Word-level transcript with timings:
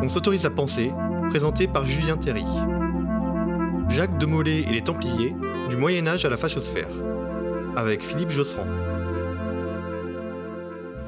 On 0.00 0.08
s'autorise 0.08 0.46
à 0.46 0.50
penser, 0.50 0.92
présenté 1.28 1.66
par 1.66 1.84
Julien 1.84 2.16
Théry. 2.16 2.44
Jacques 3.88 4.16
de 4.18 4.26
Molay 4.26 4.60
et 4.60 4.72
les 4.72 4.82
Templiers, 4.82 5.34
du 5.68 5.76
Moyen 5.76 6.06
Âge 6.06 6.24
à 6.24 6.28
la 6.28 6.36
fachosphère, 6.36 6.90
avec 7.74 8.04
Philippe 8.04 8.30
Josserand. 8.30 8.68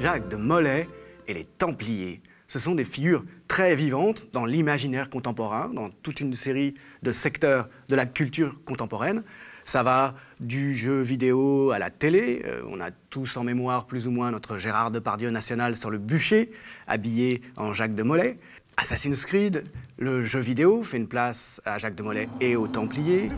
Jacques 0.01 0.29
de 0.29 0.35
Molay 0.35 0.89
et 1.29 1.35
les 1.35 1.45
Templiers. 1.45 2.21
Ce 2.49 2.59
sont 2.59 2.75
des 2.75 2.85
figures 2.85 3.25
très 3.47 3.77
vivantes 3.77 4.27
dans 4.33 4.45
l'imaginaire 4.45 5.09
contemporain, 5.09 5.69
dans 5.69 5.89
toute 5.89 6.21
une 6.21 6.35
série 6.35 6.75
de 7.05 7.13
secteurs 7.13 7.69
de 7.89 7.95
la 7.95 8.07
culture 8.07 8.65
contemporaine. 8.65 9.23
Ça 9.63 9.85
va 9.85 10.15
du 10.41 10.75
jeu 10.75 11.01
vidéo 11.01 11.71
à 11.71 11.79
la 11.79 11.91
télé. 11.91 12.43
Euh, 12.45 12.63
on 12.69 12.81
a 12.81 12.91
tous 12.91 13.37
en 13.37 13.45
mémoire 13.45 13.87
plus 13.87 14.09
ou 14.09 14.11
moins 14.11 14.33
notre 14.33 14.59
Gérard 14.59 14.91
Depardieu 14.91 15.31
national 15.31 15.77
sur 15.77 15.91
le 15.91 15.99
bûcher, 15.99 16.51
habillé 16.89 17.43
en 17.57 17.73
Jacques 17.73 17.95
de 17.95 18.03
Molay. 18.03 18.39
Assassin's 18.81 19.27
Creed, 19.27 19.67
le 19.99 20.23
jeu 20.23 20.41
vidéo, 20.41 20.83
fait 20.83 20.97
une 20.97 21.07
place 21.07 21.61
à 21.67 21.77
Jacques 21.77 21.97
de 21.97 22.03
Molay 22.03 22.31
et 22.41 22.57
aux 22.57 22.67
Templiers. 22.67 23.29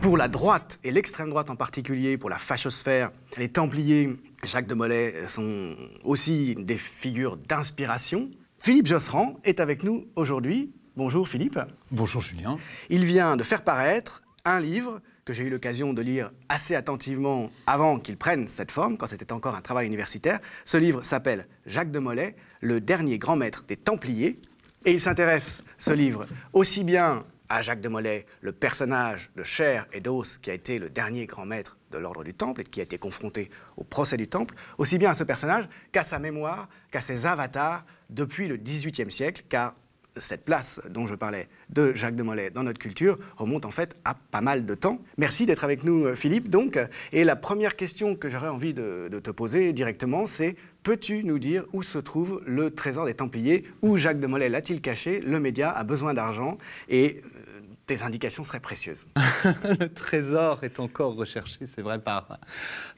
Pour 0.00 0.16
la 0.16 0.26
droite, 0.26 0.80
et 0.82 0.90
l'extrême 0.90 1.30
droite 1.30 1.48
en 1.48 1.54
particulier, 1.54 2.18
pour 2.18 2.28
la 2.28 2.38
fachosphère, 2.38 3.12
les 3.36 3.48
Templiers, 3.48 4.14
Jacques 4.42 4.66
de 4.66 4.74
Molay 4.74 5.14
sont 5.28 5.76
aussi 6.02 6.56
des 6.56 6.76
figures 6.76 7.36
d'inspiration. 7.36 8.28
Philippe 8.58 8.88
Josserand 8.88 9.36
est 9.44 9.60
avec 9.60 9.84
nous 9.84 10.08
aujourd'hui. 10.16 10.72
Bonjour 10.96 11.28
Philippe. 11.28 11.60
Bonjour 11.92 12.20
Julien. 12.20 12.58
Il 12.90 13.04
vient 13.04 13.36
de 13.36 13.44
faire 13.44 13.62
paraître 13.62 14.24
un 14.44 14.58
livre 14.58 15.00
que 15.24 15.32
j'ai 15.32 15.44
eu 15.44 15.50
l'occasion 15.50 15.92
de 15.92 16.02
lire 16.02 16.30
assez 16.48 16.74
attentivement 16.74 17.50
avant 17.66 17.98
qu'il 17.98 18.16
prenne 18.16 18.46
cette 18.48 18.70
forme, 18.70 18.96
quand 18.96 19.06
c'était 19.06 19.32
encore 19.32 19.54
un 19.54 19.62
travail 19.62 19.86
universitaire. 19.86 20.38
Ce 20.64 20.76
livre 20.76 21.04
s'appelle 21.04 21.46
Jacques 21.66 21.90
de 21.90 21.98
Molay, 21.98 22.36
le 22.60 22.80
dernier 22.80 23.18
grand 23.18 23.36
maître 23.36 23.64
des 23.66 23.76
Templiers. 23.76 24.38
Et 24.84 24.92
il 24.92 25.00
s'intéresse, 25.00 25.62
ce 25.78 25.92
livre, 25.92 26.26
aussi 26.52 26.84
bien 26.84 27.24
à 27.48 27.62
Jacques 27.62 27.80
de 27.80 27.88
Molay, 27.88 28.26
le 28.40 28.52
personnage 28.52 29.30
de 29.36 29.42
chair 29.42 29.86
et 29.92 30.00
d'os 30.00 30.38
qui 30.38 30.50
a 30.50 30.54
été 30.54 30.78
le 30.78 30.90
dernier 30.90 31.26
grand 31.26 31.46
maître 31.46 31.78
de 31.90 31.98
l'ordre 31.98 32.24
du 32.24 32.34
Temple 32.34 32.62
et 32.62 32.64
qui 32.64 32.80
a 32.80 32.82
été 32.82 32.98
confronté 32.98 33.50
au 33.76 33.84
procès 33.84 34.16
du 34.16 34.28
Temple, 34.28 34.54
aussi 34.76 34.98
bien 34.98 35.10
à 35.10 35.14
ce 35.14 35.24
personnage 35.24 35.68
qu'à 35.92 36.04
sa 36.04 36.18
mémoire, 36.18 36.68
qu'à 36.90 37.00
ses 37.00 37.24
avatars 37.24 37.84
depuis 38.10 38.48
le 38.48 38.56
XVIIIe 38.56 39.10
siècle, 39.10 39.44
car 39.48 39.74
cette 40.16 40.44
place 40.44 40.80
dont 40.88 41.06
je 41.06 41.14
parlais 41.14 41.48
de 41.70 41.92
Jacques 41.94 42.16
de 42.16 42.22
Molay 42.22 42.50
dans 42.50 42.62
notre 42.62 42.78
culture 42.78 43.18
remonte 43.36 43.66
en 43.66 43.70
fait 43.70 43.96
à 44.04 44.14
pas 44.14 44.40
mal 44.40 44.66
de 44.66 44.74
temps. 44.74 45.00
Merci 45.18 45.46
d'être 45.46 45.64
avec 45.64 45.84
nous, 45.84 46.06
euh, 46.06 46.14
Philippe. 46.14 46.48
Donc, 46.48 46.78
et 47.12 47.24
la 47.24 47.36
première 47.36 47.76
question 47.76 48.16
que 48.16 48.28
j'aurais 48.28 48.48
envie 48.48 48.74
de, 48.74 49.08
te 49.22 49.30
poser 49.30 49.72
directement, 49.72 50.26
c'est 50.26 50.56
peux-tu 50.82 51.24
nous 51.24 51.38
dire 51.38 51.64
où 51.72 51.82
se 51.82 51.98
trouve 51.98 52.42
le 52.46 52.70
trésor 52.70 53.06
des 53.06 53.14
Templiers? 53.14 53.64
Où 53.82 53.96
Jacques 53.96 54.20
de 54.20 54.26
Molay 54.26 54.48
l'a-t-il 54.48 54.80
caché? 54.80 55.20
Le 55.20 55.40
média 55.40 55.70
a 55.70 55.84
besoin 55.84 56.14
d'argent 56.14 56.58
et 56.88 57.20
euh, 57.24 57.53
tes 57.86 58.02
indications 58.02 58.44
seraient 58.44 58.60
précieuses. 58.60 59.06
le 59.78 59.88
trésor 59.88 60.64
est 60.64 60.80
encore 60.80 61.14
recherché, 61.14 61.66
c'est 61.66 61.82
vrai, 61.82 61.98
par, 61.98 62.38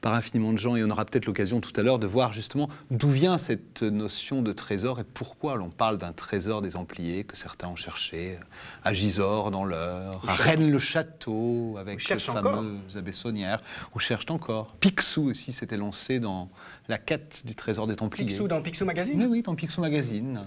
par 0.01 0.13
infiniment 0.13 0.53
de 0.53 0.57
gens. 0.57 0.75
Et 0.75 0.83
on 0.83 0.89
aura 0.89 1.05
peut-être 1.05 1.25
l'occasion 1.25 1.59
tout 1.59 1.73
à 1.75 1.83
l'heure 1.83 1.99
de 1.99 2.07
voir 2.07 2.31
justement 2.31 2.69
d'où 2.89 3.09
vient 3.09 3.37
cette 3.37 3.83
notion 3.83 4.41
de 4.41 4.53
trésor 4.53 4.99
et 4.99 5.03
pourquoi 5.03 5.55
l'on 5.55 5.69
parle 5.69 5.97
d'un 5.97 6.13
trésor 6.13 6.61
des 6.61 6.71
Templiers 6.71 7.25
que 7.25 7.35
certains 7.35 7.67
ont 7.67 7.75
cherché 7.75 8.37
à 8.83 8.93
Gisors 8.93 9.51
dans 9.51 9.65
l'heure, 9.65 10.21
à 10.27 10.33
Rennes-le-Château 10.33 11.77
avec 11.77 12.07
les 12.07 12.19
fameuses 12.19 12.97
abbé 12.97 13.11
Saunière, 13.11 13.61
ou 13.93 13.99
cherchent 13.99 14.29
encore. 14.29 14.75
Picsou 14.79 15.29
aussi 15.29 15.51
s'était 15.51 15.77
lancé 15.77 16.19
dans 16.19 16.49
la 16.87 16.97
quête 16.97 17.43
du 17.45 17.55
trésor 17.55 17.87
des 17.87 17.95
Templiers. 17.95 18.27
Picsou 18.27 18.47
dans 18.47 18.61
Picsou 18.61 18.85
Magazine? 18.85 19.19
Oui, 19.19 19.27
oui, 19.29 19.41
dans 19.41 19.55
Picsou 19.55 19.81
Magazine. 19.81 20.41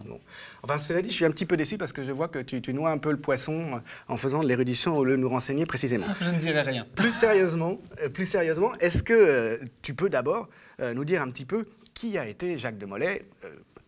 Enfin, 0.63 0.79
cela 0.79 1.03
dit, 1.03 1.11
je 1.11 1.15
suis 1.15 1.25
un 1.25 1.31
petit 1.31 1.47
peu 1.47 1.57
déçu 1.57 1.77
parce 1.77 1.93
que 1.93 2.03
je 2.03 2.13
vois 2.13 2.29
que 2.29 2.39
tu, 2.39 2.63
tu 2.63 2.73
noies 2.73 2.91
un 2.91 2.99
peu 2.99 3.11
le 3.11 3.21
poisson 3.21 3.83
en 4.09 4.17
faisant 4.17 4.30
de 4.39 4.47
l'érudition 4.47 4.97
au 4.97 5.05
lieu 5.05 5.17
de 5.17 5.21
nous 5.21 5.29
renseigner 5.29 5.67
précisément. 5.67 6.07
Je 6.21 6.31
ne 6.31 6.39
dirai 6.39 6.63
rien. 6.63 6.87
Plus 6.95 7.13
sérieusement, 7.13 7.79
euh, 8.01 8.09
plus 8.09 8.27
sérieusement 8.27 8.73
est-ce 8.81 9.03
que 9.03 9.13
euh, 9.13 9.59
tu 9.83 9.95
peux 9.95 10.09
d'abord 10.09 10.49
euh, 10.81 10.95
nous 10.95 11.05
dire 11.05 11.23
un 11.23 11.31
petit 11.31 11.45
peu 11.45 11.67
qui 11.93 12.17
a 12.17 12.27
été 12.27 12.57
Jacques 12.57 12.79
de 12.79 12.87
Molay 12.87 13.27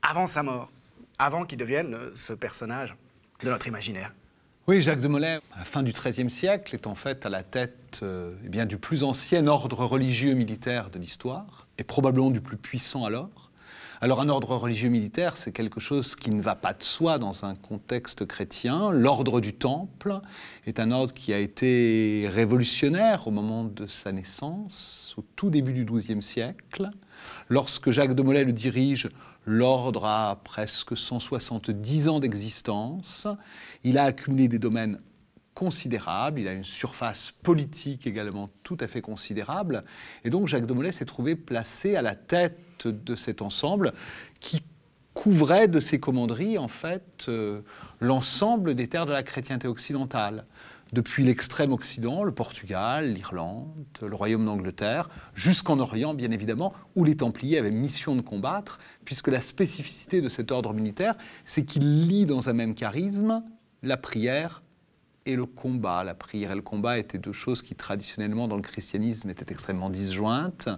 avant 0.03 0.27
sa 0.27 0.43
mort, 0.43 0.71
avant 1.19 1.45
qu'il 1.45 1.59
devienne 1.59 1.97
ce 2.15 2.33
personnage 2.33 2.95
de 3.43 3.49
notre 3.49 3.69
imaginaire? 3.69 4.13
Oui, 4.67 4.83
Jacques 4.83 5.01
de 5.01 5.09
Molay, 5.09 5.39
à 5.55 5.61
la 5.61 5.65
fin 5.65 5.83
du 5.83 5.93
XIIIe 5.93 6.29
siècle, 6.29 6.75
est 6.75 6.87
en 6.87 6.95
fait 6.95 7.25
à 7.25 7.31
la 7.31 7.43
tête 7.43 8.03
eh 8.03 8.49
bien, 8.49 8.67
du 8.67 8.77
plus 8.77 9.05
ancien 9.05 9.47
ordre 9.47 9.85
religieux 9.85 10.35
militaire 10.35 10.91
de 10.91 10.99
l'histoire, 10.99 11.69
et 11.79 11.85
probablement 11.85 12.31
du 12.31 12.41
plus 12.41 12.57
puissant 12.57 13.05
alors. 13.05 13.52
Alors 14.05 14.21
un 14.21 14.29
ordre 14.29 14.57
religieux 14.57 14.89
militaire, 14.89 15.37
c'est 15.37 15.53
quelque 15.53 15.79
chose 15.79 16.17
qui 16.17 16.33
ne 16.33 16.43
va 16.43 16.57
pas 16.57 16.75
de 16.75 16.83
soi 16.83 17.21
dans 17.21 17.45
un 17.45 17.55
contexte 17.55 18.27
chrétien. 18.27 18.91
L'ordre 18.91 19.41
du 19.41 19.53
Temple 19.53 20.21
est 20.67 20.81
un 20.81 20.91
ordre 20.91 21.15
qui 21.15 21.33
a 21.33 21.39
été 21.39 22.29
révolutionnaire 22.29 23.29
au 23.29 23.31
moment 23.31 23.63
de 23.63 23.87
sa 23.87 24.11
naissance, 24.11 25.15
au 25.19 25.25
tout 25.37 25.51
début 25.51 25.73
du 25.73 25.85
XIIe 25.85 26.21
siècle. 26.21 26.91
Lorsque 27.49 27.93
Jacques 27.93 28.17
de 28.17 28.23
Molay 28.23 28.43
le 28.43 28.53
dirige, 28.53 29.09
l'ordre 29.47 30.05
a 30.05 30.41
presque 30.43 30.97
170 30.97 32.09
ans 32.09 32.19
d'existence. 32.19 33.29
Il 33.85 33.99
a 33.99 34.03
accumulé 34.03 34.49
des 34.49 34.59
domaines 34.59 34.99
considérable, 35.55 36.41
il 36.41 36.49
a 36.49 36.53
une 36.53 36.65
surface 36.65 37.31
politique 37.31 38.07
également 38.07 38.51
tout 38.63 38.77
à 38.81 38.87
fait 38.87 39.01
considérable, 39.01 39.85
et 40.25 40.31
donc 40.31 40.49
Jacques 40.49 40.67
de 40.67 40.73
Molay 40.73 40.93
s'est 40.93 41.05
trouvé 41.05 41.37
placé 41.37 41.97
à 41.97 42.03
la 42.03 42.15
tête 42.15 42.87
de 42.87 43.15
cet 43.15 43.43
ensemble 43.43 43.93
qui 44.41 44.63
couvrait 45.15 45.69
de 45.69 45.79
ses 45.79 46.01
commanderies 46.01 46.59
en 46.59 46.69
fait 46.69 47.27
euh, 47.29 47.61
l'ensemble 48.01 48.75
des 48.75 48.89
terres 48.89 49.07
de 49.07 49.13
la 49.13 49.23
chrétienté 49.23 49.69
occidentale, 49.69 50.47
depuis 50.93 51.25
l'extrême 51.25 51.73
occident, 51.73 52.23
le 52.23 52.33
Portugal, 52.33 53.13
l'Irlande, 53.13 53.87
le 54.03 54.15
royaume 54.15 54.45
d'Angleterre, 54.45 55.09
jusqu'en 55.35 55.79
Orient 55.81 56.13
bien 56.13 56.31
évidemment, 56.31 56.75
où 56.97 57.05
les 57.05 57.17
Templiers 57.17 57.59
avaient 57.59 57.71
mission 57.71 58.15
de 58.15 58.21
combattre, 58.21 58.79
puisque 59.05 59.29
la 59.29 59.41
spécificité 59.41 60.21
de 60.21 60.29
cet 60.29 60.53
ordre 60.53 60.75
militaire, 60.75 61.17
c'est 61.47 61.65
qu'il 61.65 62.07
lie 62.07 62.27
dans 62.27 62.51
un 62.51 62.53
même 62.53 62.75
charisme 62.75 63.43
la 63.83 63.97
prière 63.97 64.63
et 65.27 65.37
le 65.37 65.47
combat. 65.47 66.05
La 66.05 66.15
prière 66.15 66.53
et 66.53 66.55
le 66.55 66.63
combat 66.63 66.99
étaient 66.99 67.19
deux 67.19 67.33
choses 67.33 67.63
qui 67.63 67.75
traditionnellement 67.75 68.49
dans 68.49 68.57
le 68.57 68.63
christianisme 68.63 69.31
étaient 69.31 69.51
extrêmement 69.53 69.91
disjointes. 69.91 70.69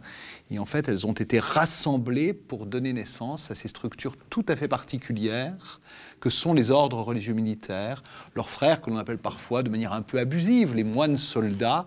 Et 0.50 0.58
en 0.58 0.64
fait, 0.64 0.88
elles 0.88 1.06
ont 1.06 1.12
été 1.12 1.38
rassemblées 1.38 2.32
pour 2.32 2.66
donner 2.66 2.92
naissance 2.92 3.50
à 3.50 3.54
ces 3.54 3.68
structures 3.68 4.16
tout 4.30 4.44
à 4.48 4.56
fait 4.56 4.68
particulières 4.68 5.80
que 6.20 6.30
sont 6.30 6.54
les 6.54 6.70
ordres 6.70 7.00
religieux 7.00 7.34
militaires. 7.34 8.02
Leurs 8.34 8.50
frères, 8.50 8.80
que 8.80 8.90
l'on 8.90 8.96
appelle 8.96 9.18
parfois 9.18 9.62
de 9.62 9.70
manière 9.70 9.92
un 9.92 10.02
peu 10.02 10.18
abusive, 10.18 10.74
les 10.74 10.84
moines 10.84 11.16
soldats, 11.16 11.86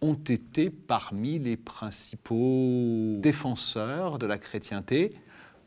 ont 0.00 0.14
été 0.14 0.70
parmi 0.70 1.38
les 1.38 1.56
principaux 1.56 3.16
défenseurs 3.18 4.18
de 4.18 4.26
la 4.26 4.38
chrétienté, 4.38 5.14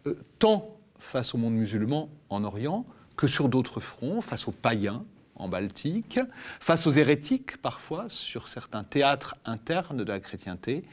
euh, 0.06 0.13
tant 0.38 0.77
face 1.00 1.33
au 1.33 1.38
monde 1.38 1.56
musulman 1.56 2.09
en 2.29 2.44
Orient 2.44 2.85
que 3.17 3.27
sur 3.27 3.50
d'autres 3.50 3.79
fronts, 3.79 4.21
face 4.21 4.47
aux 4.47 4.51
païens 4.51 5.03
en 5.39 5.47
Baltique, 5.47 6.19
face 6.59 6.85
aux 6.85 6.91
hérétiques 6.91 7.57
parfois 7.57 8.05
sur 8.09 8.47
certains 8.47 8.83
théâtres 8.83 9.35
internes 9.45 9.97
de 9.97 10.03
la 10.03 10.19
chrétienté. 10.19 10.83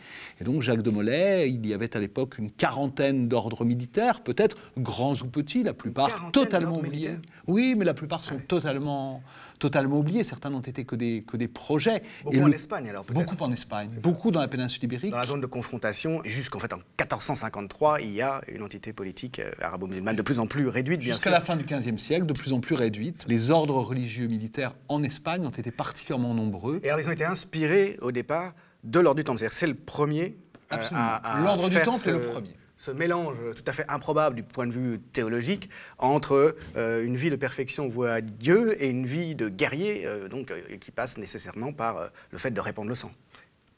Et 0.41 0.45
donc 0.45 0.63
Jacques 0.63 0.83
de 0.83 0.91
Molay, 0.91 1.51
il 1.51 1.67
y 1.67 1.75
avait 1.75 1.95
à 1.97 2.01
l'époque 2.01 2.39
une 2.39 2.51
quarantaine 2.51 3.29
d'ordres 3.29 3.65
militaires, 3.65 4.21
peut-être 4.23 4.57
grands 4.79 5.15
ou 5.15 5.27
petits, 5.27 5.63
la 5.63 5.75
plupart 5.75 6.31
totalement 6.33 6.79
oubliés. 6.79 7.17
Oui, 7.47 7.75
mais 7.77 7.85
la 7.85 7.95
plupart 7.95 8.25
sont 8.25 8.39
ah 8.39 8.45
totalement, 8.49 9.23
totalement 9.59 9.99
oubliés. 9.99 10.25
Certains 10.25 10.51
n'ont 10.51 10.61
été 10.61 10.85
que 10.85 10.97
des, 10.97 11.25
que 11.27 11.37
des 11.37 11.49
projets. 11.49 12.03
Beaucoup 12.25 12.41
en 12.41 12.53
Espagne 12.53 12.89
alors 12.89 13.05
peut-être 13.05 13.31
Beaucoup 13.31 13.43
en 13.43 13.53
Espagne, 13.53 13.91
beaucoup 14.03 14.31
dans 14.31 14.41
la 14.41 14.49
péninsule 14.49 14.85
ibérique. 14.85 15.11
Dans 15.11 15.19
la 15.19 15.27
zone 15.27 15.41
de 15.41 15.47
confrontation, 15.47 16.23
jusqu'en 16.25 16.59
fait 16.59 16.73
en 16.73 16.77
1453, 16.77 18.01
il 18.01 18.13
y 18.13 18.23
a 18.23 18.41
une 18.49 18.63
entité 18.63 18.93
politique 18.93 19.39
euh, 19.39 19.51
arabo-musulmane 19.61 20.17
de 20.17 20.23
plus 20.23 20.39
en 20.39 20.47
plus 20.47 20.69
réduite, 20.69 21.03
Jusqu'à 21.03 21.31
la 21.31 21.41
fin 21.41 21.57
du 21.57 21.65
XVe 21.65 21.99
siècle, 21.99 22.27
de 22.27 22.33
plus 22.33 22.53
en 22.53 22.61
plus 22.61 22.75
réduite. 22.75 23.25
Les 23.29 23.51
ordres 23.51 23.77
religieux 23.77 24.27
militaires 24.37 24.75
en 24.89 25.03
Espagne 25.03 25.47
ont 25.47 25.51
été 25.51 25.71
particulièrement 25.71 26.35
nombreux. 26.35 26.81
Et 26.83 26.89
alors 26.89 27.01
ils 27.01 27.09
ont 27.09 27.13
été 27.13 27.25
inspirés 27.25 27.99
au 28.03 28.13
départ 28.13 28.55
de 28.85 29.01
l'ordre 29.01 29.17
du 29.17 29.25
Temple. 29.25 29.39
C'est-à-dire 29.39 29.57
c'est 29.57 29.67
le 29.67 29.75
premier 29.75 30.37
euh, 30.73 30.77
à, 30.93 31.41
L'ordre 31.43 31.69
du 31.69 31.81
Temple 31.81 32.09
est 32.09 32.13
le 32.13 32.21
premier 32.21 32.55
ce 32.79 32.91
mélange 32.91 33.39
tout 33.57 33.65
à 33.67 33.73
fait 33.73 33.87
improbable 33.89 34.37
du 34.37 34.43
point 34.43 34.67
de 34.67 34.73
vue 34.73 35.01
théologique 35.15 35.71
entre 35.99 36.55
euh, 36.77 37.03
une 37.03 37.17
vie 37.17 37.31
de 37.31 37.37
perfection 37.37 37.89
vouée 37.89 38.11
à 38.11 38.21
Dieu 38.21 38.77
et 38.83 38.91
une 38.91 39.07
vie 39.07 39.35
de 39.35 39.49
guerrier, 39.49 40.03
euh, 40.05 40.29
donc, 40.29 40.53
qui 40.79 40.91
passe 40.91 41.17
nécessairement 41.17 41.73
par 41.73 42.11
le 42.31 42.37
fait 42.37 42.51
de 42.51 42.61
répandre 42.61 42.91
le 42.91 42.95
sang. 42.95 43.11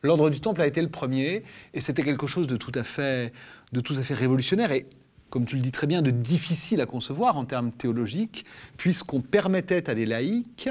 L'ordre 0.03 0.31
du 0.31 0.41
Temple 0.41 0.61
a 0.63 0.67
été 0.67 0.83
le 0.83 0.89
premier, 0.89 1.45
et 1.75 1.81
c'était 1.81 2.03
quelque 2.03 2.27
chose 2.27 2.49
de 2.49 2.57
tout 2.57 2.73
à 2.75 2.83
fait, 2.83 3.33
de 3.73 3.81
tout 3.81 3.95
à 3.95 4.03
fait 4.03 4.15
révolutionnaire. 4.15 4.73
Et 4.73 4.87
comme 5.31 5.45
tu 5.47 5.57
le 5.57 5.63
dis 5.63 5.73
très 5.73 5.87
bien, 5.87 6.03
de 6.03 6.11
difficile 6.11 6.81
à 6.81 6.87
concevoir 6.87 7.37
en 7.37 7.45
termes 7.45 7.73
théologiques, 7.73 8.45
puisqu'on 8.77 9.21
permettait 9.21 9.89
à 9.91 9.95
des 9.95 10.07
laïcs 10.07 10.69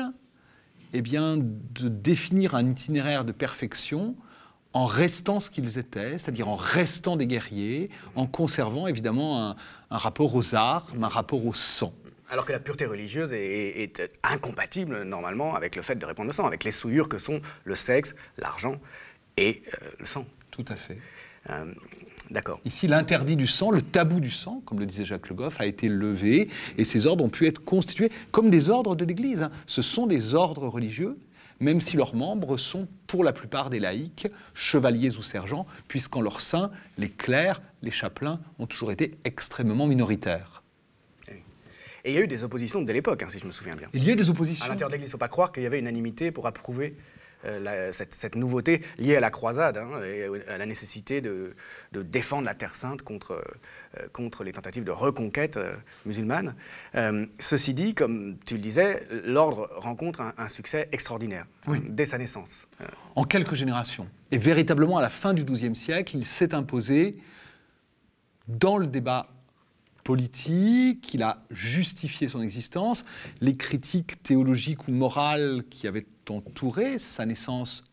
eh 0.94 1.02
bien, 1.02 1.38
de 1.38 1.90
définir 1.90 2.56
un 2.56 2.66
itinéraire 2.70 3.26
de 3.26 3.32
perfection 3.32 4.16
en 4.74 4.86
restant 4.86 5.40
ce 5.40 5.50
qu'ils 5.52 5.78
étaient, 5.80 6.18
c'est-à-dire 6.18 6.48
en 6.48 6.56
restant 6.56 7.18
des 7.18 7.28
guerriers, 7.28 7.90
en 8.16 8.28
conservant 8.28 8.88
évidemment 8.88 9.50
un, 9.50 9.56
un 9.90 9.98
rapport 9.98 10.36
aux 10.36 10.56
arts, 10.56 10.88
un 11.02 11.08
rapport 11.08 11.46
au 11.46 11.54
sang. 11.54 11.94
Alors 12.30 12.46
que 12.46 12.52
la 12.52 12.60
pureté 12.60 12.86
religieuse 12.86 13.32
est, 13.34 13.82
est- 13.84 14.00
est 14.00 14.20
incompatible 14.24 15.04
normalement 15.04 15.56
avec 15.56 15.76
le 15.76 15.82
fait 15.82 15.96
de 15.96 16.06
répandre 16.06 16.28
le 16.28 16.34
sang, 16.34 16.46
avec 16.46 16.64
les 16.64 16.72
souillures 16.72 17.08
que 17.10 17.18
sont 17.20 17.42
le 17.64 17.76
sexe, 17.76 18.16
l'argent 18.38 18.76
et 19.38 19.62
euh, 19.82 19.88
le 20.00 20.06
sang. 20.06 20.26
Tout 20.52 20.66
à 20.68 20.76
fait. 20.76 20.98
Euh, 21.50 21.74
D'accord. 22.30 22.60
Ici, 22.66 22.88
l'interdit 22.88 23.36
du 23.36 23.48
sang, 23.48 23.72
le 23.72 23.82
tabou 23.82 24.20
du 24.20 24.30
sang, 24.32 24.62
comme 24.66 24.80
le 24.80 24.86
disait 24.86 25.06
Jacques 25.06 25.30
Le 25.30 25.36
Goff, 25.36 25.62
a 25.62 25.66
été 25.66 25.88
levé 25.88 26.50
et 26.78 26.84
ces 26.86 27.06
ordres 27.08 27.24
ont 27.24 27.30
pu 27.30 27.48
être 27.48 27.64
constitués 27.64 28.12
comme 28.32 28.50
des 28.50 28.70
ordres 28.70 28.96
de 28.96 29.06
l'Église. 29.06 29.44
hein. 29.44 29.52
Ce 29.66 29.82
sont 29.82 30.08
des 30.08 30.36
ordres 30.36 30.68
religieux, 30.68 31.18
même 31.60 31.80
si 31.82 31.96
leurs 31.98 32.16
membres 32.16 32.58
sont 32.58 32.88
pour 33.08 33.24
la 33.24 33.34
plupart 33.34 33.70
des 33.70 33.80
laïcs, 33.80 34.28
chevaliers 34.54 35.16
ou 35.18 35.22
sergents, 35.22 35.66
puisqu'en 35.88 36.22
leur 36.22 36.42
sein, 36.42 36.70
les 36.98 37.10
clercs, 37.10 37.62
les 37.82 37.92
chapelains 37.92 38.40
ont 38.60 38.68
toujours 38.68 38.92
été 38.92 39.18
extrêmement 39.24 39.88
minoritaires. 39.88 40.64
Et 42.06 42.12
il 42.12 42.14
y 42.14 42.18
a 42.18 42.22
eu 42.22 42.28
des 42.28 42.44
oppositions 42.44 42.82
dès 42.82 42.94
l'époque, 42.94 43.24
hein, 43.24 43.28
si 43.30 43.40
je 43.40 43.46
me 43.46 43.52
souviens 43.52 43.76
bien. 43.76 43.90
Il 43.94 44.04
y 44.04 44.12
a 44.12 44.16
des 44.16 44.28
À 44.28 44.32
oppositions. 44.32 44.66
l'intérieur 44.68 44.90
de 44.90 44.94
l'Église, 44.94 45.08
il 45.08 45.10
ne 45.10 45.12
faut 45.14 45.18
pas 45.18 45.28
croire 45.28 45.52
qu'il 45.52 45.64
y 45.64 45.66
avait 45.66 45.80
unanimité 45.80 46.32
pour 46.32 46.48
approuver 46.48 46.96
la- 47.44 47.92
cette, 47.94 48.14
cette 48.14 48.36
nouveauté 48.36 48.82
liée 48.98 49.16
à 49.16 49.20
la 49.20 49.30
croisade 49.30 49.78
hein, 49.78 50.02
et 50.04 50.28
à 50.50 50.58
la 50.58 50.66
nécessité 50.66 51.22
de, 51.22 51.56
de 51.92 52.02
défendre 52.02 52.46
la 52.46 52.54
Terre 52.56 52.76
Sainte 52.76 53.02
contre, 53.04 53.42
euh, 54.00 54.08
contre 54.14 54.44
les 54.44 54.52
tentatives 54.52 54.84
de 54.84 54.92
reconquête 54.92 55.58
euh, 55.58 55.76
musulmane. 56.06 56.56
Euh, 56.96 57.26
ceci 57.40 57.74
dit, 57.74 57.94
comme 57.94 58.38
tu 58.46 58.56
le 58.56 58.62
disais, 58.62 59.08
l'ordre 59.26 59.70
rencontre 59.76 60.22
un, 60.22 60.34
un 60.38 60.50
succès 60.50 60.90
extraordinaire 60.92 61.46
Oui. 61.68 61.80
dès 61.88 62.06
sa 62.06 62.18
naissance. 62.18 62.68
Euh, 62.82 62.86
en 63.16 63.24
quelques 63.24 63.54
générations. 63.56 64.08
Et 64.32 64.38
véritablement, 64.38 64.98
à 64.98 65.02
la 65.02 65.10
fin 65.10 65.34
du 65.34 65.44
XIIe 65.44 65.76
siècle, 65.76 66.18
il 66.18 66.26
s'est 66.26 66.54
imposé 66.54 67.18
dans 68.48 68.78
le 68.78 68.88
débat 68.88 69.28
politique, 70.08 71.14
il 71.14 71.22
a 71.22 71.44
justifié 71.52 72.30
son 72.30 72.42
existence. 72.42 73.04
Les 73.42 73.58
critiques 73.58 74.24
théologiques 74.24 74.88
ou 74.88 74.92
morales 74.94 75.64
qui 75.70 75.86
avaient 75.86 76.06
entouré 76.30 76.98
sa 76.98 77.26
naissance 77.26 77.84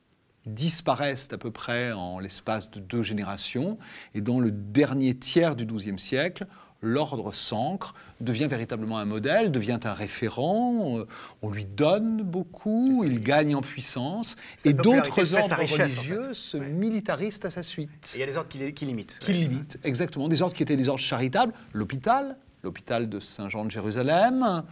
disparaissent 0.47 1.29
à 1.33 1.39
peu 1.39 1.51
près 1.51 1.91
en 1.91 2.21
l'espace 2.21 2.71
de 2.71 2.79
deux 2.79 3.03
générations. 3.03 3.79
Et 4.15 4.21
dans 4.21 4.39
le 4.39 4.53
dernier 4.53 5.15
tiers 5.15 5.57
du 5.57 5.67
XIIe 5.67 5.99
siècle, 5.99 6.47
l'ordre 6.83 7.33
s'ancre, 7.33 7.95
devient 8.21 8.47
véritablement 8.47 8.99
un 8.99 9.05
modèle, 9.05 9.51
devient 9.51 9.81
un 9.85 9.93
référent, 9.93 10.99
euh, 10.99 11.07
on 11.43 11.51
lui 11.51 11.65
donne 11.65 12.23
beaucoup, 12.23 13.03
il 13.05 13.21
gagne 13.21 13.55
en 13.55 13.63
puissance, 13.63 14.37
Sa 14.59 14.69
et 14.69 14.73
d'autres 14.75 15.35
ordres 15.35 15.55
richesse, 15.57 15.99
en 15.99 16.03
religieux 16.03 16.23
fait. 16.29 16.35
se 16.35 16.57
Ouais. 16.59 16.69
militarisent 16.69 17.41
à 17.43 17.51
sa 17.51 17.63
suite 17.63 18.13
et 18.15 18.19
il 18.19 18.21
y 18.21 18.23
a 18.23 18.27
des 18.27 18.37
ordres 18.37 18.49
qui 18.49 18.85
limitent. 18.85 19.19
qui 19.21 19.33
limitent, 19.33 19.79
exactement, 19.83 20.29
des 20.29 20.43
ordres 20.43 20.55
qui 20.55 20.63
étaient 20.63 20.77
des 20.77 20.89
ordres 20.89 21.01
charitables, 21.01 21.55
l'hôpital, 21.73 22.37
l'hôpital 22.63 23.09
de 23.09 23.19
Saint-Jean 23.19 23.65
de 23.65 23.71
Jérusalem, 23.71 24.63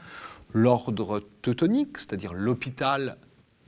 l'ordre 0.52 1.22
teutonique, 1.40 1.98
c'est-à-dire 1.98 2.34
l'hôpital 2.34 3.16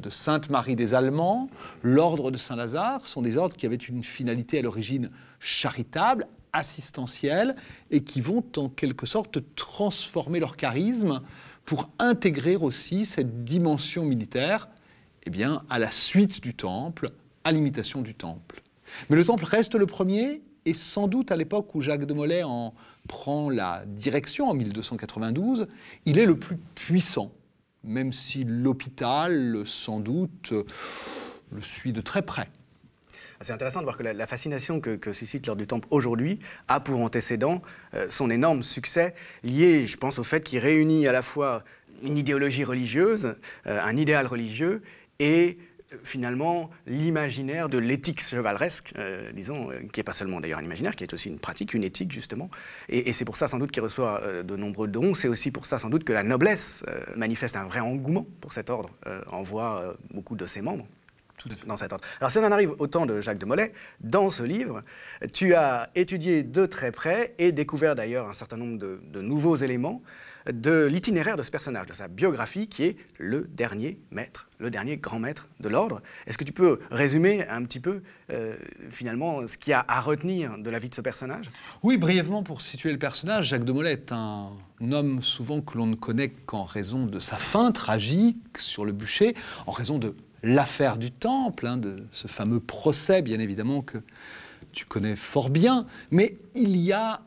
de 0.00 0.10
Sainte-Marie 0.10 0.76
des 0.76 0.92
Allemands, 0.92 1.48
l'ordre 1.82 2.30
de 2.30 2.36
Saint-Lazare, 2.36 3.06
sont 3.06 3.22
des 3.22 3.36
ordres 3.36 3.56
qui 3.56 3.64
avaient 3.64 3.76
une 3.76 4.02
finalité 4.02 4.58
à 4.58 4.62
l'origine 4.62 5.08
charitable, 5.40 6.26
assistentielle, 6.54 7.56
et 7.90 8.02
qui 8.02 8.22
vont 8.22 8.44
en 8.56 8.70
quelque 8.70 9.04
sorte 9.04 9.40
transformer 9.54 10.40
leur 10.40 10.56
charisme 10.56 11.20
pour 11.66 11.90
intégrer 11.98 12.56
aussi 12.56 13.04
cette 13.04 13.44
dimension 13.44 14.04
militaire 14.04 14.68
eh 15.26 15.30
bien, 15.30 15.62
à 15.70 15.78
la 15.78 15.90
suite 15.90 16.42
du 16.42 16.54
temple, 16.54 17.12
à 17.44 17.52
l'imitation 17.52 18.02
du 18.02 18.14
temple. 18.14 18.62
Mais 19.08 19.16
le 19.16 19.24
temple 19.24 19.44
reste 19.44 19.74
le 19.74 19.86
premier, 19.86 20.42
et 20.66 20.74
sans 20.74 21.08
doute 21.08 21.30
à 21.30 21.36
l'époque 21.36 21.74
où 21.74 21.80
Jacques 21.80 22.06
de 22.06 22.14
Molay 22.14 22.42
en 22.42 22.74
prend 23.08 23.50
la 23.50 23.84
direction, 23.86 24.48
en 24.48 24.54
1292, 24.54 25.66
il 26.06 26.18
est 26.18 26.26
le 26.26 26.38
plus 26.38 26.56
puissant, 26.74 27.32
même 27.82 28.12
si 28.12 28.44
l'hôpital, 28.44 29.62
sans 29.66 30.00
doute, 30.00 30.52
le 31.50 31.60
suit 31.60 31.92
de 31.92 32.00
très 32.00 32.22
près. 32.22 32.48
C'est 33.44 33.52
intéressant 33.52 33.80
de 33.80 33.84
voir 33.84 33.98
que 33.98 34.02
la, 34.02 34.26
fascination 34.26 34.80
que, 34.80 35.12
suscite 35.12 35.46
l'ordre 35.46 35.60
du 35.60 35.66
Temple 35.66 35.86
aujourd'hui 35.90 36.38
a 36.66 36.80
pour 36.80 37.00
antécédent 37.00 37.60
euh, 37.92 38.06
son 38.08 38.30
énorme 38.30 38.62
succès 38.62 39.14
lié, 39.42 39.86
je 39.86 39.98
pense, 39.98 40.18
au 40.18 40.24
fait 40.24 40.42
qu'il 40.42 40.60
réunit 40.60 41.06
à 41.06 41.12
la 41.12 41.20
fois 41.20 41.62
une 42.02 42.16
idéologie 42.16 42.64
religieuse, 42.64 43.36
euh, 43.66 43.80
un 43.82 43.98
idéal 43.98 44.26
religieux 44.26 44.82
et 45.18 45.58
euh, 45.92 45.96
finalement 46.04 46.70
l'imaginaire 46.86 47.68
de 47.68 47.76
l'éthique 47.76 48.22
chevaleresque, 48.22 48.94
disons, 49.34 49.68
qui 49.92 50.00
n'est 50.00 50.04
pas 50.04 50.14
seulement 50.14 50.40
d'ailleurs 50.40 50.60
un 50.60 50.64
imaginaire, 50.64 50.96
qui 50.96 51.04
est 51.04 51.12
aussi 51.12 51.28
une 51.28 51.38
pratique, 51.38 51.74
une 51.74 51.84
éthique 51.84 52.12
justement. 52.12 52.48
Et, 52.88 53.12
c'est 53.12 53.26
pour 53.26 53.36
ça 53.36 53.46
sans 53.46 53.58
doute 53.58 53.72
qu'il 53.72 53.82
reçoit 53.82 54.22
de 54.42 54.56
nombreux 54.56 54.88
dons. 54.88 55.14
C'est 55.14 55.28
aussi 55.28 55.50
pour 55.50 55.66
ça 55.66 55.78
sans 55.78 55.90
doute 55.90 56.04
que 56.04 56.14
la 56.14 56.22
noblesse 56.22 56.82
manifeste 57.14 57.56
un 57.56 57.64
vrai 57.64 57.80
engouement 57.80 58.26
pour 58.40 58.54
cet 58.54 58.70
ordre, 58.70 58.90
envoie 59.30 59.82
euh, 59.82 59.94
beaucoup 60.14 60.34
de 60.34 60.46
ses 60.46 60.62
membres 60.62 60.86
Tout 61.44 61.52
à 61.52 61.56
fait. 61.56 61.66
dans 61.66 61.76
cet 61.76 61.92
ordre. 61.92 62.04
Alors 62.20 62.30
si 62.30 62.38
on 62.38 62.44
en 62.44 62.52
arrive 62.52 62.74
au 62.78 62.86
temps 62.86 63.06
de 63.06 63.20
Jacques 63.20 63.38
de 63.38 63.46
Molay, 63.46 63.72
dans 64.00 64.30
ce 64.30 64.42
livre, 64.42 64.82
tu 65.32 65.54
as 65.54 65.90
étudié 65.94 66.42
de 66.42 66.66
très 66.66 66.90
près 66.90 67.34
et 67.38 67.52
découvert 67.52 67.94
d'ailleurs 67.94 68.28
un 68.28 68.34
certain 68.34 68.56
nombre 68.56 68.78
de, 68.78 69.00
de 69.12 69.20
nouveaux 69.20 69.56
éléments 69.56 70.02
de 70.52 70.84
l'itinéraire 70.84 71.36
de 71.36 71.42
ce 71.42 71.50
personnage, 71.50 71.86
de 71.86 71.92
sa 71.92 72.08
biographie 72.08 72.68
qui 72.68 72.84
est 72.84 72.96
le 73.18 73.48
dernier 73.52 73.98
maître, 74.10 74.48
le 74.58 74.70
dernier 74.70 74.96
grand 74.96 75.18
maître 75.18 75.48
de 75.60 75.68
l'ordre. 75.68 76.02
Est-ce 76.26 76.36
que 76.36 76.44
tu 76.44 76.52
peux 76.52 76.80
résumer 76.90 77.46
un 77.48 77.62
petit 77.64 77.80
peu 77.80 78.02
euh, 78.30 78.56
finalement 78.90 79.46
ce 79.46 79.56
qu'il 79.56 79.70
y 79.70 79.74
a 79.74 79.84
à 79.88 80.00
retenir 80.00 80.58
de 80.58 80.70
la 80.70 80.78
vie 80.78 80.88
de 80.88 80.94
ce 80.94 81.00
personnage? 81.00 81.50
Oui, 81.82 81.96
brièvement 81.96 82.42
pour 82.42 82.60
situer 82.60 82.92
le 82.92 82.98
personnage, 82.98 83.48
Jacques 83.48 83.64
de 83.64 83.72
Molay 83.72 83.92
est 83.92 84.12
un 84.12 84.50
homme 84.90 85.22
souvent 85.22 85.60
que 85.60 85.78
l'on 85.78 85.86
ne 85.86 85.96
connaît 85.96 86.28
qu'en 86.28 86.64
raison 86.64 87.06
de 87.06 87.20
sa 87.20 87.36
fin 87.36 87.72
tragique 87.72 88.58
sur 88.58 88.84
le 88.84 88.92
bûcher, 88.92 89.34
en 89.66 89.72
raison 89.72 89.98
de 89.98 90.14
l'affaire 90.44 90.98
du 90.98 91.10
temple, 91.10 91.66
hein, 91.66 91.76
de 91.76 92.04
ce 92.12 92.28
fameux 92.28 92.60
procès, 92.60 93.22
bien 93.22 93.40
évidemment, 93.40 93.82
que 93.82 93.98
tu 94.72 94.84
connais 94.84 95.16
fort 95.16 95.50
bien. 95.50 95.86
Mais 96.10 96.36
il 96.54 96.76
y 96.76 96.92
a 96.92 97.22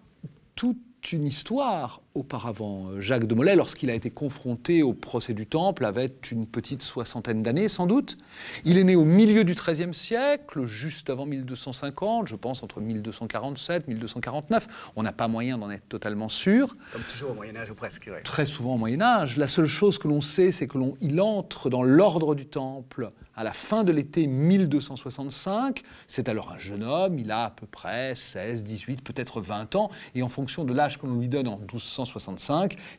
toute 0.56 0.78
une 1.12 1.28
histoire 1.28 2.02
auparavant. 2.18 3.00
Jacques 3.00 3.26
de 3.26 3.36
Molay, 3.36 3.56
lorsqu'il 3.56 3.90
a 3.90 3.94
été 3.94 4.10
confronté 4.10 4.84
au 4.84 4.94
procès 4.94 5.34
du 5.34 5.46
Temple, 5.46 5.86
avait 5.86 6.12
une 6.32 6.48
petite 6.48 6.82
soixantaine 6.82 7.44
d'années 7.44 7.68
sans 7.68 7.86
doute. 7.86 8.18
Il 8.66 8.78
est 8.78 8.84
né 8.84 8.96
au 8.96 9.06
milieu 9.06 9.44
du 9.44 9.54
XIIIe 9.54 9.94
siècle, 9.94 10.66
juste 10.66 11.10
avant 11.10 11.26
1250, 11.26 12.28
je 12.28 12.36
pense 12.36 12.64
entre 12.64 12.82
1247 12.82 13.88
1249. 13.88 14.68
On 14.96 15.04
n'a 15.04 15.12
pas 15.12 15.28
moyen 15.28 15.58
d'en 15.58 15.70
être 15.70 15.88
totalement 15.88 16.30
sûr. 16.30 16.76
Comme 16.92 17.04
toujours 17.04 17.32
au 17.32 17.36
Moyen 17.36 17.56
Âge 17.56 17.72
ou 17.72 17.76
presque. 17.76 18.10
ouais. 18.12 18.22
Très 18.24 18.46
souvent 18.46 18.76
au 18.76 18.78
Moyen 18.78 19.02
Âge. 19.02 19.38
La 19.38 19.48
seule 19.48 19.68
chose 19.68 19.98
que 19.98 20.08
l'on 20.08 20.22
sait, 20.22 20.52
c'est 20.52 20.68
que 20.68 20.78
l'on 20.78 20.96
il 21.02 21.22
entre 21.22 21.70
dans 21.70 21.84
l'ordre 21.84 22.36
du 22.36 22.46
Temple 22.46 23.12
à 23.38 23.44
la 23.44 23.54
fin 23.54 23.84
de 23.84 23.92
l'été 23.92 24.26
1265. 24.26 25.84
C'est 26.08 26.28
alors 26.28 26.52
un 26.52 26.58
jeune 26.58 26.84
homme, 26.84 27.20
il 27.20 27.32
a 27.32 27.46
à 27.46 27.50
peu 27.52 27.68
près 27.68 28.16
16, 28.16 28.64
18, 28.64 29.04
peut-être 29.04 29.42
20 29.42 29.76
ans, 29.76 29.92
et 30.16 30.24
en 30.24 30.30
fonction 30.30 30.66
de 30.66 30.74
l'âge 30.74 30.98
que 30.98 31.06
l'on 31.06 31.20
lui 31.20 31.30
donne 31.30 31.48
en 31.48 31.58
1265, 31.58 32.07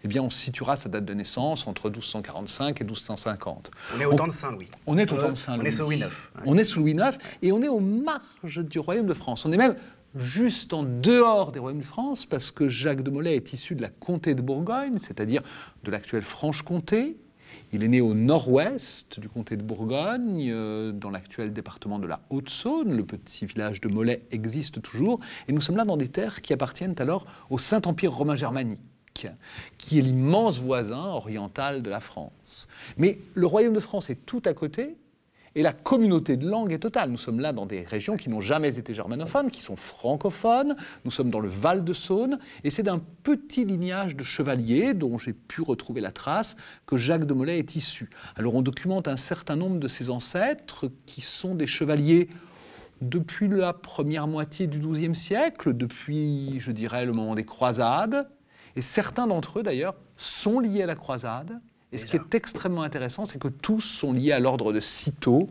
eh 0.04 0.08
bien 0.08 0.22
on 0.22 0.30
situera 0.30 0.76
sa 0.76 0.88
date 0.88 1.04
de 1.04 1.14
naissance 1.14 1.66
entre 1.66 1.88
1245 1.88 2.80
et 2.80 2.84
1250. 2.84 3.70
On 3.96 4.00
est 4.00 4.04
au 4.04 4.14
temps 4.14 4.26
de 4.26 4.32
Saint-Louis. 4.32 4.68
On 4.86 4.98
est 4.98 5.10
au 5.12 5.16
Euh, 5.16 5.20
temps 5.20 5.30
de 5.30 5.34
Saint-Louis. 5.36 5.64
On 5.64 5.66
est 5.68 5.70
sous 5.70 5.84
Louis 5.84 5.96
IX. 5.96 6.04
hein. 6.04 6.40
On 6.46 6.56
est 6.58 6.64
sous 6.64 6.80
Louis 6.80 6.92
IX 6.92 7.18
et 7.42 7.52
on 7.52 7.62
est 7.62 7.68
aux 7.68 7.80
marges 7.80 8.64
du 8.64 8.78
royaume 8.78 9.06
de 9.06 9.14
France. 9.14 9.44
On 9.46 9.52
est 9.52 9.56
même 9.56 9.76
juste 10.14 10.72
en 10.72 10.82
dehors 10.84 11.52
des 11.52 11.58
royaumes 11.58 11.80
de 11.80 11.84
France 11.86 12.24
parce 12.26 12.50
que 12.50 12.68
Jacques 12.68 13.02
de 13.02 13.10
Molay 13.10 13.36
est 13.36 13.52
issu 13.52 13.74
de 13.74 13.82
la 13.82 13.88
comté 13.90 14.34
de 14.34 14.42
Bourgogne, 14.42 14.98
c'est-à-dire 14.98 15.42
de 15.84 15.90
l'actuelle 15.90 16.22
Franche-Comté. 16.22 17.16
Il 17.72 17.82
est 17.84 17.88
né 17.88 18.00
au 18.00 18.14
nord-ouest 18.14 19.20
du 19.20 19.28
comté 19.28 19.56
de 19.56 19.62
Bourgogne, 19.62 20.48
euh, 20.50 20.92
dans 20.92 21.10
l'actuel 21.10 21.52
département 21.52 21.98
de 21.98 22.06
la 22.06 22.20
Haute-Saône. 22.30 22.94
Le 22.96 23.04
petit 23.04 23.44
village 23.46 23.80
de 23.82 23.88
Molay 23.88 24.22
existe 24.30 24.80
toujours. 24.82 25.20
Et 25.48 25.52
nous 25.52 25.60
sommes 25.60 25.76
là 25.76 25.84
dans 25.84 25.96
des 25.98 26.08
terres 26.08 26.40
qui 26.42 26.52
appartiennent 26.52 26.94
alors 26.98 27.26
au 27.50 27.58
Saint-Empire 27.58 28.12
romain 28.12 28.34
germanique 28.36 28.80
qui 29.78 29.98
est 29.98 30.02
l'immense 30.02 30.58
voisin 30.58 31.06
oriental 31.06 31.82
de 31.82 31.90
la 31.90 32.00
France. 32.00 32.68
Mais 32.96 33.18
le 33.34 33.46
royaume 33.46 33.74
de 33.74 33.80
France 33.80 34.10
est 34.10 34.26
tout 34.26 34.42
à 34.44 34.54
côté, 34.54 34.96
et 35.54 35.62
la 35.62 35.72
communauté 35.72 36.36
de 36.36 36.48
langue 36.48 36.72
est 36.72 36.78
totale. 36.78 37.10
Nous 37.10 37.16
sommes 37.16 37.40
là 37.40 37.52
dans 37.52 37.66
des 37.66 37.82
régions 37.82 38.16
qui 38.16 38.30
n'ont 38.30 38.40
jamais 38.40 38.78
été 38.78 38.94
germanophones, 38.94 39.50
qui 39.50 39.60
sont 39.60 39.74
francophones. 39.74 40.76
Nous 41.04 41.10
sommes 41.10 41.30
dans 41.30 41.40
le 41.40 41.48
Val-de-Saône, 41.48 42.38
et 42.62 42.70
c'est 42.70 42.84
d'un 42.84 43.00
petit 43.24 43.64
lignage 43.64 44.14
de 44.14 44.22
chevaliers 44.22 44.94
dont 44.94 45.18
j'ai 45.18 45.32
pu 45.32 45.62
retrouver 45.62 46.00
la 46.00 46.12
trace 46.12 46.54
que 46.86 46.96
Jacques 46.96 47.24
de 47.24 47.34
Molay 47.34 47.58
est 47.58 47.74
issu. 47.74 48.08
Alors 48.36 48.54
on 48.54 48.62
documente 48.62 49.08
un 49.08 49.16
certain 49.16 49.56
nombre 49.56 49.80
de 49.80 49.88
ses 49.88 50.10
ancêtres 50.10 50.90
qui 51.06 51.22
sont 51.22 51.56
des 51.56 51.66
chevaliers 51.66 52.28
depuis 53.00 53.48
la 53.48 53.72
première 53.72 54.26
moitié 54.26 54.66
du 54.66 54.78
XIIe 54.78 55.14
siècle, 55.14 55.72
depuis, 55.72 56.60
je 56.60 56.72
dirais, 56.72 57.04
le 57.04 57.12
moment 57.12 57.34
des 57.34 57.44
croisades. 57.44 58.28
Et 58.76 58.82
certains 58.82 59.26
d'entre 59.26 59.60
eux, 59.60 59.62
d'ailleurs, 59.62 59.94
sont 60.16 60.60
liés 60.60 60.82
à 60.82 60.86
la 60.86 60.94
croisade. 60.94 61.60
Et 61.90 61.98
ce 61.98 62.04
qui 62.04 62.16
est 62.16 62.34
extrêmement 62.34 62.82
intéressant, 62.82 63.24
c'est 63.24 63.38
que 63.38 63.48
tous 63.48 63.80
sont 63.80 64.12
liés 64.12 64.32
à 64.32 64.40
l'ordre 64.40 64.72
de 64.72 64.80
Cîteaux, 64.80 65.48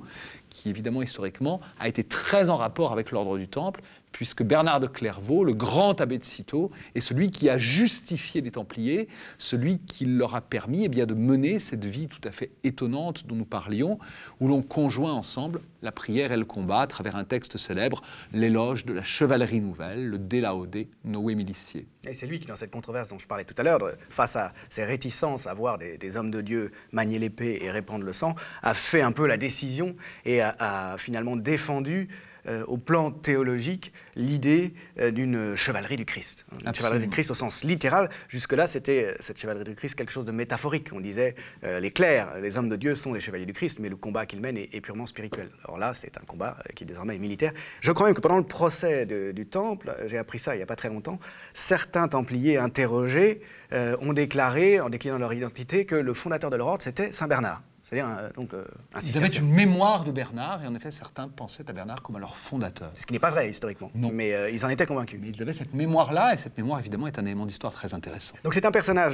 qui 0.50 0.70
évidemment 0.70 1.02
historiquement 1.02 1.62
a 1.80 1.88
été 1.88 2.04
très 2.04 2.50
en 2.50 2.58
rapport 2.58 2.92
avec 2.92 3.12
l'ordre 3.12 3.38
du 3.38 3.48
Temple, 3.48 3.82
puisque 4.18 4.42
Bernard 4.42 4.80
de 4.80 4.88
Clairvaux, 4.88 5.44
le 5.44 5.54
grand 5.54 6.02
abbé 6.02 6.18
de 6.18 6.24
Cîteaux, 6.24 6.72
est 6.96 7.02
celui 7.02 7.30
qui 7.30 7.52
a 7.52 7.60
justifié 7.60 8.42
les 8.42 8.50
Templiers, 8.50 9.08
celui 9.38 9.78
qui 9.78 10.06
leur 10.06 10.34
a 10.34 10.42
permis 10.42 10.86
eh 10.86 10.90
bien, 10.90 11.06
de 11.06 11.14
mener 11.14 11.60
cette 11.60 11.86
vie 11.86 12.08
tout 12.08 12.28
à 12.28 12.32
fait 12.32 12.50
étonnante 12.64 13.28
dont 13.28 13.36
nous 13.36 13.46
parlions, 13.46 14.00
où 14.40 14.48
l'on 14.48 14.64
conjoint 14.64 15.14
ensemble 15.14 15.62
la 15.84 15.92
prière 15.92 16.32
et 16.32 16.38
le 16.38 16.46
combat 16.46 16.82
à 16.82 16.88
travers 16.88 17.16
un 17.16 17.26
texte 17.26 17.58
célèbre, 17.58 18.02
l'éloge 18.34 18.86
de 18.86 18.94
la 18.94 19.04
chevalerie 19.04 19.62
nouvelle, 19.62 20.08
le 20.08 20.18
De 20.18 20.40
Laude 20.40 20.88
Noé 21.06 21.36
Milicier. 21.36 21.86
Et 22.08 22.16
c'est 22.16 22.26
lui 22.26 22.40
qui, 22.40 22.48
dans 22.48 22.56
cette 22.56 22.72
controverse 22.72 23.10
dont 23.10 23.20
je 23.20 23.28
parlais 23.28 23.44
tout 23.44 23.54
à 23.60 23.62
l'heure, 23.62 23.80
face 24.10 24.36
à 24.36 24.52
ses 24.70 24.84
réticences 24.84 25.46
à 25.46 25.54
voir 25.54 25.78
des, 25.78 26.18
hommes 26.18 26.32
de 26.32 26.42
Dieu 26.42 26.72
manier 26.92 27.20
l'épée 27.20 27.60
et 27.62 27.70
répandre 27.70 28.04
le 28.04 28.14
sang, 28.14 28.34
a 28.64 28.74
fait 28.74 29.04
un 29.04 29.12
peu 29.12 29.28
la 29.28 29.38
décision 29.38 29.96
et 30.26 30.42
a 30.42 30.96
finalement 30.98 31.36
défendu 31.36 32.08
euh, 32.48 32.64
au 32.66 32.78
plan 32.78 33.12
théologique 33.12 33.92
l'idée 34.16 34.74
euh, 35.00 35.12
d'une 35.12 35.56
chevalerie 35.56 35.98
du 35.98 36.06
Christ. 36.06 36.46
Une 36.66 36.74
chevalerie 36.74 37.02
du 37.02 37.10
Christ 37.10 37.30
au 37.32 37.34
sens 37.34 37.66
littéral. 37.66 38.10
Jusque-là, 38.30 38.68
c'était 38.68 39.06
euh, 39.06 39.18
cette 39.20 39.40
chevalerie 39.40 39.66
du 39.66 39.76
Christ 39.76 39.96
quelque 39.96 40.12
chose 40.12 40.24
de 40.24 40.32
métaphorique. 40.32 40.90
On 40.94 41.02
disait 41.02 41.36
les 41.64 41.92
clercs, 41.92 42.40
les 42.42 42.58
hommes 42.58 42.70
de 42.70 42.76
Dieu 42.76 42.96
sont 42.96 43.14
les 43.14 43.20
chevaliers 43.20 43.46
du 43.46 43.54
Christ, 43.54 43.80
mais 43.80 43.90
le 43.90 43.96
combat 43.96 44.26
qu'ils 44.26 44.40
mènent 44.40 44.58
est, 44.58 44.82
purement 44.82 45.06
spirituel. 45.06 45.50
Alors 45.66 45.78
là, 45.78 45.94
c'est 45.94 46.18
un 46.18 46.26
combat 46.26 46.58
qui 46.76 46.86
désormais 46.86 47.16
est 47.16 47.20
militaire. 47.20 47.52
Je 47.82 47.92
crois 47.92 48.08
même 48.08 48.16
que 48.16 48.22
pendant 48.22 48.38
le 48.38 48.44
procès 48.44 49.06
du 49.06 49.46
Temple, 49.46 49.96
j'ai 50.08 50.18
appris 50.18 50.40
ça 50.40 50.56
il 50.56 50.58
n'y 50.58 50.64
a 50.64 50.68
pas 50.68 50.76
très 50.76 50.90
longtemps, 50.90 51.20
certains 51.54 52.08
Templiers 52.08 52.58
interrogés 52.58 53.42
ont 53.72 54.14
déclaré, 54.14 54.80
en 54.80 54.90
déclinant 54.90 55.18
leur 55.18 55.34
identité, 55.34 55.86
que 55.86 55.96
le 55.96 56.14
fondateur 56.14 56.50
de 56.50 56.56
l'ordre, 56.56 56.82
c'était 56.82 57.12
Saint 57.12 57.28
Bernard. 57.28 57.62
C'est-à-dire 57.88 58.18
euh, 58.20 58.30
donc 58.36 58.54
euh, 58.54 58.66
un 58.94 59.00
Ils 59.00 59.18
avaient 59.18 59.28
une 59.30 59.50
mémoire 59.50 60.04
de 60.04 60.12
Bernard, 60.12 60.62
et 60.62 60.68
en 60.68 60.76
effet, 60.76 60.92
certains 60.92 61.30
pensaient 61.30 61.70
à 61.70 61.72
Bernard 61.72 62.02
comme 62.02 62.18
à 62.18 62.20
leur 62.20 62.36
fondateur. 62.36 62.92
Ce 62.96 63.06
qui 63.06 63.14
n'est 63.14 63.20
pas 63.20 63.32
vrai 63.32 63.50
historiquement, 63.50 63.90
non. 63.96 64.12
mais 64.12 64.34
euh, 64.34 64.50
ils 64.50 64.66
en 64.66 64.70
étaient 64.70 64.86
convaincus. 64.86 65.22
Mais 65.22 65.30
ils 65.30 65.42
avaient 65.42 65.54
cette 65.54 65.74
mémoire-là, 65.74 66.34
et 66.34 66.38
cette 66.38 66.58
mémoire, 66.58 66.82
évidemment, 66.82 67.08
est 67.08 67.18
un 67.18 67.26
élément 67.26 67.46
d'histoire 67.46 67.72
très 67.72 67.94
intéressant. 67.94 68.36
Donc 68.44 68.56
c'est 68.56 68.66
un 68.66 68.72
personnage 68.72 69.14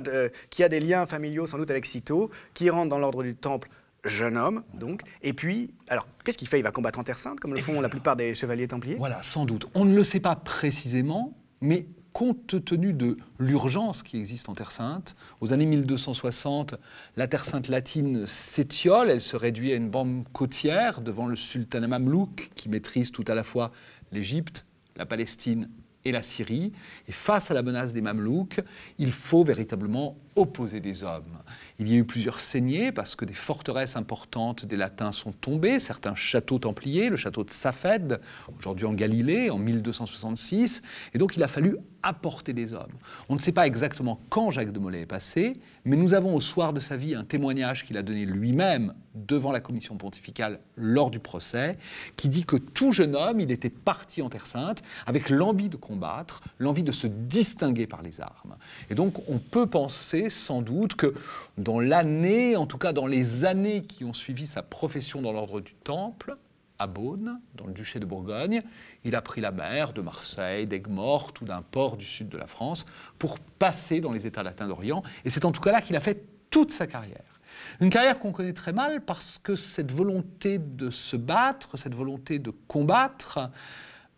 qui 0.49 0.63
a 0.63 0.69
des 0.69 0.79
liens 0.79 1.05
familiaux, 1.05 1.45
sans 1.45 1.59
doute 1.59 1.69
avec 1.69 1.85
Cîteaux, 1.85 2.31
qui 2.55 2.71
rentre 2.71 2.89
dans 2.89 2.97
l'ordre 2.97 3.21
du 3.21 3.35
Temple 3.35 3.69
jeune 4.05 4.37
homme, 4.37 4.63
donc. 4.73 5.03
Et 5.21 5.33
puis, 5.33 5.71
alors, 5.87 6.07
qu'est-ce 6.25 6.39
qu'il 6.39 6.47
fait? 6.47 6.59
Il 6.59 6.63
va 6.63 6.71
combattre 6.71 6.97
en 6.97 7.03
Terre 7.03 7.19
Sainte, 7.19 7.39
comme 7.39 7.53
le 7.53 7.59
font 7.59 7.79
la 7.79 7.89
plupart 7.89 8.15
des 8.15 8.33
chevaliers 8.33 8.67
templiers? 8.67 8.95
Voilà, 8.95 9.21
sans 9.21 9.45
doute. 9.45 9.67
On 9.75 9.85
ne 9.85 9.95
le 9.95 10.03
sait 10.03 10.19
pas 10.19 10.35
précisément, 10.35 11.37
mais 11.61 11.85
compte 12.13 12.63
tenu 12.63 12.93
de 12.93 13.17
l'urgence 13.39 14.03
qui 14.03 14.17
existe 14.17 14.47
en 14.47 14.53
Terre 14.53 14.71
Sainte, 14.71 15.15
aux 15.41 15.51
années 15.51 15.65
1260, 15.65 16.75
la 17.17 17.27
Terre 17.27 17.43
Sainte 17.43 17.67
latine 17.67 18.25
s'étiole, 18.27 19.09
elle 19.09 19.21
se 19.21 19.35
réduit 19.35 19.73
à 19.73 19.75
une 19.75 19.89
bande 19.89 20.23
côtière 20.31 21.01
devant 21.01 21.27
le 21.27 21.35
sultanat 21.35 21.87
mamelouk 21.87 22.51
qui 22.55 22.69
maîtrise 22.69 23.11
tout 23.11 23.25
à 23.27 23.35
la 23.35 23.43
fois 23.43 23.71
l'Égypte, 24.11 24.65
la 24.95 25.05
Palestine 25.05 25.69
et 26.05 26.11
la 26.11 26.23
Syrie. 26.23 26.71
Et 27.07 27.11
face 27.11 27.51
à 27.51 27.53
la 27.53 27.63
menace 27.63 27.93
des 27.93 28.01
Mamelouks, 28.01 28.61
il 28.97 29.11
faut 29.11 29.43
véritablement 29.43 30.17
opposer 30.35 30.79
des 30.79 31.03
hommes. 31.03 31.37
Il 31.79 31.87
y 31.91 31.95
a 31.95 31.97
eu 31.97 32.03
plusieurs 32.03 32.39
saignées 32.39 32.91
parce 32.91 33.15
que 33.15 33.25
des 33.25 33.33
forteresses 33.33 33.95
importantes 33.95 34.65
des 34.65 34.77
Latins 34.77 35.11
sont 35.11 35.31
tombées, 35.31 35.79
certains 35.79 36.15
châteaux 36.15 36.59
templiers, 36.59 37.09
le 37.09 37.17
château 37.17 37.43
de 37.43 37.51
Safed, 37.51 38.19
aujourd'hui 38.57 38.85
en 38.85 38.93
Galilée, 38.93 39.49
en 39.49 39.57
1266, 39.57 40.81
et 41.13 41.17
donc 41.17 41.35
il 41.35 41.43
a 41.43 41.47
fallu 41.47 41.77
apporter 42.03 42.53
des 42.53 42.73
hommes. 42.73 42.91
On 43.29 43.35
ne 43.35 43.39
sait 43.39 43.51
pas 43.51 43.65
exactement 43.65 44.19
quand 44.29 44.51
Jacques 44.51 44.73
de 44.73 44.79
Molay 44.79 45.01
est 45.01 45.05
passé, 45.05 45.59
mais 45.85 45.95
nous 45.95 46.13
avons 46.13 46.35
au 46.35 46.41
soir 46.41 46.73
de 46.73 46.79
sa 46.79 46.97
vie 46.97 47.15
un 47.15 47.23
témoignage 47.23 47.85
qu'il 47.85 47.97
a 47.97 48.03
donné 48.03 48.25
lui-même 48.25 48.93
devant 49.15 49.51
la 49.51 49.59
commission 49.59 49.95
pontificale 49.97 50.59
lors 50.75 51.11
du 51.11 51.19
procès, 51.19 51.77
qui 52.17 52.29
dit 52.29 52.45
que 52.45 52.55
tout 52.55 52.91
jeune 52.91 53.15
homme, 53.15 53.39
il 53.39 53.51
était 53.51 53.69
parti 53.69 54.21
en 54.21 54.29
Terre 54.29 54.47
Sainte 54.47 54.83
avec 55.05 55.29
l'envie 55.29 55.69
de 55.69 55.77
combattre, 55.77 56.41
l'envie 56.59 56.83
de 56.83 56.91
se 56.91 57.07
distinguer 57.07 57.87
par 57.87 58.01
les 58.01 58.21
armes. 58.21 58.55
Et 58.89 58.95
donc 58.95 59.27
on 59.29 59.37
peut 59.37 59.67
penser 59.67 60.22
sans 60.29 60.61
doute 60.61 60.95
que 60.95 61.13
dans 61.57 61.79
l'année, 61.79 62.55
en 62.55 62.65
tout 62.65 62.77
cas 62.77 62.93
dans 62.93 63.07
les 63.07 63.45
années 63.45 63.83
qui 63.83 64.03
ont 64.03 64.13
suivi 64.13 64.47
sa 64.47 64.63
profession 64.63 65.21
dans 65.21 65.31
l'ordre 65.31 65.61
du 65.61 65.73
Temple, 65.73 66.37
à 66.79 66.87
Beaune, 66.87 67.39
dans 67.55 67.65
le 67.65 67.73
duché 67.73 67.99
de 67.99 68.05
Bourgogne, 68.05 68.61
il 69.03 69.15
a 69.15 69.21
pris 69.21 69.41
la 69.41 69.51
mer 69.51 69.93
de 69.93 70.01
Marseille, 70.01 70.67
d'Aigues-Mortes 70.67 71.39
ou 71.41 71.45
d'un 71.45 71.61
port 71.61 71.97
du 71.97 72.05
sud 72.05 72.29
de 72.29 72.37
la 72.37 72.47
France 72.47 72.85
pour 73.19 73.39
passer 73.39 74.01
dans 74.01 74.11
les 74.11 74.27
États 74.27 74.43
latins 74.43 74.67
d'Orient. 74.67 75.03
Et 75.23 75.29
c'est 75.29 75.45
en 75.45 75.51
tout 75.51 75.61
cas 75.61 75.71
là 75.71 75.81
qu'il 75.81 75.95
a 75.95 75.99
fait 75.99 76.25
toute 76.49 76.71
sa 76.71 76.87
carrière. 76.87 77.39
Une 77.79 77.89
carrière 77.89 78.19
qu'on 78.19 78.31
connaît 78.31 78.53
très 78.53 78.73
mal 78.73 79.01
parce 79.01 79.37
que 79.37 79.55
cette 79.55 79.91
volonté 79.91 80.57
de 80.57 80.89
se 80.89 81.15
battre, 81.15 81.77
cette 81.77 81.95
volonté 81.95 82.39
de 82.39 82.51
combattre, 82.67 83.51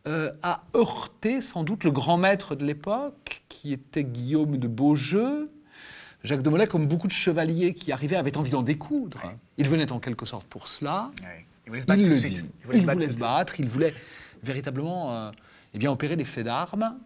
euh, 0.08 0.32
a 0.44 0.64
heurté 0.76 1.42
sans 1.42 1.64
doute 1.64 1.84
le 1.84 1.92
grand 1.92 2.18
maître 2.18 2.56
de 2.56 2.64
l'époque, 2.64 3.44
qui 3.50 3.74
était 3.74 4.04
Guillaume 4.04 4.58
de 4.58 4.68
Beaujeu, 4.68 5.50
Jacques 6.26 6.42
de 6.42 6.50
Molay, 6.50 6.68
comme 6.68 6.88
beaucoup 6.88 7.08
de 7.08 7.14
chevaliers 7.14 7.74
qui 7.74 7.92
arrivaient, 7.92 8.16
avait 8.16 8.36
envie 8.38 8.52
d'en 8.52 8.64
découdre. 8.64 9.22
Il 9.58 9.68
venait 9.70 9.92
en 9.92 10.00
quelque 10.00 10.26
sorte 10.26 10.46
pour 10.48 10.68
cela. 10.68 11.12
Il 11.66 11.70
voulait 11.70 11.82
se 11.82 11.86
battre 11.86 12.02
le 12.02 12.16
dit. 12.16 12.46
Il 12.62 12.68
voulait, 12.68 13.10
se, 13.10 13.18
battre, 13.18 13.60
il 13.60 13.68
voulait 13.68 13.94
véritablement 14.44 15.14
euh, 15.14 15.32
eh 15.74 15.78
bien, 15.78 15.92
opérer 15.92 16.16
des 16.16 16.26
faits 16.26 16.46
d'armes. 16.46 16.98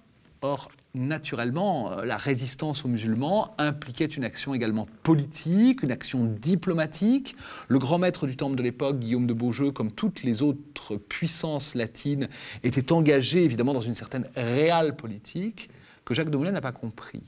Or, 0.41 0.71
naturellement, 0.93 1.91
euh, 1.91 2.05
la 2.05 2.17
résistance 2.17 2.85
aux 2.85 2.87
musulmans 2.87 3.53
impliquait 3.57 4.05
une 4.05 4.23
action 4.23 4.53
également 4.53 4.87
politique, 5.03 5.83
une 5.83 5.91
action 5.91 6.25
diplomatique. 6.25 7.35
Le 7.67 7.77
grand 7.77 7.99
maître 7.99 8.25
du 8.25 8.37
temple 8.37 8.55
de 8.55 8.63
l'époque, 8.63 8.99
Guillaume 8.99 9.27
de 9.27 9.33
Beaujeu, 9.33 9.71
comme 9.71 9.91
toutes 9.91 10.23
les 10.23 10.41
autres 10.41 10.95
puissances 10.95 11.75
latines, 11.75 12.29
était 12.63 12.91
engagé 12.91 13.43
évidemment 13.43 13.73
dans 13.73 13.81
une 13.81 13.93
certaine 13.93 14.29
réelle 14.35 14.95
politique 14.95 15.69
que 16.05 16.13
Jacques 16.13 16.31
de 16.31 16.37
Molay 16.37 16.51
n'a 16.51 16.61
pas 16.61 16.71
compris 16.71 17.21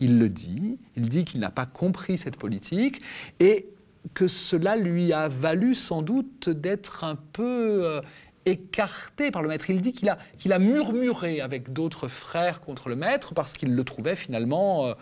il 0.00 0.18
le 0.18 0.28
dit, 0.28 0.78
il 0.96 1.08
dit 1.08 1.24
qu'il 1.24 1.40
n'a 1.40 1.50
pas 1.50 1.66
compris 1.66 2.18
cette 2.18 2.36
politique 2.36 3.00
et 3.40 3.66
que 4.14 4.26
cela 4.26 4.76
lui 4.76 5.12
a 5.12 5.28
valu 5.28 5.74
sans 5.74 6.02
doute 6.02 6.48
d'être 6.48 7.04
un 7.04 7.16
peu 7.16 7.84
euh, 7.84 8.00
écarté 8.46 9.30
par 9.30 9.42
le 9.42 9.48
maître. 9.48 9.68
Il 9.70 9.80
dit 9.80 9.92
qu'il 9.92 10.08
a, 10.08 10.18
qu'il 10.38 10.52
a 10.52 10.58
murmuré 10.58 11.40
avec 11.40 11.72
d'autres 11.72 12.08
frères 12.08 12.60
contre 12.60 12.88
le 12.88 12.96
maître 12.96 13.34
parce 13.34 13.52
qu'il 13.52 13.74
le 13.74 13.84
trouvait 13.84 14.16
finalement 14.16 14.86
euh, 14.86 14.94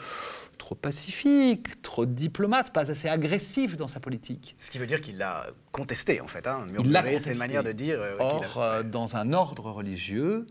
trop 0.59 0.75
pacifique, 0.75 1.83
trop 1.83 2.07
diplomate, 2.07 2.73
pas 2.73 2.91
assez 2.91 3.09
agressif 3.09 3.77
dans 3.77 3.89
sa 3.89 4.01
politique. 4.01 4.57
Ce 4.59 4.71
qui 4.71 4.79
veut 4.79 4.87
dire 4.87 5.01
qu'il 5.01 5.19
l'a 5.19 5.47
contesté 5.73 6.21
en 6.21 6.27
fait. 6.27 6.47
Hein. 6.47 6.67
Murmurer, 6.71 7.21
c'est 7.21 7.33
une 7.33 7.39
manière 7.39 7.65
de 7.65 7.73
dire. 7.73 8.01
Euh, 8.01 8.17
Or, 8.19 8.85
dans 8.85 9.17
un 9.17 9.33
ordre 9.33 9.71
religieux, 9.71 10.47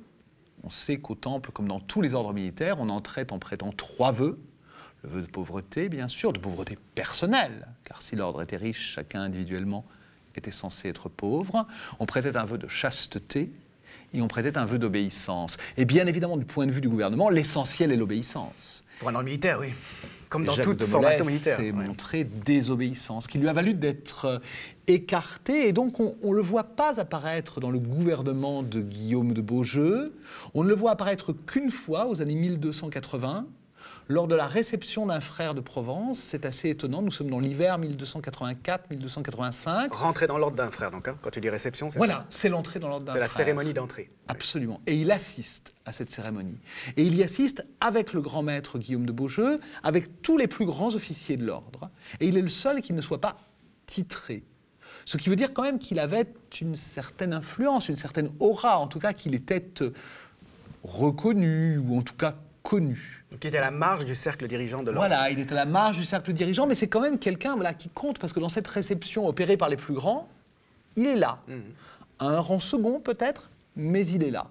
on 0.65 0.69
sait 0.71 0.97
qu'au 0.97 1.15
temple, 1.15 1.51
comme 1.51 1.67
dans 1.67 1.79
tous 1.79 2.01
les 2.01 2.15
ordres 2.15 2.33
militaires, 2.33 2.79
on 2.79 2.89
entrait 2.89 3.31
en 3.31 3.37
prêtant 3.37 3.71
trois 3.71 4.11
vœux. 4.11 4.39
Le 5.03 5.09
vœu 5.09 5.21
de 5.21 5.27
pauvreté, 5.27 5.89
bien 5.89 6.07
sûr, 6.07 6.33
de 6.33 6.39
pauvreté 6.39 6.77
personnelle, 6.95 7.67
car 7.83 8.01
si 8.01 8.15
l'ordre 8.15 8.41
était 8.41 8.57
riche, 8.57 8.93
chacun 8.93 9.21
individuellement 9.21 9.85
était 10.35 10.51
censé 10.51 10.89
être 10.89 11.07
pauvre. 11.07 11.67
On 11.99 12.07
prêtait 12.07 12.35
un 12.35 12.45
vœu 12.45 12.57
de 12.57 12.67
chasteté 12.67 13.51
et 14.13 14.21
on 14.21 14.27
prêtait 14.27 14.57
un 14.57 14.65
vœu 14.65 14.79
d'obéissance. 14.79 15.57
Et 15.77 15.85
bien 15.85 16.07
évidemment, 16.07 16.37
du 16.37 16.45
point 16.45 16.65
de 16.65 16.71
vue 16.71 16.81
du 16.81 16.89
gouvernement, 16.89 17.29
l'essentiel 17.29 17.91
est 17.91 17.97
l'obéissance. 17.97 18.83
Pour 18.99 19.09
un 19.09 19.15
ordre 19.15 19.25
militaire, 19.25 19.59
oui. 19.59 19.73
Comme 20.35 20.45
dans 20.45 20.55
toute 20.55 20.83
formation 20.83 21.25
militaire. 21.25 21.57
C'est 21.59 21.71
montré 21.71 22.23
désobéissance, 22.23 23.27
qui 23.27 23.37
lui 23.37 23.47
a 23.47 23.53
valu 23.53 23.73
d'être 23.73 24.25
euh, 24.25 24.39
écarté. 24.87 25.67
Et 25.67 25.73
donc, 25.73 25.99
on 25.99 26.15
ne 26.23 26.35
le 26.35 26.41
voit 26.41 26.63
pas 26.63 26.99
apparaître 26.99 27.59
dans 27.59 27.71
le 27.71 27.79
gouvernement 27.79 28.61
de 28.61 28.81
Guillaume 28.81 29.33
de 29.33 29.41
Beaujeu. 29.41 30.13
On 30.53 30.63
ne 30.63 30.69
le 30.69 30.75
voit 30.75 30.91
apparaître 30.91 31.33
qu'une 31.33 31.71
fois, 31.71 32.07
aux 32.07 32.21
années 32.21 32.35
1280, 32.35 33.45
lors 34.07 34.27
de 34.27 34.35
la 34.35 34.45
réception 34.45 35.07
d'un 35.07 35.19
frère 35.19 35.55
de 35.55 35.61
Provence. 35.61 36.19
C'est 36.19 36.45
assez 36.45 36.69
étonnant. 36.69 37.01
Nous 37.01 37.11
sommes 37.11 37.29
dans 37.29 37.39
l'hiver 37.39 37.79
1284-1285. 37.79 39.89
Rentrer 39.91 40.27
dans 40.27 40.37
l'ordre 40.37 40.57
d'un 40.57 40.71
frère, 40.71 40.91
donc, 40.91 41.07
hein, 41.07 41.17
quand 41.21 41.31
tu 41.31 41.41
dis 41.41 41.49
réception, 41.49 41.89
c'est 41.89 41.97
Voilà, 41.97 42.25
c'est 42.29 42.49
l'entrée 42.49 42.79
dans 42.79 42.89
l'ordre 42.89 43.05
d'un 43.05 43.13
frère. 43.13 43.29
C'est 43.29 43.39
la 43.39 43.45
cérémonie 43.45 43.73
d'entrée. 43.73 44.11
Absolument. 44.27 44.81
Et 44.85 44.95
il 44.95 45.11
assiste 45.11 45.73
à 45.85 45.93
cette 45.93 46.11
cérémonie. 46.11 46.57
Et 46.97 47.03
il 47.03 47.15
y 47.15 47.23
assiste 47.23 47.65
avec 47.79 48.13
le 48.13 48.21
grand 48.21 48.43
maître 48.43 48.79
Guillaume 48.79 49.05
de 49.05 49.11
Beaujeu, 49.11 49.59
avec 49.83 50.21
tous 50.21 50.37
les 50.37 50.47
plus 50.47 50.65
grands 50.65 50.95
officiers 50.95 51.37
de 51.37 51.45
l'ordre. 51.45 51.89
Et 52.19 52.27
il 52.27 52.37
est 52.37 52.41
le 52.41 52.49
seul 52.49 52.81
qui 52.81 52.93
ne 52.93 53.01
soit 53.01 53.21
pas 53.21 53.37
titré. 53.85 54.43
Ce 55.05 55.17
qui 55.17 55.29
veut 55.29 55.35
dire 55.35 55.53
quand 55.53 55.61
même 55.61 55.77
qu'il 55.77 55.99
avait 55.99 56.27
une 56.59 56.75
certaine 56.75 57.33
influence, 57.33 57.89
une 57.89 57.95
certaine 57.95 58.31
aura, 58.39 58.79
en 58.79 58.87
tout 58.87 58.99
cas 58.99 59.13
qu'il 59.13 59.35
était 59.35 59.69
euh, 59.81 59.93
reconnu, 60.83 61.77
ou 61.77 61.97
en 61.97 62.01
tout 62.01 62.15
cas 62.15 62.35
connu. 62.63 63.24
Il 63.41 63.47
était 63.47 63.57
à 63.57 63.61
la 63.61 63.71
marge 63.71 64.05
du 64.05 64.15
cercle 64.15 64.47
dirigeant 64.47 64.81
de 64.81 64.91
l'ordre. 64.91 65.07
Voilà, 65.07 65.29
il 65.29 65.39
était 65.39 65.51
à 65.51 65.55
la 65.55 65.65
marge 65.65 65.97
du 65.97 66.05
cercle 66.05 66.33
dirigeant, 66.33 66.67
mais 66.67 66.75
c'est 66.75 66.87
quand 66.87 67.01
même 67.01 67.19
quelqu'un 67.19 67.55
voilà, 67.55 67.73
qui 67.73 67.89
compte, 67.89 68.19
parce 68.19 68.33
que 68.33 68.39
dans 68.39 68.49
cette 68.49 68.67
réception 68.67 69.27
opérée 69.27 69.57
par 69.57 69.69
les 69.69 69.77
plus 69.77 69.93
grands, 69.93 70.27
il 70.95 71.05
est 71.07 71.15
là. 71.15 71.39
Mmh. 71.47 71.53
À 72.19 72.25
un 72.27 72.39
rang 72.39 72.59
second 72.59 72.99
peut-être, 72.99 73.49
mais 73.75 74.07
il 74.07 74.23
est 74.23 74.31
là. 74.31 74.47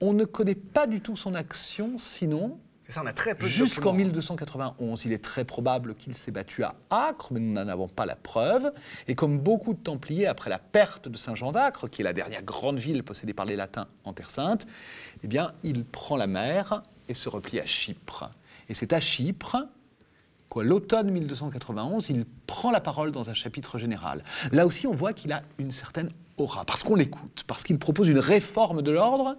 On 0.00 0.12
ne 0.12 0.24
connaît 0.24 0.54
pas 0.54 0.86
du 0.86 1.00
tout 1.00 1.16
son 1.16 1.34
action, 1.34 1.98
sinon 1.98 2.58
ça, 2.90 3.02
on 3.04 3.06
a 3.06 3.12
très 3.12 3.36
peu 3.36 3.44
de 3.44 3.48
Jusqu'en 3.48 3.92
documents. 3.92 4.06
1291, 4.06 5.04
il 5.04 5.12
est 5.12 5.22
très 5.22 5.44
probable 5.44 5.94
qu'il 5.94 6.14
s'est 6.14 6.32
battu 6.32 6.64
à 6.64 6.74
Acre, 6.90 7.32
mais 7.32 7.38
nous 7.38 7.52
n'en 7.52 7.68
avons 7.68 7.86
pas 7.86 8.04
la 8.04 8.16
preuve. 8.16 8.72
Et 9.06 9.14
comme 9.14 9.38
beaucoup 9.38 9.74
de 9.74 9.78
Templiers, 9.78 10.26
après 10.26 10.50
la 10.50 10.58
perte 10.58 11.08
de 11.08 11.16
Saint-Jean 11.16 11.52
d'Acre, 11.52 11.88
qui 11.88 12.02
est 12.02 12.04
la 12.04 12.12
dernière 12.12 12.42
grande 12.42 12.80
ville 12.80 13.04
possédée 13.04 13.32
par 13.32 13.46
les 13.46 13.54
Latins 13.54 13.86
en 14.04 14.12
Terre 14.12 14.32
Sainte, 14.32 14.66
eh 15.22 15.28
bien, 15.28 15.52
il 15.62 15.84
prend 15.84 16.16
la 16.16 16.26
mer 16.26 16.82
et 17.10 17.14
se 17.14 17.28
replie 17.28 17.60
à 17.60 17.66
Chypre. 17.66 18.30
Et 18.68 18.74
c'est 18.74 18.92
à 18.92 19.00
Chypre 19.00 19.56
qu'à 20.48 20.62
l'automne 20.62 21.10
1291, 21.10 22.08
il 22.10 22.24
prend 22.46 22.70
la 22.70 22.80
parole 22.80 23.10
dans 23.10 23.28
un 23.28 23.34
chapitre 23.34 23.78
général. 23.78 24.24
Là 24.52 24.64
aussi, 24.64 24.86
on 24.86 24.94
voit 24.94 25.12
qu'il 25.12 25.32
a 25.32 25.42
une 25.58 25.72
certaine 25.72 26.10
aura, 26.38 26.64
parce 26.64 26.82
qu'on 26.84 26.94
l'écoute, 26.94 27.44
parce 27.46 27.64
qu'il 27.64 27.78
propose 27.78 28.08
une 28.08 28.18
réforme 28.18 28.82
de 28.82 28.92
l'ordre, 28.92 29.36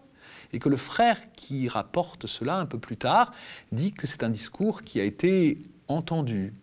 et 0.54 0.60
que 0.60 0.68
le 0.68 0.78
frère 0.78 1.32
qui 1.32 1.70
rapporte 1.70 2.28
cela 2.28 2.58
un 2.58 2.66
peu 2.66 2.78
plus 2.78 2.98
tard 2.98 3.32
dit 3.72 3.94
que 3.94 4.06
c'est 4.06 4.22
un 4.22 4.30
discours 4.30 4.82
qui 4.82 5.00
a 5.00 5.04
été 5.04 5.62
entendu, 5.88 6.54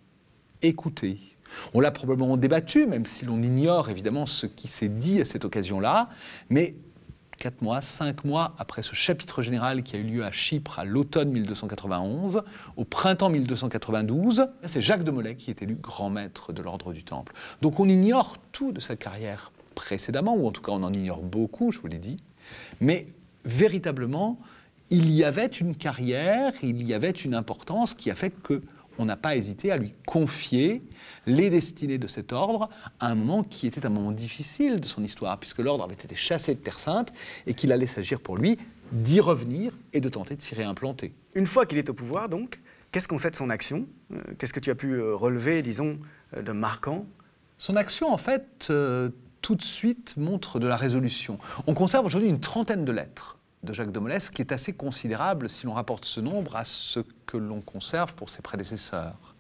écouté. 0.60 1.18
On 1.72 1.80
l'a 1.80 1.90
probablement 1.90 2.36
débattu, 2.36 2.86
même 2.86 3.06
si 3.06 3.24
l'on 3.24 3.42
ignore 3.42 3.88
évidemment 3.88 4.26
ce 4.26 4.44
qui 4.44 4.68
s'est 4.68 4.90
dit 4.90 5.22
à 5.22 5.24
cette 5.24 5.46
occasion-là, 5.46 6.10
mais 6.50 6.74
quatre 7.38 7.62
mois, 7.62 7.80
cinq 7.80 8.24
mois 8.24 8.54
après 8.58 8.82
ce 8.82 8.94
chapitre 8.94 9.42
général 9.42 9.82
qui 9.82 9.96
a 9.96 9.98
eu 9.98 10.02
lieu 10.02 10.24
à 10.24 10.32
Chypre 10.32 10.78
à 10.78 10.84
l'automne 10.84 11.30
1291, 11.30 12.42
au 12.76 12.84
printemps 12.84 13.30
1292, 13.30 14.48
c'est 14.64 14.82
Jacques 14.82 15.04
de 15.04 15.10
Molay 15.10 15.36
qui 15.36 15.50
est 15.50 15.62
élu 15.62 15.76
grand 15.76 16.10
maître 16.10 16.52
de 16.52 16.62
l'ordre 16.62 16.92
du 16.92 17.04
Temple. 17.04 17.32
Donc 17.62 17.80
on 17.80 17.88
ignore 17.88 18.36
tout 18.52 18.72
de 18.72 18.80
sa 18.80 18.96
carrière 18.96 19.52
précédemment, 19.74 20.34
ou 20.36 20.46
en 20.46 20.50
tout 20.50 20.60
cas 20.60 20.72
on 20.72 20.82
en 20.82 20.92
ignore 20.92 21.22
beaucoup, 21.22 21.70
je 21.70 21.78
vous 21.78 21.86
l'ai 21.86 21.98
dit, 21.98 22.18
mais 22.80 23.06
véritablement, 23.44 24.38
il 24.90 25.10
y 25.10 25.22
avait 25.22 25.46
une 25.46 25.74
carrière, 25.74 26.52
il 26.62 26.86
y 26.86 26.94
avait 26.94 27.10
une 27.10 27.34
importance 27.34 27.94
qui 27.94 28.10
a 28.10 28.14
fait 28.14 28.30
que 28.30 28.62
on 28.98 29.04
n'a 29.04 29.16
pas 29.16 29.36
hésité 29.36 29.70
à 29.70 29.76
lui 29.76 29.94
confier 30.06 30.82
les 31.26 31.50
destinées 31.50 31.98
de 31.98 32.06
cet 32.06 32.32
ordre 32.32 32.68
à 33.00 33.08
un 33.08 33.14
moment 33.14 33.42
qui 33.42 33.66
était 33.66 33.86
un 33.86 33.90
moment 33.90 34.12
difficile 34.12 34.80
de 34.80 34.86
son 34.86 35.02
histoire, 35.02 35.38
puisque 35.38 35.58
l'ordre 35.58 35.84
avait 35.84 35.94
été 35.94 36.14
chassé 36.14 36.54
de 36.54 36.60
Terre 36.60 36.78
Sainte 36.78 37.12
et 37.46 37.54
qu'il 37.54 37.72
allait 37.72 37.86
s'agir 37.86 38.20
pour 38.20 38.36
lui 38.36 38.58
d'y 38.92 39.20
revenir 39.20 39.72
et 39.92 40.00
de 40.00 40.08
tenter 40.08 40.34
de 40.34 40.42
s'y 40.42 40.54
réimplanter. 40.54 41.14
Une 41.34 41.46
fois 41.46 41.66
qu'il 41.66 41.78
est 41.78 41.88
au 41.90 41.94
pouvoir, 41.94 42.28
donc, 42.28 42.60
qu'est-ce 42.90 43.06
qu'on 43.06 43.18
sait 43.18 43.30
de 43.30 43.36
son 43.36 43.50
action? 43.50 43.86
Euh, 44.12 44.16
Qu'est-ce 44.38 44.52
que 44.52 44.60
tu 44.60 44.70
as 44.70 44.74
pu 44.74 44.92
euh, 44.94 45.14
relever, 45.14 45.62
disons, 45.62 45.98
euh, 46.36 46.42
de 46.42 46.52
marquant? 46.52 47.06
Son 47.58 47.76
action, 47.76 48.10
en 48.12 48.16
fait, 48.18 48.68
euh, 48.70 49.10
tout 49.42 49.54
de 49.54 49.62
suite 49.62 50.16
montre 50.16 50.58
de 50.58 50.66
la 50.66 50.76
résolution. 50.76 51.38
On 51.66 51.74
conserve 51.74 52.06
aujourd'hui 52.06 52.28
une 52.28 52.40
trentaine 52.40 52.84
de 52.84 52.92
lettres 52.92 53.37
de 53.62 53.72
Jacques 53.72 53.90
ce 54.20 54.30
qui 54.30 54.42
est 54.42 54.52
assez 54.52 54.72
considérable 54.72 55.50
si 55.50 55.66
l'on 55.66 55.72
rapporte 55.72 56.04
ce 56.04 56.20
nombre 56.20 56.56
à 56.56 56.64
ce 56.64 57.00
que 57.26 57.36
l'on 57.36 57.60
conserve 57.60 58.14
pour 58.14 58.30
ses 58.30 58.42
prédécesseurs. 58.42 59.34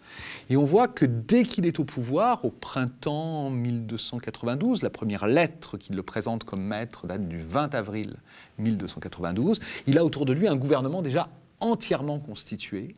Et 0.48 0.56
on 0.56 0.64
voit 0.64 0.88
que 0.88 1.04
dès 1.04 1.44
qu'il 1.44 1.66
est 1.66 1.78
au 1.78 1.84
pouvoir, 1.84 2.44
au 2.44 2.50
printemps 2.50 3.50
1292, 3.50 4.82
la 4.82 4.90
première 4.90 5.26
lettre 5.26 5.76
qui 5.76 5.92
le 5.92 6.02
présente 6.02 6.44
comme 6.44 6.62
maître 6.62 7.06
date 7.06 7.28
du 7.28 7.40
20 7.40 7.74
avril 7.74 8.16
1292, 8.58 9.60
il 9.86 9.98
a 9.98 10.04
autour 10.04 10.24
de 10.24 10.32
lui 10.32 10.48
un 10.48 10.56
gouvernement 10.56 11.02
déjà 11.02 11.28
entièrement 11.60 12.18
constitué, 12.18 12.94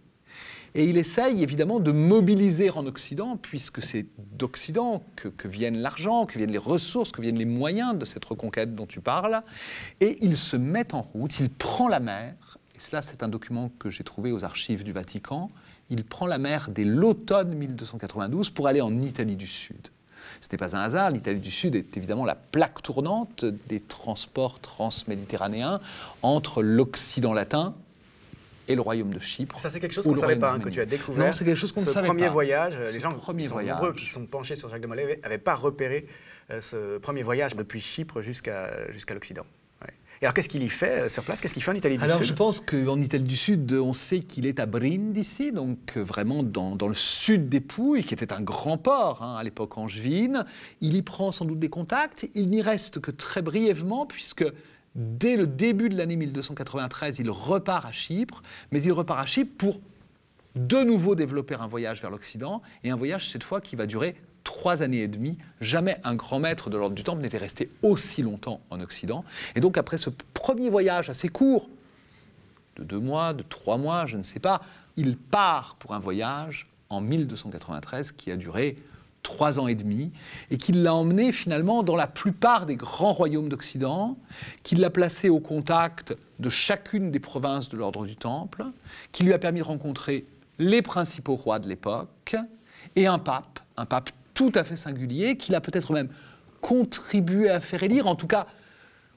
et 0.75 0.85
il 0.85 0.97
essaye 0.97 1.43
évidemment 1.43 1.81
de 1.81 1.93
mobiliser 1.93 2.71
en 2.71 2.87
Occident, 2.87 3.37
puisque 3.37 3.83
c'est 3.83 4.07
d'Occident 4.19 5.03
que, 5.17 5.49
viennent 5.49 5.79
l'argent, 5.79 6.27
que 6.27 6.39
viennent 6.39 6.53
les 6.53 6.59
ressources, 6.59 7.11
que 7.11 7.21
viennent 7.21 7.39
les 7.39 7.45
moyens 7.45 7.99
de 7.99 8.05
cette 8.05 8.25
reconquête 8.25 8.75
dont 8.75 8.87
tu 8.87 9.01
parles. 9.01 9.43
Et 10.01 10.19
il 10.21 10.37
se 10.37 10.57
met 10.57 10.95
en 10.95 11.03
route, 11.03 11.41
il 11.41 11.51
prend 11.51 11.89
la 11.89 12.01
mer, 12.01 12.35
et 12.75 12.79
cela 12.79 13.03
c'est 13.03 13.23
un 13.23 13.29
document 13.29 13.71
que 13.79 13.91
j'ai 13.91 14.05
trouvé 14.05 14.33
aux 14.33 14.45
archives 14.45 14.85
du 14.85 14.93
Vatican, 14.93 15.51
il 15.91 16.05
prend 16.05 16.27
la 16.27 16.39
mer 16.39 16.69
dès 16.71 16.85
l'automne 16.85 17.55
1292 17.55 18.51
pour 18.51 18.69
aller 18.69 18.81
en 18.81 19.03
Italie 19.03 19.37
du 19.37 19.49
Sud. 19.49 19.89
Ce 20.41 20.49
n'est 20.53 20.59
pas 20.59 20.77
un 20.77 20.81
hasard, 20.81 21.11
l'Italie 21.11 21.41
du 21.41 21.51
Sud 21.51 21.75
est 21.75 21.97
évidemment 21.97 22.25
la 22.25 22.37
plaque 22.37 22.83
tournante 22.83 23.45
des 23.45 23.81
transports 23.81 24.61
transméditerranéens 24.61 25.81
entre 26.23 26.63
l'Occident 26.63 27.33
latin 27.33 27.75
et 28.71 28.75
le 28.75 28.81
royaume 28.81 29.13
de 29.13 29.19
Chypre. 29.21 29.59
Ça, 29.61 29.69
c'est 29.71 29.81
quelque 29.81 29.93
chose 29.93 30.05
qu'on 30.05 30.13
ne 30.13 30.17
savait 30.17 30.37
pas, 30.39 30.53
hein, 30.53 30.61
que 30.61 30.69
tu 30.69 30.81
as 30.81 30.87
découvert. 30.87 31.27
Non, 31.27 31.33
c'est 31.33 31.45
quelque 31.45 31.57
chose 31.57 31.73
qu'on 31.73 31.81
ne 31.81 31.87
ce 31.87 31.93
savait 31.93 32.07
premier 32.07 32.25
pas. 32.25 32.31
voyage, 32.31 32.75
euh, 32.77 32.89
Ce 32.91 32.95
les 32.95 33.01
gens 33.01 33.13
premier 33.13 33.43
qui 33.43 33.49
sont 33.49 33.55
voyage. 33.55 33.75
nombreux, 33.77 33.93
qui 33.95 34.07
sont 34.07 34.27
penchés 34.27 34.57
sur 34.57 34.69
Jacques 34.69 34.83
de 34.83 34.87
Molay, 34.87 35.21
n'avaient 35.23 35.39
pas 35.39 35.55
repéré 35.55 36.07
euh, 36.51 36.61
ce 36.61 36.99
premier 36.99 37.23
voyage 37.23 37.55
depuis 37.57 37.81
Chypre 37.81 38.21
jusqu'à 38.21 38.91
jusqu'à 38.91 39.15
l'Occident. 39.15 39.45
Ouais. 39.83 39.93
Et 40.23 40.27
alors, 40.27 40.35
qu'est-ce 40.35 40.49
qu'il 40.49 40.63
y 40.63 40.69
fait 40.69 41.01
euh, 41.01 41.09
sur 41.09 41.25
place? 41.25 41.41
Qu'est-ce 41.41 41.55
qu'il 41.55 41.63
fait 41.63 41.71
en 41.71 41.75
Italie 41.75 41.97
du 41.97 42.05
Alors, 42.05 42.19
je 42.19 42.25
Sud 42.25 42.37
pense 42.37 42.61
qu'en 42.61 43.01
Italie 43.01 43.25
du 43.25 43.37
Sud, 43.37 43.73
on 43.73 43.93
sait 43.93 44.21
qu'il 44.21 44.47
est 44.47 44.61
à 44.61 44.67
Brindisi, 44.67 45.51
donc 45.53 45.79
euh, 45.97 46.03
vraiment 46.03 46.43
dans, 46.43 46.77
dans 46.77 46.89
le 46.89 46.95
sud 46.95 47.49
des 47.49 47.61
Pouilles, 47.61 48.05
qui 48.05 48.15
était 48.15 48.33
un 48.33 48.43
grand 48.43 48.77
port 48.79 49.23
hein, 49.23 49.37
à 49.37 49.43
l'époque 49.43 49.79
angevine. 49.79 50.45
Il 50.81 50.95
y 50.95 51.03
prend 51.03 51.31
sans 51.33 51.45
doute 51.47 51.59
des 51.59 51.71
contacts. 51.71 52.29
Il 52.35 52.51
n'y 52.51 52.63
reste 52.63 53.01
que 53.01 53.11
très 53.11 53.43
brièvement, 53.43 54.07
puisque 54.07 54.45
dès 54.95 55.37
le 55.37 55.47
début 55.47 55.89
de 55.89 55.97
l'année 55.97 56.17
1293, 56.17 57.19
il 57.19 57.31
repart 57.31 57.87
à 57.87 57.93
Chypre, 57.93 58.43
mais 58.73 58.83
il 58.83 58.93
repart 58.93 59.21
à 59.21 59.27
Chypre 59.27 59.53
pour 59.57 59.81
de 60.57 60.83
nouveau 60.83 61.15
développer 61.15 61.55
un 61.55 61.67
voyage 61.67 62.01
vers 62.01 62.11
l'Occident, 62.11 62.63
et 62.83 62.91
un 62.91 62.97
voyage 62.97 63.31
cette 63.31 63.45
fois 63.45 63.61
qui 63.61 63.77
va 63.77 63.87
durer 63.87 64.17
trois 64.43 64.83
années 64.83 65.03
et 65.03 65.09
demie. 65.09 65.39
Jamais 65.61 65.99
un 66.03 66.15
grand 66.15 66.41
maître 66.41 66.71
de 66.71 66.77
l'ordre 66.77 66.97
du 66.97 67.05
Temple 67.05 67.23
n'était 67.23 67.39
resté 67.39 67.71
aussi 67.83 68.23
longtemps 68.23 68.61
en 68.71 68.81
Occident. 68.81 69.25
Et 69.55 69.61
donc 69.61 69.79
après 69.79 69.99
ce 69.99 70.11
premier 70.35 70.71
voyage 70.71 71.09
assez 71.09 71.29
court, 71.29 71.69
de 72.77 72.85
deux 72.85 72.99
mois, 72.99 73.33
de 73.33 73.43
trois 73.43 73.77
mois, 73.77 74.07
je 74.07 74.17
ne 74.17 74.23
sais 74.23 74.41
pas, 74.41 74.63
il 74.97 75.17
part 75.17 75.77
pour 75.77 75.95
un 75.95 76.01
voyage 76.01 76.69
en 76.89 77.01
1293 77.01 78.13
qui 78.13 78.31
a 78.31 78.37
duré 78.37 78.77
trois 79.23 79.59
ans 79.59 79.69
et 79.69 79.75
demi, 79.75 80.13
et 80.51 80.57
qui 80.57 80.73
l'a 80.73 80.95
emmené 80.95 81.33
finalement 81.33 81.83
dans 81.83 81.97
la 81.97 82.07
plupart 82.07 82.67
des 82.67 82.77
grands 82.77 83.13
royaumes 83.13 83.49
d'Occident, 83.49 84.17
qui 84.63 84.77
l'a 84.77 84.91
placé 84.91 85.29
au 85.29 85.41
contact 85.41 86.17
de 86.39 86.49
chacune 86.49 87.11
des 87.11 87.21
provinces 87.21 87.69
de 87.69 87.77
l'ordre 87.77 88.07
du 88.07 88.17
Temple, 88.17 88.65
qui 89.13 89.25
lui 89.25 89.33
a 89.33 89.39
permis 89.39 89.61
de 89.61 89.65
rencontrer 89.65 90.27
les 90.59 90.83
principaux 90.83 91.37
rois 91.37 91.59
de 91.59 91.69
l'époque, 91.69 92.37
et 92.97 93.07
un 93.07 93.19
pape, 93.19 93.61
un 93.77 93.87
pape 93.87 94.11
tout 94.35 94.53
à 94.55 94.65
fait 94.65 94.77
singulier, 94.77 95.37
qu'il 95.37 95.55
a 95.55 95.61
peut-être 95.61 95.93
même 95.93 96.09
contribué 96.61 97.51
à 97.51 97.61
faire 97.61 97.83
élire, 97.83 98.07
en 98.07 98.15
tout 98.15 98.27
cas 98.27 98.47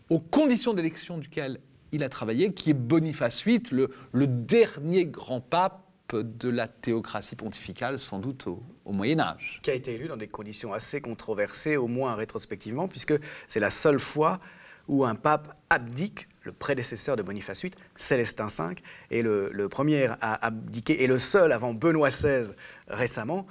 aux 0.10 0.20
conditions 0.20 0.74
d'élection 0.74 1.18
duquel 1.18 1.60
il 1.92 2.04
a 2.04 2.10
travaillé, 2.10 2.54
qui 2.54 2.72
est 2.72 2.74
Boniface 2.74 3.46
VIII, 3.46 3.62
le, 3.72 3.90
le 4.12 4.28
dernier 4.28 5.06
grand 5.06 5.40
pape 5.40 5.83
de 6.12 6.50
la 6.50 6.68
théocratie 6.68 7.36
pontificale, 7.36 7.98
sans 7.98 8.20
doute 8.20 8.48
au, 8.48 8.64
Moyen 8.86 9.20
Âge. 9.20 9.60
qui 9.64 9.72
a 9.72 9.74
été 9.74 9.94
élu 9.94 10.08
dans 10.08 10.18
des 10.18 10.28
conditions 10.28 10.74
assez 10.74 11.02
controversées, 11.02 11.78
au 11.78 11.88
moins 11.88 12.16
rétrospectivement, 12.16 12.88
puisque 12.88 13.14
c'est 13.48 13.60
la 13.60 13.72
seule 13.72 14.00
fois 14.00 14.40
où 14.88 15.06
un 15.06 15.16
pape 15.16 15.54
abdique, 15.70 16.28
le 16.42 16.52
prédécesseur 16.52 17.16
de 17.16 17.24
Boniface 17.24 17.62
VIII, 17.62 17.74
Célestin 17.96 18.48
V, 18.48 18.76
est 19.10 19.22
le, 19.22 19.50
le 19.52 19.70
premier 19.70 20.08
à 20.22 20.46
abdiquer, 20.46 21.04
et 21.04 21.08
le 21.08 21.20
seul 21.20 21.52
avant 21.52 21.74
Benoît 21.74 22.10
XVI 22.10 22.52
récemment. 22.88 23.48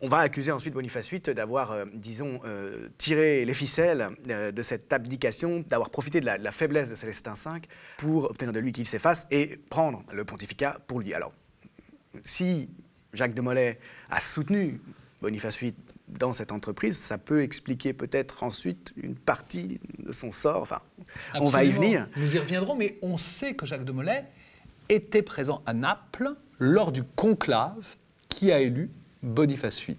On 0.00 0.08
va 0.08 0.18
accuser 0.18 0.52
ensuite 0.52 0.74
Boniface 0.74 1.08
VIII 1.08 1.34
d'avoir, 1.34 1.72
euh, 1.72 1.84
disons, 1.94 2.40
euh, 2.44 2.88
tiré 2.98 3.44
les 3.44 3.54
ficelles 3.54 4.10
euh, 4.28 4.52
de 4.52 4.62
cette 4.62 4.92
abdication, 4.92 5.64
d'avoir 5.66 5.88
profité 5.88 6.20
de 6.20 6.26
la, 6.26 6.36
de 6.36 6.44
la 6.44 6.52
faiblesse 6.52 6.90
de 6.90 6.94
Célestin 6.94 7.34
V 7.34 7.62
pour 7.96 8.24
obtenir 8.24 8.52
de 8.52 8.58
lui 8.58 8.72
qu'il 8.72 8.86
s'efface 8.86 9.26
et 9.30 9.56
prendre 9.70 10.02
le 10.12 10.24
pontificat 10.24 10.78
pour 10.88 11.00
lui. 11.00 11.14
Alors, 11.14 11.32
si 12.22 12.68
Jacques 13.12 13.34
de 13.34 13.40
Molay 13.40 13.78
a 14.10 14.20
soutenu 14.20 14.80
Boniface 15.20 15.60
VIII 15.60 15.74
dans 16.08 16.32
cette 16.32 16.52
entreprise, 16.52 16.98
ça 16.98 17.18
peut 17.18 17.42
expliquer 17.42 17.92
peut-être 17.92 18.42
ensuite 18.42 18.92
une 18.96 19.14
partie 19.14 19.80
de 19.98 20.12
son 20.12 20.30
sort. 20.30 20.62
Enfin, 20.62 20.80
on 21.34 21.48
va 21.48 21.64
y 21.64 21.70
venir. 21.70 22.08
Nous 22.16 22.36
y 22.36 22.38
reviendrons, 22.38 22.76
mais 22.76 22.98
on 23.02 23.16
sait 23.16 23.54
que 23.54 23.66
Jacques 23.66 23.84
de 23.84 23.92
Molay 23.92 24.24
était 24.88 25.22
présent 25.22 25.62
à 25.66 25.72
Naples 25.72 26.34
lors 26.58 26.92
du 26.92 27.02
conclave 27.02 27.96
qui 28.28 28.52
a 28.52 28.60
élu 28.60 28.90
Boniface 29.22 29.80
VIII. 29.80 29.96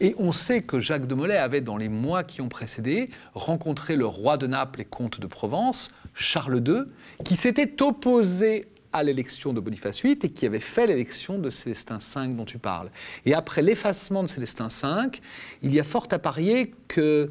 Et 0.00 0.14
on 0.18 0.32
sait 0.32 0.62
que 0.62 0.78
Jacques 0.78 1.06
de 1.06 1.14
Molay 1.14 1.38
avait, 1.38 1.62
dans 1.62 1.78
les 1.78 1.88
mois 1.88 2.22
qui 2.22 2.42
ont 2.42 2.48
précédé, 2.48 3.10
rencontré 3.34 3.96
le 3.96 4.06
roi 4.06 4.36
de 4.36 4.46
Naples 4.46 4.82
et 4.82 4.84
comte 4.84 5.18
de 5.18 5.26
Provence, 5.26 5.90
Charles 6.14 6.62
II, 6.66 6.82
qui 7.24 7.36
s'était 7.36 7.82
opposé 7.82 8.68
à 8.96 9.02
l'élection 9.02 9.52
de 9.52 9.60
Boniface 9.60 10.02
VIII 10.02 10.18
et 10.22 10.30
qui 10.30 10.46
avait 10.46 10.60
fait 10.60 10.86
l'élection 10.86 11.38
de 11.38 11.50
Célestin 11.50 11.98
V 11.98 12.28
dont 12.28 12.44
tu 12.44 12.58
parles. 12.58 12.90
Et 13.24 13.34
après 13.34 13.62
l'effacement 13.62 14.22
de 14.22 14.28
Célestin 14.28 14.68
V, 14.68 15.20
il 15.62 15.74
y 15.74 15.80
a 15.80 15.84
fort 15.84 16.08
à 16.10 16.18
parier 16.18 16.74
que, 16.88 17.30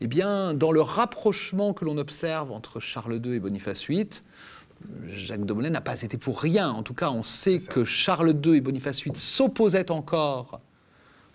eh 0.00 0.06
bien, 0.06 0.54
dans 0.54 0.72
le 0.72 0.80
rapprochement 0.80 1.72
que 1.72 1.84
l'on 1.84 1.98
observe 1.98 2.50
entre 2.50 2.80
Charles 2.80 3.20
II 3.24 3.34
et 3.34 3.40
Boniface 3.40 3.86
VIII, 3.86 4.08
Jacques 5.08 5.46
de 5.46 5.52
Molay 5.52 5.70
n'a 5.70 5.80
pas 5.80 6.02
été 6.02 6.18
pour 6.18 6.40
rien. 6.40 6.68
En 6.70 6.82
tout 6.82 6.94
cas, 6.94 7.10
on 7.10 7.22
sait 7.22 7.58
que 7.58 7.84
Charles 7.84 8.34
II 8.44 8.56
et 8.56 8.60
Boniface 8.60 9.02
VIII 9.02 9.16
s'opposaient 9.16 9.90
encore 9.90 10.60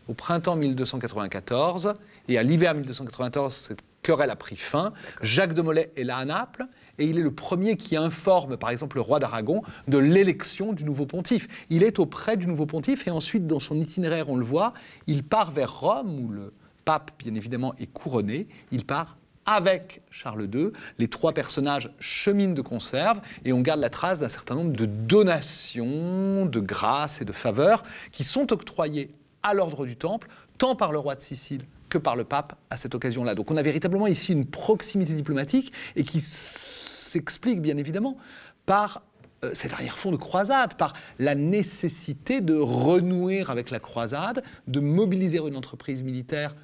au 0.07 0.13
printemps 0.13 0.55
1294 0.55 1.93
et 2.27 2.37
à 2.37 2.43
l'hiver 2.43 2.73
1294, 2.73 3.53
c'est 3.53 3.77
querelle 4.01 4.29
a 4.29 4.35
pris 4.35 4.55
fin. 4.55 4.93
Jacques 5.21 5.53
de 5.53 5.61
Molay 5.61 5.91
est 5.95 6.03
là 6.03 6.17
à 6.17 6.25
Naples 6.25 6.65
et 6.97 7.05
il 7.05 7.17
est 7.17 7.23
le 7.23 7.31
premier 7.31 7.77
qui 7.77 7.95
informe, 7.95 8.57
par 8.57 8.69
exemple, 8.69 8.97
le 8.97 9.01
roi 9.01 9.19
d'Aragon 9.19 9.61
de 9.87 9.97
l'élection 9.97 10.73
du 10.73 10.83
nouveau 10.83 11.05
pontife. 11.05 11.47
Il 11.69 11.83
est 11.83 11.99
auprès 11.99 12.37
du 12.37 12.47
nouveau 12.47 12.65
pontife 12.65 13.07
et 13.07 13.11
ensuite, 13.11 13.47
dans 13.47 13.59
son 13.59 13.79
itinéraire, 13.79 14.29
on 14.29 14.35
le 14.35 14.45
voit, 14.45 14.73
il 15.07 15.23
part 15.23 15.51
vers 15.51 15.79
Rome, 15.79 16.19
où 16.19 16.29
le 16.29 16.53
pape, 16.85 17.11
bien 17.19 17.35
évidemment, 17.35 17.73
est 17.79 17.87
couronné. 17.87 18.47
Il 18.71 18.85
part 18.85 19.17
avec 19.45 20.01
Charles 20.11 20.47
II. 20.53 20.71
Les 20.99 21.07
trois 21.07 21.33
personnages 21.33 21.89
cheminent 21.99 22.53
de 22.53 22.61
conserve 22.61 23.19
et 23.45 23.53
on 23.53 23.61
garde 23.61 23.79
la 23.79 23.89
trace 23.89 24.19
d'un 24.19 24.29
certain 24.29 24.55
nombre 24.55 24.73
de 24.73 24.85
donations, 24.85 26.45
de 26.45 26.59
grâces 26.59 27.21
et 27.21 27.25
de 27.25 27.31
faveurs 27.31 27.81
qui 28.11 28.23
sont 28.23 28.53
octroyées 28.53 29.09
à 29.41 29.53
l'ordre 29.53 29.85
du 29.85 29.95
Temple, 29.95 30.27
tant 30.57 30.75
par 30.75 30.91
le 30.91 30.99
roi 30.99 31.15
de 31.15 31.21
Sicile 31.21 31.65
que 31.89 31.97
par 31.97 32.15
le 32.15 32.23
pape 32.23 32.57
à 32.69 32.77
cette 32.77 32.95
occasion-là. 32.95 33.35
Donc 33.35 33.51
on 33.51 33.57
a 33.57 33.61
véritablement 33.61 34.07
ici 34.07 34.31
une 34.31 34.45
proximité 34.45 35.13
diplomatique 35.13 35.73
et 35.95 36.03
qui 36.03 36.19
s'explique 36.19 37.61
bien 37.61 37.77
évidemment 37.77 38.17
par 38.65 39.01
euh, 39.43 39.51
cet 39.53 39.73
arrière-fond 39.73 40.11
de 40.11 40.17
croisade, 40.17 40.75
par 40.75 40.93
la 41.17 41.35
nécessité 41.35 42.41
de 42.41 42.55
renouer 42.55 43.43
avec 43.47 43.71
la 43.71 43.79
croisade, 43.79 44.43
de 44.67 44.79
mobiliser 44.79 45.39
une 45.39 45.55
entreprise 45.55 46.03
militaire 46.03 46.55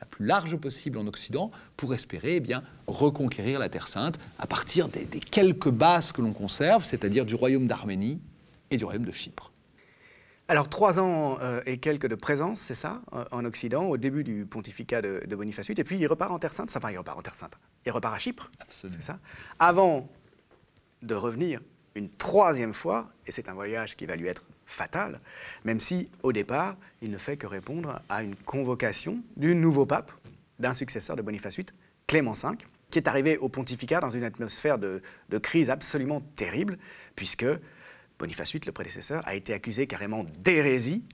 la 0.00 0.06
plus 0.06 0.26
large 0.26 0.56
possible 0.56 0.98
en 0.98 1.06
Occident 1.06 1.50
pour 1.76 1.92
espérer 1.92 2.36
eh 2.36 2.40
bien, 2.40 2.62
reconquérir 2.86 3.58
la 3.58 3.68
Terre 3.68 3.88
Sainte 3.88 4.18
à 4.38 4.46
partir 4.46 4.88
des, 4.88 5.04
des 5.04 5.18
quelques 5.18 5.70
bases 5.70 6.12
que 6.12 6.22
l'on 6.22 6.32
conserve, 6.32 6.84
c'est-à-dire 6.84 7.26
du 7.26 7.34
royaume 7.34 7.66
d'Arménie 7.66 8.20
et 8.70 8.76
du 8.76 8.84
royaume 8.84 9.04
de 9.04 9.12
Chypre. 9.12 9.50
Alors, 10.50 10.70
trois 10.70 10.98
ans 10.98 11.38
euh, 11.42 11.60
et 11.66 11.76
quelques 11.76 12.06
de 12.06 12.14
présence, 12.14 12.58
c'est 12.58 12.74
ça, 12.74 13.02
euh, 13.12 13.22
en 13.32 13.44
Occident, 13.44 13.84
au 13.84 13.98
début 13.98 14.24
du 14.24 14.46
pontificat 14.46 15.02
de, 15.02 15.36
Boniface 15.36 15.66
VIII. 15.66 15.78
Et 15.78 15.84
puis, 15.84 15.98
il 15.98 16.06
repart 16.06 16.32
en 16.32 16.38
Terre 16.38 16.54
Sainte. 16.54 16.74
Enfin, 16.74 16.90
il 16.90 16.96
repart 16.96 17.18
en 17.18 17.22
Terre 17.22 17.34
Sainte. 17.34 17.58
Il 17.84 17.92
repart 17.92 18.14
à 18.14 18.18
Chypre. 18.18 18.50
C'est 18.70 19.02
ça. 19.02 19.18
Avant 19.58 20.08
de 21.02 21.14
revenir 21.14 21.60
une 21.94 22.08
troisième 22.08 22.72
fois, 22.72 23.10
et 23.26 23.32
c'est 23.32 23.50
un 23.50 23.52
voyage 23.52 23.94
qui 23.94 24.06
va 24.06 24.16
lui 24.16 24.26
être 24.26 24.46
fatal, 24.64 25.20
même 25.64 25.80
si, 25.80 26.10
au 26.22 26.32
départ, 26.32 26.76
il 27.02 27.10
ne 27.10 27.18
fait 27.18 27.36
que 27.36 27.46
répondre 27.46 28.00
à 28.08 28.22
une 28.22 28.34
convocation 28.34 29.18
du 29.36 29.54
nouveau 29.54 29.84
pape, 29.84 30.12
d'un 30.58 30.72
successeur 30.72 31.14
de 31.14 31.22
Boniface 31.22 31.56
VIII, 31.56 31.66
Clément 32.06 32.32
V, 32.32 32.56
qui 32.90 32.98
est 32.98 33.06
arrivé 33.06 33.36
au 33.36 33.50
pontificat 33.50 34.00
dans 34.00 34.10
une 34.10 34.24
atmosphère 34.24 34.78
de, 34.78 35.02
de 35.28 35.38
crise 35.38 35.68
absolument 35.68 36.22
terrible, 36.36 36.78
puisque 37.16 37.44
Boniface 38.18 38.52
VIII, 38.52 38.62
le 38.66 38.72
prédécesseur, 38.72 39.22
a 39.26 39.34
été 39.34 39.54
accusé 39.54 39.86
carrément 39.86 40.24
d'hérésie 40.40 41.04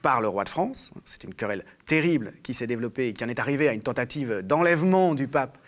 par 0.00 0.20
le 0.20 0.28
roi 0.28 0.44
de 0.44 0.48
France. 0.48 0.92
C'est 1.04 1.24
une 1.24 1.34
querelle 1.34 1.64
terrible 1.86 2.32
qui 2.42 2.54
s'est 2.54 2.66
développée 2.66 3.08
et 3.08 3.12
qui 3.12 3.24
en 3.24 3.28
est 3.28 3.40
arrivée 3.40 3.68
à 3.68 3.72
une 3.72 3.82
tentative 3.82 4.42
d'enlèvement 4.42 5.14
du 5.14 5.28
pape 5.28 5.58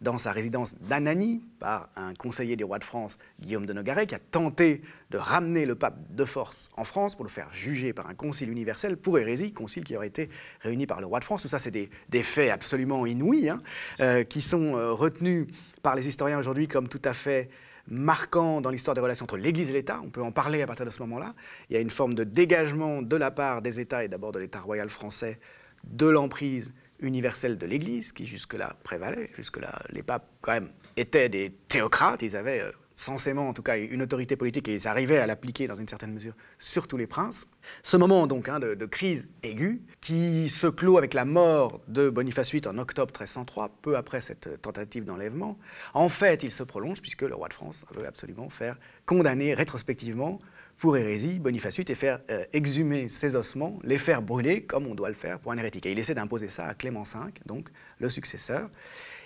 dans 0.00 0.18
sa 0.18 0.32
résidence 0.32 0.74
d'Anani 0.80 1.42
par 1.58 1.88
un 1.96 2.14
conseiller 2.14 2.56
du 2.56 2.64
roi 2.64 2.78
de 2.78 2.84
France, 2.84 3.16
Guillaume 3.40 3.64
de 3.64 3.72
Nogaret, 3.72 4.06
qui 4.06 4.14
a 4.14 4.18
tenté 4.18 4.82
de 5.10 5.18
ramener 5.18 5.66
le 5.66 5.74
pape 5.76 5.96
de 6.10 6.24
force 6.24 6.68
en 6.76 6.84
France 6.84 7.14
pour 7.14 7.24
le 7.24 7.30
faire 7.30 7.48
juger 7.52 7.92
par 7.92 8.08
un 8.08 8.14
concile 8.14 8.50
universel 8.50 8.96
pour 8.96 9.18
hérésie, 9.18 9.52
concile 9.52 9.84
qui 9.84 9.96
aurait 9.96 10.08
été 10.08 10.28
réuni 10.60 10.86
par 10.86 11.00
le 11.00 11.06
roi 11.06 11.20
de 11.20 11.24
France. 11.24 11.42
Tout 11.42 11.48
ça, 11.48 11.58
c'est 11.58 11.70
des, 11.70 12.22
faits 12.22 12.50
absolument 12.50 13.06
inouïs, 13.06 13.48
hein, 13.48 13.60
euh, 14.00 14.24
qui 14.24 14.42
sont 14.42 14.76
euh, 14.76 14.92
retenus 14.92 15.46
par 15.82 15.94
les 15.94 16.06
historiens 16.06 16.38
aujourd'hui 16.38 16.68
comme 16.68 16.88
tout 16.88 17.02
à 17.04 17.14
fait 17.14 17.48
marquant 17.88 18.60
dans 18.60 18.70
l'histoire 18.70 18.94
des 18.94 19.00
relations 19.00 19.24
entre 19.24 19.36
l'Église 19.36 19.70
et 19.70 19.72
l'État. 19.72 20.00
On 20.04 20.10
peut 20.10 20.22
en 20.22 20.32
parler 20.32 20.62
à 20.62 20.66
partir 20.66 20.86
de 20.86 20.90
ce 20.90 21.00
moment-là. 21.00 21.34
Il 21.68 21.74
y 21.74 21.76
a 21.76 21.80
une 21.80 21.90
forme 21.90 22.14
de 22.14 22.24
dégagement 22.24 23.02
de 23.02 23.16
la 23.16 23.30
part 23.30 23.62
des 23.62 23.80
États 23.80 24.04
et 24.04 24.08
d'abord 24.08 24.32
de 24.32 24.38
l'État 24.38 24.60
royal 24.60 24.88
français 24.88 25.38
de 25.84 26.06
l'emprise 26.06 26.72
universelle 27.00 27.58
de 27.58 27.66
l'Église 27.66 28.12
qui 28.12 28.24
jusque-là 28.24 28.76
prévalait. 28.82 29.30
Jusque-là, 29.34 29.82
les 29.90 30.02
papes, 30.02 30.26
quand 30.40 30.52
même, 30.52 30.70
étaient 30.96 31.28
des 31.28 31.50
théocrates. 31.68 32.22
Ils 32.22 32.36
avaient 32.36 32.60
euh, 32.60 32.70
censément, 32.96 33.48
en 33.48 33.52
tout 33.52 33.62
cas, 33.62 33.76
une 33.76 34.02
autorité 34.02 34.36
politique 34.36 34.68
et 34.68 34.74
ils 34.74 34.88
arrivaient 34.88 35.18
à 35.18 35.26
l'appliquer 35.26 35.66
dans 35.66 35.74
une 35.74 35.88
certaine 35.88 36.12
mesure 36.12 36.34
sur 36.58 36.86
tous 36.86 36.96
les 36.96 37.06
princes. 37.06 37.46
Ce 37.82 37.96
moment, 37.96 38.26
donc, 38.26 38.48
hein, 38.48 38.60
de, 38.60 38.86
crise 38.86 39.28
aiguë 39.42 39.82
qui 40.00 40.48
se 40.48 40.66
clôt 40.66 40.98
avec 40.98 41.14
la 41.14 41.24
mort 41.24 41.80
de 41.88 42.10
Boniface 42.10 42.52
VIII 42.52 42.68
en 42.68 42.78
octobre 42.78 43.12
1303, 43.12 43.70
peu 43.82 43.96
après 43.96 44.20
cette 44.20 44.60
tentative 44.60 45.04
d'enlèvement, 45.04 45.58
en 45.94 46.08
fait, 46.08 46.42
il 46.42 46.50
se 46.50 46.62
prolonge 46.62 47.00
puisque 47.00 47.22
le 47.22 47.34
roi 47.34 47.48
de 47.48 47.54
France 47.54 47.86
veut 47.94 48.06
absolument 48.06 48.50
faire 48.50 48.78
condamner 49.06 49.54
rétrospectivement 49.54 50.38
pour 50.76 50.96
hérésie 50.96 51.38
Boniface 51.38 51.76
VIII 51.76 51.90
et 51.90 51.94
faire 51.94 52.20
euh, 52.30 52.44
exhumer 52.52 53.08
ses 53.08 53.36
ossements, 53.36 53.78
les 53.84 53.98
faire 53.98 54.22
brûler 54.22 54.64
comme 54.64 54.86
on 54.86 54.94
doit 54.94 55.08
le 55.08 55.14
faire 55.14 55.38
pour 55.38 55.52
un 55.52 55.58
hérétique. 55.58 55.86
Et 55.86 55.92
il 55.92 55.98
essaie 55.98 56.14
d'imposer 56.14 56.48
ça 56.48 56.66
à 56.66 56.74
Clément 56.74 57.04
V, 57.04 57.18
donc 57.46 57.70
le 57.98 58.08
successeur. 58.08 58.68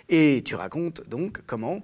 Et 0.09 0.43
tu 0.45 0.55
racontes 0.55 1.09
donc 1.09 1.41
comment 1.47 1.83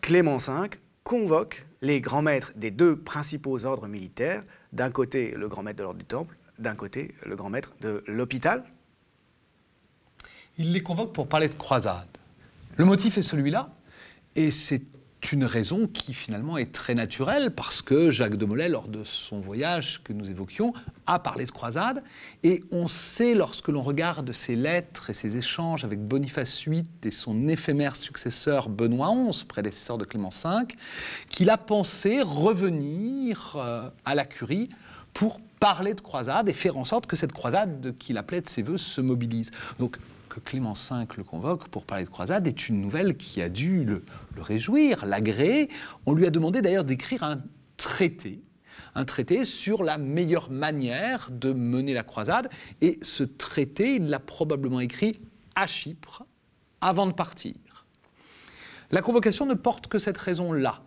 Clément 0.00 0.38
V 0.38 0.78
convoque 1.06 1.64
les 1.82 2.00
grands 2.00 2.20
maîtres 2.20 2.52
des 2.56 2.72
deux 2.72 2.96
principaux 2.96 3.64
ordres 3.64 3.86
militaires, 3.86 4.42
d'un 4.72 4.90
côté 4.90 5.30
le 5.30 5.46
grand 5.46 5.62
maître 5.62 5.78
de 5.78 5.84
l'ordre 5.84 6.00
du 6.00 6.04
Temple, 6.04 6.36
d'un 6.58 6.74
côté 6.74 7.14
le 7.24 7.36
grand 7.36 7.48
maître 7.48 7.74
de 7.80 8.02
l'hôpital. 8.08 8.64
Il 10.58 10.72
les 10.72 10.82
convoque 10.82 11.12
pour 11.12 11.28
parler 11.28 11.48
de 11.48 11.54
croisade. 11.54 12.08
Le 12.76 12.84
motif 12.84 13.18
est 13.18 13.22
celui-là, 13.22 13.70
et 14.34 14.50
c'est 14.50 14.82
une 15.32 15.44
raison 15.44 15.88
qui 15.88 16.14
finalement 16.14 16.56
est 16.56 16.72
très 16.72 16.94
naturelle 16.94 17.52
parce 17.54 17.82
que 17.82 18.10
Jacques 18.10 18.36
de 18.36 18.44
Molay, 18.44 18.68
lors 18.68 18.88
de 18.88 19.02
son 19.04 19.40
voyage 19.40 20.00
que 20.04 20.12
nous 20.12 20.30
évoquions, 20.30 20.72
a 21.06 21.18
parlé 21.18 21.46
de 21.46 21.50
croisade. 21.50 22.02
Et 22.42 22.62
on 22.70 22.86
sait, 22.86 23.34
lorsque 23.34 23.68
l'on 23.68 23.82
regarde 23.82 24.30
ses 24.32 24.56
lettres 24.56 25.10
et 25.10 25.14
ses 25.14 25.36
échanges 25.36 25.84
avec 25.84 26.00
Boniface 26.00 26.66
VIII 26.66 26.84
et 27.02 27.10
son 27.10 27.48
éphémère 27.48 27.96
successeur 27.96 28.68
Benoît 28.68 29.12
XI, 29.30 29.44
prédécesseur 29.44 29.98
de 29.98 30.04
Clément 30.04 30.30
V, 30.30 30.74
qu'il 31.28 31.50
a 31.50 31.58
pensé 31.58 32.22
revenir 32.22 33.56
euh, 33.56 33.88
à 34.04 34.14
la 34.14 34.24
curie 34.24 34.68
pour 35.12 35.40
parler 35.58 35.94
de 35.94 36.00
croisade 36.00 36.48
et 36.48 36.52
faire 36.52 36.76
en 36.76 36.84
sorte 36.84 37.06
que 37.06 37.16
cette 37.16 37.32
croisade 37.32 37.94
qu'il 37.98 38.18
appelait 38.18 38.42
de 38.42 38.48
ses 38.48 38.62
voeux 38.62 38.78
se 38.78 39.00
mobilise. 39.00 39.50
Donc 39.78 39.96
Clément 40.44 40.74
V 40.74 41.06
le 41.16 41.24
convoque 41.24 41.68
pour 41.68 41.84
parler 41.84 42.04
de 42.04 42.08
croisade 42.08 42.46
est 42.46 42.68
une 42.68 42.80
nouvelle 42.80 43.16
qui 43.16 43.42
a 43.42 43.48
dû 43.48 43.84
le, 43.84 44.02
réjouir, 44.36 45.06
l'agréer. 45.06 45.68
On 46.06 46.14
lui 46.14 46.26
a 46.26 46.30
demandé 46.30 46.62
d'ailleurs 46.62 46.84
d'écrire 46.84 47.24
un 47.24 47.42
traité 47.76 48.42
un 48.94 49.04
traité 49.04 49.44
sur 49.44 49.82
la 49.82 49.98
meilleure 49.98 50.50
manière 50.50 51.28
de 51.30 51.52
mener 51.52 51.92
la 51.92 52.02
croisade. 52.02 52.48
Et 52.80 52.98
ce 53.02 53.24
traité, 53.24 53.96
il 53.96 54.08
l'a 54.08 54.18
probablement 54.18 54.80
écrit 54.80 55.20
à 55.54 55.66
Chypre 55.66 56.24
avant 56.80 57.06
de 57.06 57.12
partir. 57.12 57.54
La 58.90 59.02
convocation 59.02 59.46
ne 59.46 59.54
porte 59.54 59.88
que 59.88 59.98
cette 59.98 60.18
raison-là. 60.18 60.82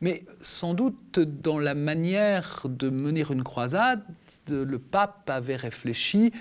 Mais 0.00 0.26
sans 0.42 0.74
doute, 0.74 1.18
dans 1.18 1.58
la 1.58 1.74
manière 1.74 2.66
de 2.68 2.90
mener 2.90 3.24
une 3.30 3.44
croisade, 3.44 4.04
le 4.50 4.78
pape 4.78 5.28
avait 5.30 5.56
réfléchi 5.56 6.32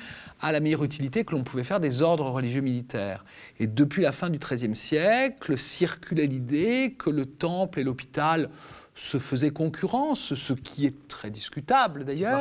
à 0.41 0.51
la 0.51 0.59
meilleure 0.59 0.83
utilité 0.83 1.23
que 1.23 1.33
l'on 1.33 1.43
pouvait 1.43 1.63
faire 1.63 1.79
des 1.79 2.01
ordres 2.01 2.29
religieux 2.29 2.61
militaires. 2.61 3.25
Et 3.59 3.67
depuis 3.67 4.01
la 4.01 4.11
fin 4.11 4.29
du 4.29 4.39
XIIIe 4.39 4.75
siècle, 4.75 5.57
circulait 5.57 6.27
l'idée 6.27 6.95
que 6.97 7.09
le 7.09 7.25
temple 7.25 7.79
et 7.79 7.83
l'hôpital 7.83 8.49
se 8.95 9.17
faisaient 9.17 9.51
concurrence, 9.51 10.35
ce 10.35 10.53
qui 10.53 10.85
est 10.85 11.07
très 11.07 11.31
discutable 11.31 12.05
d'ailleurs. 12.05 12.39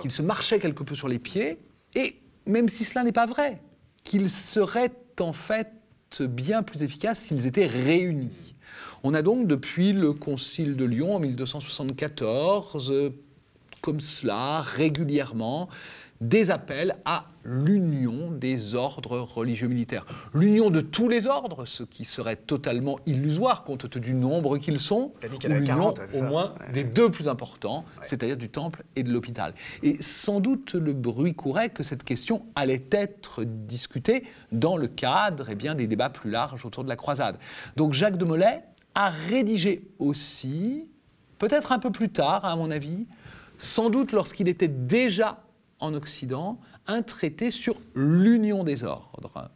Qu'ils 0.00 0.12
se 0.12 0.22
marchaient 0.22 0.60
quelque 0.60 0.82
peu 0.82 0.94
sur 0.94 1.08
les 1.08 1.18
pieds. 1.18 1.58
Et 1.94 2.16
même 2.46 2.68
si 2.68 2.84
cela 2.84 3.02
n'est 3.02 3.12
pas 3.12 3.26
vrai, 3.26 3.60
qu'ils 4.04 4.30
seraient 4.30 4.92
en 5.18 5.32
fait 5.32 5.68
bien 6.20 6.62
plus 6.62 6.82
efficaces 6.82 7.20
s'ils 7.20 7.46
étaient 7.46 7.66
réunis. 7.66 8.54
On 9.02 9.14
a 9.14 9.22
donc 9.22 9.46
depuis 9.46 9.92
le 9.92 10.12
Concile 10.12 10.76
de 10.76 10.84
Lyon 10.84 11.16
en 11.16 11.20
1274, 11.20 13.12
comme 13.80 14.00
cela, 14.00 14.62
régulièrement, 14.62 15.68
des 16.20 16.50
appels 16.50 16.96
à 17.06 17.24
l'union 17.44 18.30
des 18.30 18.74
ordres 18.74 19.20
religieux 19.20 19.68
militaires. 19.68 20.04
L'union 20.34 20.68
de 20.68 20.82
tous 20.82 21.08
les 21.08 21.26
ordres, 21.26 21.64
ce 21.64 21.82
qui 21.82 22.04
serait 22.04 22.36
totalement 22.36 22.98
illusoire 23.06 23.64
compte 23.64 23.88
tenu 23.88 24.04
du 24.04 24.14
nombre 24.14 24.58
qu'ils 24.58 24.80
sont, 24.80 25.12
ou 25.24 25.48
l'union 25.48 25.94
au 26.14 26.22
moins 26.22 26.54
des 26.74 26.84
deux 26.84 27.10
plus 27.10 27.28
importants, 27.28 27.84
c'est-à-dire 28.02 28.36
du 28.36 28.50
temple 28.50 28.84
et 28.96 29.02
de 29.02 29.10
l'hôpital. 29.10 29.54
Et 29.82 30.02
sans 30.02 30.40
doute 30.40 30.74
le 30.74 30.92
bruit 30.92 31.34
courait 31.34 31.70
que 31.70 31.82
cette 31.82 32.04
question 32.04 32.44
allait 32.54 32.84
être 32.90 33.44
discutée 33.44 34.24
dans 34.52 34.76
le 34.76 34.88
cadre 34.88 35.46
eh 35.48 35.54
bien, 35.54 35.74
des 35.74 35.86
débats 35.86 36.10
plus 36.10 36.30
larges 36.30 36.66
autour 36.66 36.84
de 36.84 36.90
la 36.90 36.96
croisade. 36.96 37.38
Donc 37.76 37.94
Jacques 37.94 38.18
de 38.18 38.24
Molay 38.26 38.62
a 38.94 39.08
rédigé 39.08 39.88
aussi, 39.98 40.86
peut-être 41.38 41.72
un 41.72 41.78
peu 41.78 41.90
plus 41.90 42.10
tard 42.10 42.44
à 42.44 42.56
mon 42.56 42.70
avis, 42.70 43.06
sans 43.60 43.90
doute 43.90 44.12
lorsqu'il 44.12 44.48
était 44.48 44.68
déjà 44.68 45.42
en 45.78 45.94
Occident 45.94 46.58
un 46.86 47.02
traité 47.02 47.50
sur 47.50 47.76
l'union 47.94 48.64
des 48.64 48.84
ordres, 48.84 49.50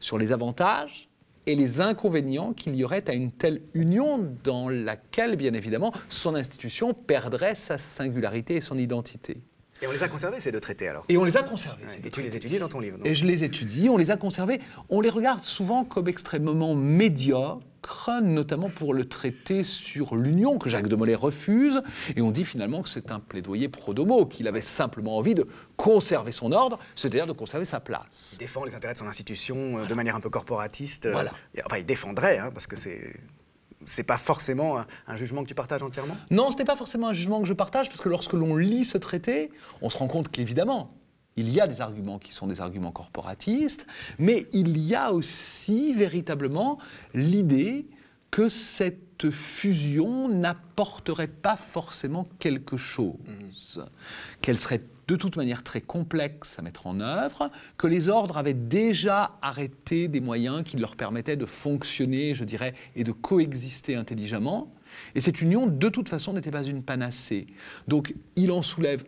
sur 0.00 0.18
les 0.18 0.32
avantages 0.32 1.08
et 1.46 1.54
les 1.54 1.80
inconvénients 1.80 2.54
qu'il 2.54 2.74
y 2.74 2.84
aurait 2.84 3.08
à 3.08 3.12
une 3.12 3.30
telle 3.30 3.60
union 3.74 4.34
dans 4.44 4.68
laquelle, 4.68 5.36
bien 5.36 5.52
évidemment, 5.52 5.92
son 6.08 6.34
institution 6.34 6.94
perdrait 6.94 7.54
sa 7.54 7.76
singularité 7.76 8.56
et 8.56 8.60
son 8.60 8.78
identité. 8.78 9.42
Et 9.82 9.86
on 9.86 9.92
les 9.92 10.02
a 10.02 10.08
conservés, 10.08 10.40
ces 10.40 10.52
deux 10.52 10.60
traités, 10.60 10.88
alors? 10.88 11.04
Et 11.08 11.18
on 11.18 11.24
les 11.24 11.36
a 11.36 11.42
conservés. 11.42 11.84
Et 12.02 12.10
tu 12.10 12.22
les 12.22 12.36
étudies 12.36 12.58
dans 12.58 12.68
ton 12.68 12.80
livre. 12.80 12.98
Et 13.04 13.14
je 13.14 13.26
les 13.26 13.44
étudie, 13.44 13.88
on 13.90 13.98
les 13.98 14.10
a 14.10 14.16
conservés. 14.16 14.60
On 14.88 15.00
les 15.00 15.10
regarde 15.10 15.42
souvent 15.42 15.84
comme 15.84 16.08
extrêmement 16.08 16.74
médiocres, 16.74 17.60
notamment 18.20 18.68
pour 18.68 18.94
le 18.94 19.08
traité 19.08 19.64
sur 19.64 20.16
l'Union 20.16 20.58
que 20.58 20.68
Jacques 20.68 20.88
de 20.88 20.96
Molay 20.96 21.14
refuse. 21.14 21.82
Et 22.16 22.20
on 22.22 22.30
dit 22.30 22.44
finalement 22.44 22.82
que 22.82 22.88
c'est 22.88 23.10
un 23.10 23.20
plaidoyer 23.20 23.68
pro-domo, 23.68 24.26
qu'il 24.26 24.48
avait 24.48 24.60
simplement 24.60 25.16
envie 25.16 25.34
de 25.34 25.46
conserver 25.76 26.32
son 26.32 26.52
ordre, 26.52 26.78
c'est-à-dire 26.96 27.26
de 27.26 27.32
conserver 27.32 27.64
sa 27.64 27.80
place. 27.80 28.32
Il 28.34 28.38
défend 28.38 28.64
les 28.64 28.74
intérêts 28.74 28.94
de 28.94 28.98
son 28.98 29.06
institution 29.06 29.78
euh, 29.78 29.86
de 29.86 29.94
manière 29.94 30.16
un 30.16 30.20
peu 30.20 30.30
corporatiste. 30.30 31.06
euh, 31.06 31.12
Voilà. 31.12 31.32
Enfin, 31.66 31.78
il 31.78 31.86
défendrait, 31.86 32.38
hein, 32.38 32.50
parce 32.52 32.66
que 32.66 32.76
c'est. 32.76 33.14
C'est 33.86 34.02
pas 34.04 34.16
forcément 34.16 34.78
un, 34.78 34.86
un 35.06 35.14
jugement 35.14 35.42
que 35.42 35.48
tu 35.48 35.54
partages 35.54 35.82
entièrement? 35.82 36.16
Non, 36.30 36.50
ce 36.50 36.56
n'est 36.56 36.64
pas 36.64 36.74
forcément 36.76 37.08
un 37.08 37.12
jugement 37.12 37.42
que 37.42 37.46
je 37.46 37.52
partage, 37.52 37.88
parce 37.90 38.00
que 38.00 38.08
lorsque 38.08 38.32
l'on 38.32 38.56
lit 38.56 38.82
ce 38.86 38.96
traité, 38.96 39.50
on 39.82 39.90
se 39.90 39.98
rend 39.98 40.06
compte 40.06 40.30
qu'évidemment, 40.30 40.94
il 41.36 41.50
y 41.50 41.60
a 41.60 41.66
des 41.66 41.80
arguments 41.80 42.18
qui 42.18 42.32
sont 42.32 42.46
des 42.46 42.60
arguments 42.60 42.92
corporatistes, 42.92 43.86
mais 44.18 44.46
il 44.52 44.78
y 44.78 44.94
a 44.94 45.12
aussi 45.12 45.92
véritablement 45.92 46.78
l'idée 47.12 47.86
que 48.30 48.48
cette 48.48 49.30
fusion 49.30 50.28
n'apporterait 50.28 51.28
pas 51.28 51.56
forcément 51.56 52.26
quelque 52.38 52.76
chose, 52.76 53.84
qu'elle 54.40 54.58
serait 54.58 54.82
de 55.06 55.16
toute 55.16 55.36
manière 55.36 55.62
très 55.62 55.80
complexe 55.80 56.58
à 56.58 56.62
mettre 56.62 56.86
en 56.86 57.00
œuvre, 57.00 57.50
que 57.78 57.86
les 57.86 58.08
ordres 58.08 58.38
avaient 58.38 58.54
déjà 58.54 59.38
arrêté 59.42 60.08
des 60.08 60.20
moyens 60.20 60.64
qui 60.64 60.76
leur 60.78 60.96
permettaient 60.96 61.36
de 61.36 61.46
fonctionner, 61.46 62.34
je 62.34 62.44
dirais, 62.44 62.74
et 62.96 63.04
de 63.04 63.12
coexister 63.12 63.94
intelligemment. 63.96 64.72
Et 65.14 65.20
cette 65.20 65.40
union, 65.40 65.66
de 65.66 65.88
toute 65.88 66.08
façon, 66.08 66.32
n'était 66.32 66.50
pas 66.50 66.64
une 66.64 66.82
panacée. 66.82 67.46
Donc, 67.86 68.14
il 68.36 68.50
en 68.50 68.62
soulève 68.62 69.04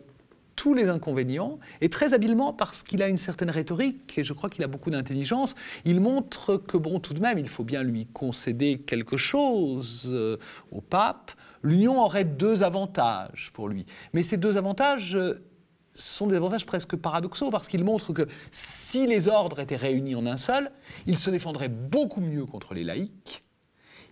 tous 0.57 0.73
les 0.73 0.89
inconvénients, 0.89 1.59
et 1.79 1.87
très 1.87 2.13
habilement 2.13 2.51
parce 2.51 2.83
qu'il 2.83 3.01
a 3.01 3.07
une 3.07 3.17
certaine 3.17 3.51
rhétorique, 3.51 4.17
et 4.17 4.25
je 4.25 4.33
crois 4.33 4.49
qu'il 4.49 4.63
a 4.63 4.67
beaucoup 4.67 4.89
d'intelligence, 4.89 5.55
il 5.85 6.01
montre 6.01 6.57
que, 6.57 6.75
bon, 6.75 6.99
tout 6.99 7.13
de 7.13 7.21
même, 7.21 7.37
il 7.37 7.47
faut 7.47 7.63
bien 7.63 7.83
lui 7.83 8.07
concéder 8.07 8.79
quelque 8.79 9.17
chose 9.17 10.09
euh, 10.11 10.37
au 10.71 10.81
pape. 10.81 11.31
L'union 11.61 12.01
aurait 12.01 12.25
deux 12.25 12.63
avantages 12.63 13.51
pour 13.53 13.69
lui. 13.69 13.85
Mais 14.13 14.23
ces 14.23 14.37
deux 14.37 14.57
avantages 14.57 15.15
euh, 15.15 15.45
sont 15.93 16.25
des 16.25 16.35
avantages 16.35 16.65
presque 16.65 16.95
paradoxaux, 16.95 17.51
parce 17.51 17.67
qu'il 17.67 17.83
montre 17.83 18.11
que 18.11 18.27
si 18.51 19.05
les 19.05 19.27
ordres 19.29 19.59
étaient 19.59 19.75
réunis 19.75 20.15
en 20.15 20.25
un 20.25 20.37
seul, 20.37 20.71
ils 21.05 21.19
se 21.19 21.29
défendraient 21.29 21.69
beaucoup 21.69 22.21
mieux 22.21 22.45
contre 22.45 22.73
les 22.73 22.83
laïcs, 22.83 23.43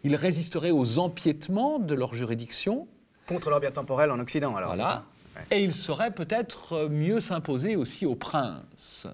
ils 0.04 0.16
résisteraient 0.16 0.72
aux 0.72 1.00
empiétements 1.00 1.80
de 1.80 1.96
leur 1.96 2.14
juridiction, 2.14 2.88
Contre 3.28 3.50
l'ordre 3.50 3.68
temporel 3.72 4.12
en 4.12 4.20
Occident, 4.20 4.56
alors, 4.56 4.76
voilà. 4.76 5.04
Et 5.52 5.64
il 5.64 5.74
saurait 5.74 6.12
peut-être 6.12 6.74
euh, 6.74 6.90
mieux 6.90 7.20
s'imposer 7.20 7.76
aussi 7.76 8.06
aux 8.06 8.16
princes. 8.16 9.08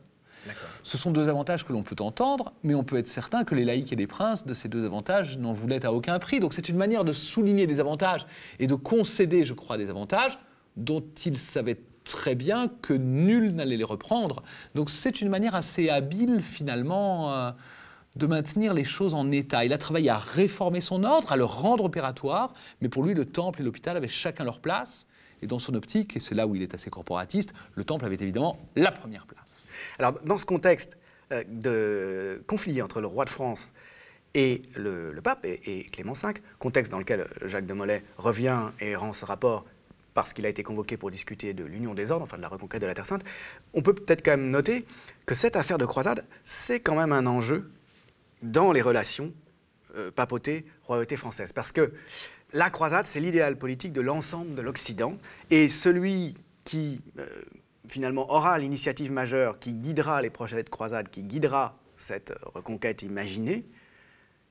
Ce 0.84 0.98
sont 0.98 1.12
deux 1.12 1.30
avantages 1.30 1.66
que 1.66 1.72
l'on 1.72 1.84
peut 1.84 1.96
entendre, 2.00 2.54
mais 2.64 2.74
on 2.74 2.84
peut 2.84 2.98
être 2.98 3.08
certain 3.08 3.44
que 3.44 3.54
les 3.54 3.64
laïcs 3.64 3.94
et 3.94 3.96
les 3.96 4.08
princes, 4.08 4.46
de 4.46 4.54
ces 4.54 4.70
deux 4.70 4.86
avantages, 4.86 5.38
n'en 5.38 5.54
voulaient 5.54 5.86
à 5.86 5.94
aucun 5.94 6.18
prix. 6.20 6.40
Donc 6.40 6.54
c'est 6.54 6.70
une 6.70 6.78
manière 6.78 7.04
de 7.04 7.14
souligner 7.14 7.68
des 7.68 7.80
avantages 7.80 8.26
et 8.60 8.68
de 8.68 8.76
concéder, 8.76 9.46
je 9.46 9.54
crois, 9.54 9.78
des 9.78 9.90
avantages 9.90 10.40
dont 10.78 11.04
ils 11.26 11.38
savaient 11.38 11.80
très 12.04 12.34
bien 12.34 12.68
que 12.82 12.94
nul 12.94 13.54
n'allait 13.54 13.78
les 13.78 13.84
reprendre. 13.84 14.44
Donc 14.74 14.90
c'est 14.90 15.22
une 15.22 15.30
manière 15.30 15.54
assez 15.54 15.90
habile, 15.90 16.42
finalement, 16.42 17.32
euh, 17.34 17.52
de 18.16 18.26
maintenir 18.26 18.74
les 18.74 18.84
choses 18.84 19.14
en 19.14 19.32
état. 19.32 19.64
Il 19.64 19.74
a 19.74 19.78
travaillé 19.78 20.10
à 20.10 20.18
réformer 20.18 20.82
son 20.82 21.04
ordre, 21.04 21.32
à 21.32 21.38
le 21.38 21.46
rendre 21.46 21.86
opératoire, 21.86 22.54
mais 22.82 22.90
pour 22.90 23.04
lui, 23.04 23.14
le 23.14 23.26
temple 23.26 23.62
et 23.62 23.64
l'hôpital 23.64 23.96
avaient 23.96 24.08
chacun 24.08 24.44
leur 24.44 24.60
place. 24.60 25.06
Et 25.42 25.48
dans 25.48 25.60
son 25.60 25.74
optique, 25.74 26.16
et 26.18 26.20
c'est 26.20 26.36
là 26.36 26.48
où 26.48 26.56
il 26.56 26.62
est 26.62 26.74
assez 26.74 26.90
corporatiste, 26.90 27.54
le 27.76 27.84
temple 27.84 28.06
avait 28.06 28.16
évidemment 28.16 28.60
la 28.76 28.92
première 28.92 29.26
place. 29.26 29.66
Alors, 30.00 30.14
dans 30.24 30.38
ce 30.38 30.46
contexte 30.46 30.98
euh, 31.32 31.44
de 31.48 32.44
conflit 32.48 32.82
entre 32.82 33.02
le 33.02 33.08
roi 33.08 33.26
de 33.26 33.30
France 33.30 33.72
et 34.34 34.62
le, 34.76 35.14
pape, 35.22 35.46
et, 35.46 35.80
et 35.80 35.84
Clément 35.86 36.14
V, 36.14 36.34
contexte 36.60 36.92
dans 36.92 37.00
lequel 37.00 37.28
Jacques 37.46 37.66
de 37.66 37.74
Molay 37.74 38.04
revient 38.18 38.72
et 38.80 38.96
rend 38.96 39.14
ce 39.14 39.26
rapport 39.26 39.66
parce 40.14 40.34
qu'il 40.34 40.46
a 40.46 40.50
été 40.50 40.64
convoqué 40.64 40.98
pour 40.98 41.12
discuter 41.12 41.54
de 41.54 41.64
l'union 41.64 41.94
des 41.94 42.12
ordres, 42.12 42.24
enfin 42.24 42.38
de 42.38 42.42
la 42.42 42.48
reconquête 42.48 42.82
de 42.82 42.88
la 42.88 42.94
Terre 42.94 43.06
Sainte, 43.06 43.24
on 43.74 43.82
peut 43.82 43.94
peut-être 43.94 44.24
quand 44.24 44.32
même 44.32 44.50
noter 44.50 44.86
que 45.26 45.36
cette 45.36 45.56
affaire 45.56 45.78
de 45.78 45.86
croisade, 45.86 46.26
c'est 46.44 46.80
quand 46.80 46.96
même 46.96 47.12
un 47.12 47.26
enjeu 47.26 47.72
dans 48.44 48.72
les 48.72 48.82
relations 48.82 49.32
euh, 49.96 50.12
papauté-royauté 50.12 51.18
française. 51.18 51.54
Parce 51.54 51.72
que 51.72 51.94
la 52.54 52.70
croisade, 52.70 53.08
c'est 53.08 53.20
l'idéal 53.20 53.58
politique 53.58 53.94
de 53.94 54.02
l'ensemble 54.02 54.56
de 54.56 54.62
l'Occident. 54.62 55.18
Et 55.50 55.70
celui 55.70 56.36
qui, 56.64 57.02
euh, 57.20 57.26
finalement, 57.88 58.32
aura 58.32 58.58
l'initiative 58.60 59.12
majeure, 59.12 59.60
qui 59.60 59.74
guidera 59.74 60.22
les 60.22 60.30
prochaines 60.30 60.64
croisades, 60.64 61.10
qui 61.10 61.24
guidera 61.24 61.78
cette 61.98 62.34
reconquête 62.54 63.04
imaginée, 63.04 63.66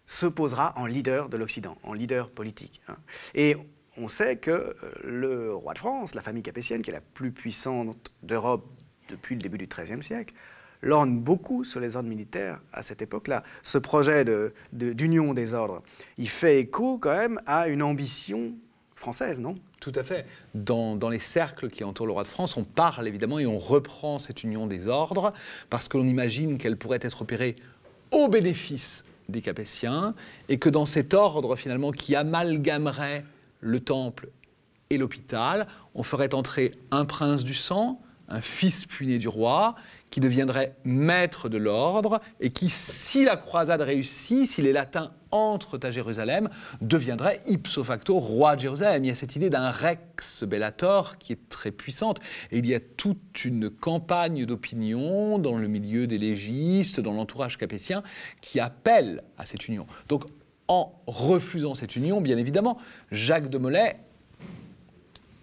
se 0.05 0.27
posera 0.27 0.75
en 0.77 0.87
leader 0.87 1.29
de 1.29 1.37
l'Occident, 1.37 1.77
en 1.83 1.93
leader 1.93 2.31
politique. 2.31 2.81
hein. 2.89 2.97
Et 3.35 3.57
on 3.97 4.09
sait 4.09 4.37
que 4.37 4.51
euh, 4.51 4.75
le 5.05 5.55
roi 5.55 5.75
de 5.75 5.79
France, 5.79 6.15
la 6.15 6.23
famille 6.23 6.43
capétienne, 6.43 6.83
qui 6.83 6.91
est 6.91 6.95
la 6.95 7.01
plus 7.01 7.33
puissante 7.33 8.11
d'Europe 8.23 8.67
depuis 9.09 9.35
le 9.35 9.41
début 9.41 9.59
du 9.59 9.67
XIIIe 9.67 10.03
siècle, 10.03 10.35
lorgne 10.83 11.19
beaucoup 11.19 11.65
sur 11.65 11.81
les 11.81 11.97
ordres 11.97 12.09
militaires 12.09 12.61
à 12.73 12.83
cette 12.83 13.03
époque-là. 13.03 13.43
Ce 13.63 13.79
projet 13.79 14.25
d'union 14.73 15.35
des 15.35 15.55
ordres, 15.55 15.83
il 16.19 16.29
fait 16.29 16.61
écho 16.61 16.99
quand 16.99 17.15
même 17.15 17.41
à 17.47 17.69
une 17.69 17.83
ambition 17.83 18.53
française, 18.95 19.41
non? 19.41 19.55
Tout 19.81 19.93
à 19.95 20.03
fait. 20.03 20.27
Dans, 20.55 20.95
dans 20.95 21.09
les 21.09 21.19
cercles 21.19 21.71
qui 21.71 21.85
entourent 21.85 22.07
le 22.07 22.13
roi 22.13 22.23
de 22.23 22.29
France, 22.29 22.59
on 22.59 22.65
parle 22.65 23.09
évidemment 23.09 23.39
et 23.39 23.47
on 23.47 23.59
reprend 23.59 24.19
cette 24.19 24.43
union 24.45 24.67
des 24.67 24.89
ordres 24.89 25.33
parce 25.71 25.89
que 25.89 25.97
l'on 25.97 26.07
imagine 26.07 26.59
qu'elle 26.59 26.77
pourrait 26.77 26.99
être 27.01 27.23
opérée 27.23 27.57
au 28.11 28.29
bénéfice 28.29 29.05
des 29.31 29.41
Capétiens 29.41 30.15
et 30.51 30.59
que 30.59 30.69
dans 30.69 30.85
cet 30.85 31.15
ordre 31.15 31.57
finalement 31.57 31.93
qui 31.93 32.15
amalgamerait 32.15 33.25
le 33.61 33.81
temple 33.81 34.29
et 34.91 34.99
l'hôpital, 34.99 35.67
on 35.95 36.03
ferait 36.03 36.35
entrer 36.35 36.75
un 36.91 37.05
prince 37.05 37.45
du 37.45 37.55
sang, 37.55 38.01
un 38.31 38.41
fils 38.41 38.87
puiné 38.87 39.19
du 39.19 39.29
roi, 39.29 39.75
qui 40.11 40.21
deviendrait 40.21 40.75
maître 40.85 41.49
de 41.49 41.59
l'ordre 41.59 42.21
et 42.41 42.51
qui, 42.51 42.69
si 42.69 43.25
la 43.25 43.37
croisade 43.37 43.81
réussit, 43.81 44.47
si 44.47 44.63
les 44.63 44.73
latins 44.73 45.13
entrent 45.31 45.79
à 45.83 45.91
Jérusalem, 45.91 46.49
deviendrait 46.81 47.41
ipso 47.47 47.85
facto 47.85 48.19
roi 48.19 48.57
de 48.57 48.63
Jérusalem. 48.63 49.05
Il 49.05 49.09
y 49.09 49.11
a 49.11 49.15
cette 49.15 49.37
idée 49.37 49.51
d'un 49.51 49.71
rex 49.71 50.45
bellator 50.45 51.19
qui 51.19 51.33
est 51.33 51.49
très 51.49 51.71
puissante. 51.71 52.21
Et 52.51 52.59
il 52.59 52.67
y 52.67 52.75
a 52.75 52.81
toute 52.81 53.45
une 53.45 53.71
campagne 53.71 54.45
d'opinion 54.47 55.39
dans 55.39 55.57
le 55.57 55.69
milieu 55.69 56.07
des 56.07 56.19
légistes, 56.19 57.01
dans 57.01 57.13
l'entourage 57.13 57.57
capétien, 57.57 58.03
qui 58.41 58.59
appelle 58.59 59.23
à 59.39 59.47
cette 59.47 59.69
union. 59.69 59.87
Donc, 60.09 60.25
en 60.67 60.93
refusant 61.07 61.75
cette 61.75 61.97
union, 61.97 62.21
bien 62.21 62.39
évidemment, 62.39 62.79
Jacques 63.11 63.51
de 63.51 63.59
Molay 63.59 63.99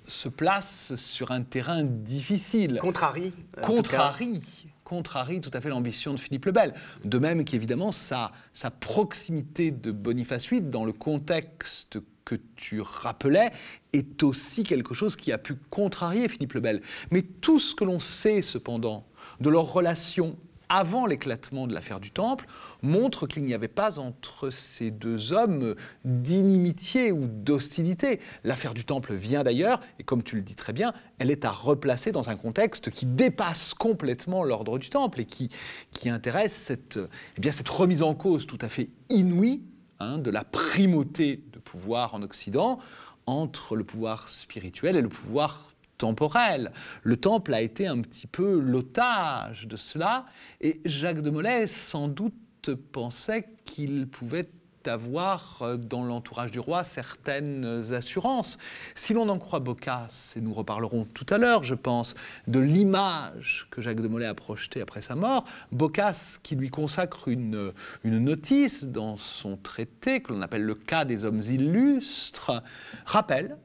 se 0.07 0.29
place 0.29 0.95
sur 0.95 1.31
un 1.31 1.43
terrain 1.43 1.83
difficile 1.83 2.79
Contrarie. 2.79 3.33
contrarie, 3.61 4.67
contrarie 4.83 5.41
tout 5.41 5.51
à 5.53 5.61
fait 5.61 5.69
l'ambition 5.69 6.13
de 6.13 6.19
Philippe 6.19 6.45
le 6.45 6.51
Bel. 6.53 6.73
De 7.03 7.17
même 7.19 7.43
qu'évidemment, 7.43 7.91
sa, 7.91 8.31
sa 8.53 8.71
proximité 8.71 9.71
de 9.71 9.91
Boniface 9.91 10.49
VIII 10.49 10.61
dans 10.61 10.85
le 10.85 10.93
contexte 10.93 11.99
que 12.25 12.35
tu 12.55 12.81
rappelais 12.81 13.51
est 13.93 14.21
aussi 14.23 14.63
quelque 14.63 14.93
chose 14.93 15.15
qui 15.15 15.31
a 15.31 15.37
pu 15.37 15.55
contrarier 15.69 16.27
Philippe 16.27 16.53
le 16.53 16.59
Bel. 16.59 16.81
Mais 17.11 17.21
tout 17.21 17.59
ce 17.59 17.73
que 17.73 17.85
l'on 17.85 17.99
sait 17.99 18.41
cependant 18.41 19.05
de 19.39 19.49
leur 19.49 19.71
relation 19.71 20.37
avant 20.69 21.05
l'éclatement 21.05 21.67
de 21.67 21.73
l'affaire 21.73 21.99
du 21.99 22.11
Temple 22.11 22.45
montre 22.81 23.27
qu'il 23.27 23.43
n'y 23.43 23.53
avait 23.53 23.67
pas 23.67 23.99
entre 23.99 24.49
ces 24.49 24.91
deux 24.91 25.33
hommes 25.33 25.75
d'inimitié 26.05 27.11
ou 27.11 27.27
d'hostilité. 27.27 28.19
L'affaire 28.43 28.73
du 28.73 28.85
Temple 28.85 29.13
vient 29.13 29.43
d'ailleurs, 29.43 29.79
et 29.99 30.03
comme 30.03 30.23
tu 30.23 30.35
le 30.35 30.41
dis 30.41 30.55
très 30.55 30.73
bien, 30.73 30.93
elle 31.19 31.31
est 31.31 31.45
à 31.45 31.51
replacer 31.51 32.11
dans 32.11 32.29
un 32.29 32.35
contexte 32.35 32.91
qui 32.91 33.05
dépasse 33.05 33.73
complètement 33.73 34.43
l'ordre 34.43 34.77
du 34.77 34.89
Temple 34.89 35.21
et 35.21 35.25
qui, 35.25 35.49
qui 35.91 36.09
intéresse 36.09 36.53
cette, 36.53 36.99
eh 37.37 37.41
bien, 37.41 37.51
cette 37.51 37.69
remise 37.69 38.03
en 38.03 38.15
cause 38.15 38.45
tout 38.45 38.59
à 38.61 38.69
fait 38.69 38.89
inouïe 39.09 39.63
hein, 39.99 40.17
de 40.17 40.29
la 40.29 40.43
primauté 40.43 41.43
de 41.51 41.59
pouvoir 41.59 42.13
en 42.13 42.21
Occident 42.21 42.79
entre 43.25 43.75
le 43.75 43.83
pouvoir 43.83 44.29
spirituel 44.29 44.95
et 44.95 45.01
le 45.01 45.09
pouvoir 45.09 45.73
temporel. 45.97 46.71
Le 47.03 47.17
temple 47.17 47.53
a 47.53 47.61
été 47.61 47.87
un 47.87 48.01
petit 48.01 48.27
peu 48.27 48.59
l'otage 48.59 49.67
de 49.67 49.77
cela, 49.77 50.25
et 50.61 50.81
Jacques 50.85 51.21
de 51.21 51.29
Molay 51.29 51.67
sans 51.67 52.07
doute 52.07 52.75
pensait 52.91 53.47
qu'il 53.65 54.07
pouvait 54.07 54.49
avoir 54.87 55.61
euh, 55.61 55.77
dans 55.77 56.03
l'entourage 56.03 56.51
du 56.51 56.59
roi 56.59 56.83
certaines 56.83 57.93
assurances. 57.93 58.57
Si 58.95 59.13
l'on 59.13 59.29
en 59.29 59.37
croit 59.37 59.59
Boccace, 59.59 60.35
et 60.37 60.41
nous 60.41 60.53
reparlerons 60.53 61.05
tout 61.13 61.25
à 61.29 61.37
l'heure, 61.37 61.63
je 61.63 61.75
pense, 61.75 62.15
de 62.47 62.59
l'image 62.59 63.67
que 63.71 63.81
Jacques 63.81 64.01
de 64.01 64.07
Molay 64.07 64.25
a 64.25 64.33
projetée 64.33 64.81
après 64.81 65.01
sa 65.01 65.15
mort, 65.15 65.45
Boccace, 65.71 66.39
qui 66.41 66.55
lui 66.55 66.69
consacre 66.69 67.27
une, 67.27 67.73
une 68.03 68.19
notice 68.19 68.85
dans 68.85 69.17
son 69.17 69.57
traité, 69.57 70.21
que 70.21 70.33
l'on 70.33 70.41
appelle 70.41 70.63
le 70.63 70.75
cas 70.75 71.05
des 71.05 71.25
hommes 71.25 71.41
illustres, 71.41 72.63
rappelle 73.05 73.57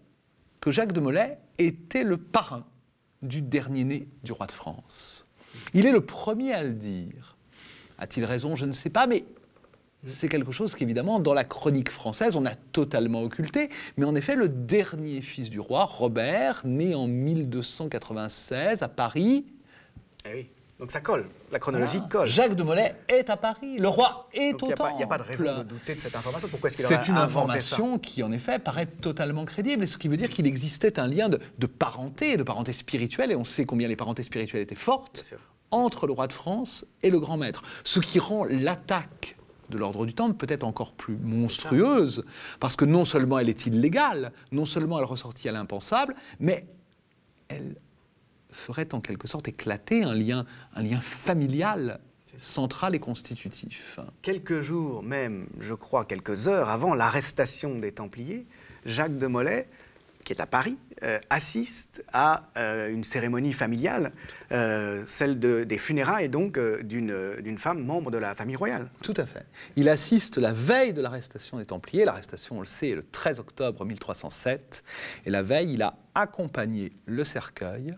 que 0.60 0.70
Jacques 0.70 0.92
de 0.92 1.00
Molay 1.00 1.38
était 1.58 2.04
le 2.04 2.16
parrain 2.16 2.64
du 3.22 3.42
dernier 3.42 3.84
né 3.84 4.08
du 4.24 4.32
roi 4.32 4.46
de 4.46 4.52
France. 4.52 5.26
Il 5.74 5.86
est 5.86 5.92
le 5.92 6.00
premier 6.00 6.52
à 6.52 6.62
le 6.64 6.72
dire. 6.72 7.36
A-t-il 7.98 8.24
raison? 8.24 8.56
Je 8.56 8.66
ne 8.66 8.72
sais 8.72 8.90
pas, 8.90 9.06
mais 9.06 9.24
c'est 10.04 10.28
quelque 10.28 10.50
chose 10.50 10.74
qu'évidemment, 10.74 11.20
dans 11.20 11.34
la 11.34 11.44
chronique 11.44 11.90
française, 11.90 12.34
on 12.34 12.44
a 12.44 12.54
totalement 12.54 13.22
occulté. 13.22 13.68
Mais 13.96 14.04
en 14.04 14.14
effet, 14.14 14.34
le 14.34 14.48
dernier 14.48 15.20
fils 15.20 15.50
du 15.50 15.60
roi, 15.60 15.84
Robert, 15.84 16.62
né 16.64 16.94
en 16.94 17.06
1296 17.06 18.82
à 18.82 18.88
Paris. 18.88 19.46
Eh 20.26 20.34
oui. 20.34 20.46
Donc 20.82 20.90
ça 20.90 21.00
colle, 21.00 21.26
la 21.52 21.60
chronologie 21.60 21.98
Voilà. 21.98 22.08
colle. 22.10 22.26
Jacques 22.28 22.56
de 22.56 22.64
Molay 22.64 22.96
est 23.06 23.30
à 23.30 23.36
Paris. 23.36 23.78
Le 23.78 23.86
roi 23.86 24.28
est 24.32 24.50
Donc 24.50 24.62
au 24.64 24.66
n'y 24.66 24.74
temple. 24.74 24.90
il 24.96 25.00
y 25.00 25.04
a 25.04 25.06
pas 25.06 25.18
de 25.18 25.22
raison 25.22 25.58
de 25.58 25.62
douter 25.62 25.94
de 25.94 26.00
cette 26.00 26.16
information. 26.16 26.48
Pourquoi 26.48 26.70
est-ce 26.70 26.76
qu'il 26.76 26.86
C'est 26.86 27.06
une 27.06 27.18
information 27.18 28.00
qui, 28.00 28.20
en 28.24 28.32
effet, 28.32 28.58
paraît 28.58 28.86
totalement 28.86 29.44
crédible, 29.44 29.84
et 29.84 29.86
ce 29.86 29.96
qui 29.96 30.08
veut 30.08 30.16
dire 30.16 30.28
qu'il 30.28 30.44
existait 30.44 30.98
un 30.98 31.06
lien 31.06 31.28
de, 31.28 31.38
de 31.60 31.66
parenté, 31.68 32.36
de 32.36 32.42
parenté 32.42 32.72
spirituelle, 32.72 33.30
et 33.30 33.36
on 33.36 33.44
sait 33.44 33.64
combien 33.64 33.86
les 33.86 33.94
parentés 33.94 34.24
spirituelles 34.24 34.62
étaient 34.62 34.74
fortes, 34.74 35.22
entre 35.70 36.08
le 36.08 36.14
roi 36.14 36.26
de 36.26 36.32
France 36.32 36.84
et 37.04 37.10
le 37.10 37.20
grand 37.20 37.36
maître. 37.36 37.62
Ce 37.84 38.00
qui 38.00 38.18
rend 38.18 38.44
l'attaque 38.44 39.36
de 39.70 39.78
l'ordre 39.78 40.04
du 40.04 40.14
Temple 40.14 40.34
peut-être 40.34 40.64
encore 40.64 40.94
plus 40.94 41.16
monstrueuse, 41.16 42.24
parce 42.58 42.74
que 42.74 42.84
non 42.84 43.04
seulement 43.04 43.38
elle 43.38 43.48
est 43.48 43.66
illégale, 43.66 44.32
non 44.50 44.64
seulement 44.64 44.98
elle 44.98 45.04
ressortit 45.04 45.48
à 45.48 45.52
l'impensable, 45.52 46.16
mais 46.40 46.66
elle 47.46 47.76
ferait 48.52 48.94
en 48.94 49.00
quelque 49.00 49.26
sorte 49.26 49.48
éclater 49.48 50.04
un 50.04 50.14
lien, 50.14 50.46
un 50.76 50.82
lien 50.82 51.00
familial 51.00 51.98
central 52.38 52.94
et 52.94 52.98
constitutif. 52.98 53.98
Quelques 54.22 54.60
jours 54.60 55.02
même, 55.02 55.46
je 55.60 55.74
crois, 55.74 56.04
quelques 56.06 56.48
heures 56.48 56.70
avant 56.70 56.94
l'arrestation 56.94 57.78
des 57.78 57.92
Templiers, 57.92 58.46
Jacques 58.86 59.18
de 59.18 59.26
Molay, 59.26 59.68
qui 60.24 60.32
est 60.32 60.40
à 60.40 60.46
Paris, 60.46 60.78
euh, 61.02 61.18
assiste 61.30 62.02
à 62.12 62.48
euh, 62.56 62.88
une 62.88 63.02
cérémonie 63.04 63.52
familiale, 63.52 64.12
euh, 64.52 65.02
celle 65.04 65.40
de- 65.40 65.64
des 65.64 65.76
funérailles 65.78 66.28
donc 66.28 66.58
euh, 66.58 66.80
d'une 66.84 67.36
d'une 67.42 67.58
femme 67.58 67.84
membre 67.84 68.12
de 68.12 68.18
la 68.18 68.34
famille 68.36 68.54
royale. 68.56 68.88
Tout 69.02 69.14
à 69.16 69.26
fait. 69.26 69.44
Il 69.74 69.88
assiste 69.88 70.38
la 70.38 70.52
veille 70.52 70.92
de 70.94 71.02
l'arrestation 71.02 71.58
des 71.58 71.66
Templiers. 71.66 72.04
L'arrestation, 72.04 72.58
on 72.58 72.60
le 72.60 72.66
sait, 72.66 72.90
est 72.90 72.94
le 72.94 73.04
13 73.10 73.40
octobre 73.40 73.84
1307. 73.84 74.84
Et 75.26 75.30
la 75.30 75.42
veille, 75.42 75.74
il 75.74 75.82
a 75.82 75.96
accompagné 76.14 76.92
le 77.06 77.24
cercueil 77.24 77.94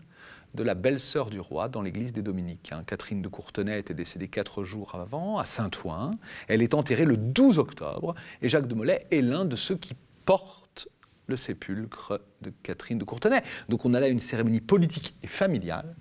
de 0.55 0.63
la 0.63 0.73
belle-sœur 0.73 1.29
du 1.29 1.39
roi 1.39 1.69
dans 1.69 1.81
l'église 1.81 2.13
des 2.13 2.21
Dominicains. 2.21 2.83
Catherine 2.85 3.21
de 3.21 3.27
Courtenay 3.27 3.79
était 3.79 3.93
décédée 3.93 4.27
quatre 4.27 4.63
jours 4.63 4.95
avant, 4.95 5.37
à 5.37 5.45
Saint-Ouen. 5.45 6.11
Elle 6.47 6.61
est 6.61 6.73
enterrée 6.73 7.05
le 7.05 7.17
12 7.17 7.59
octobre. 7.59 8.15
Et 8.41 8.49
Jacques 8.49 8.67
de 8.67 8.75
Molay 8.75 9.05
est 9.11 9.21
l'un 9.21 9.45
de 9.45 9.55
ceux 9.55 9.75
qui 9.75 9.93
portent 10.25 10.87
le 11.27 11.37
sépulcre 11.37 12.19
de 12.41 12.51
Catherine 12.63 12.97
de 12.97 13.03
Courtenay. 13.03 13.41
Donc 13.69 13.85
on 13.85 13.93
a 13.93 13.99
là 13.99 14.07
une 14.07 14.19
cérémonie 14.19 14.61
politique 14.61 15.15
et 15.23 15.27
familiale 15.27 15.95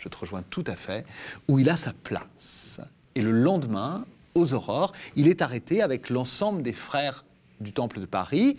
je 0.00 0.08
te 0.08 0.16
rejoins 0.16 0.42
tout 0.42 0.64
à 0.66 0.76
fait, 0.76 1.04
où 1.46 1.58
il 1.58 1.68
a 1.68 1.76
sa 1.76 1.92
place. 1.92 2.80
Et 3.14 3.22
le 3.22 3.32
lendemain, 3.32 4.04
aux 4.34 4.54
aurores, 4.54 4.92
il 5.14 5.28
est 5.28 5.42
arrêté 5.42 5.82
avec 5.82 6.08
l'ensemble 6.08 6.62
des 6.62 6.72
frères 6.72 7.24
du 7.60 7.72
Temple 7.72 8.00
de 8.00 8.06
Paris, 8.06 8.58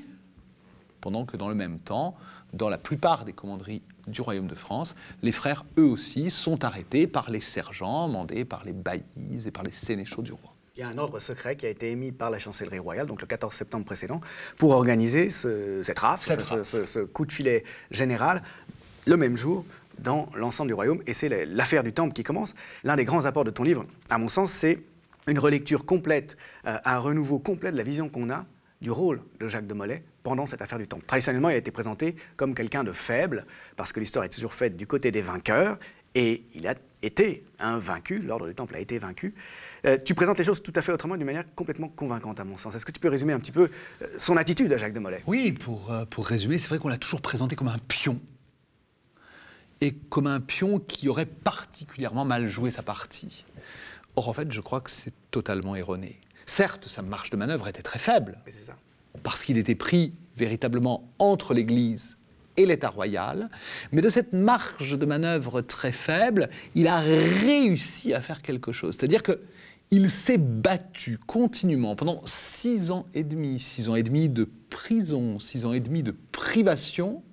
pendant 1.01 1.25
que 1.25 1.37
dans 1.37 1.49
le 1.49 1.55
même 1.55 1.79
temps, 1.79 2.15
dans 2.53 2.69
la 2.69 2.77
plupart 2.77 3.25
des 3.25 3.33
commanderies 3.33 3.81
du 4.07 4.21
Royaume 4.21 4.47
de 4.47 4.55
France, 4.55 4.95
les 5.21 5.31
frères, 5.31 5.65
eux 5.77 5.85
aussi, 5.85 6.29
sont 6.29 6.63
arrêtés 6.63 7.07
par 7.07 7.29
les 7.29 7.41
sergents, 7.41 8.07
mandés 8.07 8.45
par 8.45 8.63
les 8.65 8.73
baillis 8.73 9.47
et 9.47 9.51
par 9.51 9.63
les 9.63 9.71
sénéchaux 9.71 10.21
du 10.21 10.31
roi. 10.31 10.53
Il 10.77 10.79
y 10.79 10.83
a 10.83 10.87
un 10.87 10.97
ordre 10.97 11.19
secret 11.19 11.55
qui 11.57 11.65
a 11.65 11.69
été 11.69 11.91
émis 11.91 12.11
par 12.11 12.29
la 12.31 12.39
chancellerie 12.39 12.79
royale, 12.79 13.05
donc 13.05 13.21
le 13.21 13.27
14 13.27 13.53
septembre 13.53 13.85
précédent, 13.85 14.21
pour 14.57 14.71
organiser 14.71 15.29
ce- 15.29 15.81
cette 15.83 15.99
rafle, 15.99 16.23
Cette 16.23 16.41
ce, 16.41 16.53
rafle. 16.55 16.65
ce- 16.65 16.85
ce 16.85 16.99
coup 16.99 17.25
de 17.25 17.31
filet 17.31 17.63
général, 17.91 18.41
le 19.05 19.17
même 19.17 19.35
jour, 19.37 19.65
dans 19.99 20.29
l'ensemble 20.35 20.69
du 20.69 20.73
royaume. 20.73 21.01
Et 21.05 21.13
c'est 21.13 21.29
la- 21.29 21.45
l'affaire 21.45 21.83
du 21.83 21.93
Temple 21.93 22.13
qui 22.13 22.23
commence. 22.23 22.55
L'un 22.83 22.95
des 22.95 23.05
grands 23.05 23.25
apports 23.25 23.43
de 23.43 23.51
ton 23.51 23.63
livre, 23.63 23.85
à 24.09 24.17
mon 24.17 24.29
sens, 24.29 24.51
c'est 24.51 24.79
une 25.27 25.37
relecture 25.37 25.85
complète, 25.85 26.37
euh, 26.65 26.77
un 26.85 26.97
renouveau 26.97 27.37
complet 27.37 27.71
de 27.71 27.77
la 27.77 27.83
vision 27.83 28.09
qu'on 28.09 28.29
a 28.31 28.45
du 28.81 28.91
rôle 28.91 29.21
de 29.39 29.47
Jacques 29.47 29.67
de 29.67 29.73
Molay 29.73 30.03
pendant 30.23 30.45
cette 30.45 30.61
affaire 30.61 30.79
du 30.79 30.87
Temple. 30.87 31.05
Traditionnellement, 31.05 31.49
il 31.49 31.53
a 31.53 31.57
été 31.57 31.71
présenté 31.71 32.15
comme 32.35 32.55
quelqu'un 32.55 32.83
de 32.83 32.91
faible, 32.91 33.45
parce 33.75 33.93
que 33.93 33.99
l'histoire 33.99 34.25
est 34.25 34.29
toujours 34.29 34.53
faite 34.53 34.75
du 34.75 34.87
côté 34.87 35.11
des 35.11 35.21
vainqueurs, 35.21 35.77
et 36.13 36.43
il 36.53 36.67
a 36.67 36.75
été 37.01 37.45
un 37.59 37.77
vaincu, 37.77 38.17
l'ordre 38.17 38.47
du 38.47 38.53
Temple 38.53 38.75
a 38.75 38.79
été 38.79 38.97
vaincu. 38.97 39.33
Euh, 39.85 39.97
tu 40.03 40.13
présentes 40.13 40.37
les 40.37 40.43
choses 40.43 40.61
tout 40.61 40.73
à 40.75 40.81
fait 40.81 40.91
autrement, 40.91 41.15
d'une 41.15 41.25
manière 41.25 41.45
complètement 41.55 41.87
convaincante 41.87 42.39
à 42.39 42.43
mon 42.43 42.57
sens. 42.57 42.75
Est-ce 42.75 42.85
que 42.85 42.91
tu 42.91 42.99
peux 42.99 43.09
résumer 43.09 43.33
un 43.33 43.39
petit 43.39 43.51
peu 43.51 43.69
euh, 44.01 44.07
son 44.17 44.35
attitude 44.37 44.71
à 44.73 44.77
Jacques 44.77 44.93
de 44.93 44.99
Molay? 44.99 45.23
Oui, 45.25 45.51
pour, 45.53 45.91
euh, 45.91 46.05
pour 46.05 46.27
résumer, 46.27 46.57
c'est 46.57 46.67
vrai 46.67 46.79
qu'on 46.79 46.89
l'a 46.89 46.97
toujours 46.97 47.21
présenté 47.21 47.55
comme 47.55 47.69
un 47.69 47.79
pion. 47.79 48.19
Et 49.79 49.93
comme 49.93 50.27
un 50.27 50.41
pion 50.41 50.79
qui 50.79 51.09
aurait 51.09 51.25
particulièrement 51.25 52.25
mal 52.25 52.47
joué 52.47 52.69
sa 52.71 52.83
partie. 52.83 53.45
Or, 54.15 54.29
en 54.29 54.33
fait, 54.33 54.51
je 54.51 54.61
crois 54.61 54.81
que 54.81 54.91
c'est 54.91 55.13
totalement 55.31 55.75
erroné. 55.75 56.19
Certes, 56.53 56.89
sa 56.89 57.01
marge 57.01 57.29
de 57.29 57.37
manœuvre 57.37 57.69
était 57.69 57.81
très 57.81 57.97
faible, 57.97 58.37
ça. 58.49 58.75
parce 59.23 59.41
qu'il 59.41 59.57
était 59.57 59.73
pris 59.73 60.11
véritablement 60.35 61.09
entre 61.17 61.53
l'Église 61.53 62.17
et 62.57 62.65
l'État 62.65 62.89
royal, 62.89 63.49
mais 63.93 64.01
de 64.01 64.09
cette 64.09 64.33
marge 64.33 64.99
de 64.99 65.05
manœuvre 65.05 65.61
très 65.61 65.93
faible, 65.93 66.49
il 66.75 66.89
a 66.89 66.99
réussi 66.99 68.13
à 68.13 68.21
faire 68.21 68.41
quelque 68.41 68.73
chose. 68.73 68.97
C'est-à-dire 68.97 69.23
que 69.23 69.39
il 69.91 70.11
s'est 70.11 70.37
battu 70.37 71.17
continuellement 71.25 71.95
pendant 71.95 72.21
six 72.25 72.91
ans 72.91 73.05
et 73.13 73.23
demi, 73.23 73.61
six 73.61 73.87
ans 73.87 73.95
et 73.95 74.03
demi 74.03 74.27
de 74.27 74.49
prison, 74.69 75.39
six 75.39 75.65
ans 75.65 75.71
et 75.71 75.79
demi 75.79 76.03
de 76.03 76.13
privation, 76.33 77.23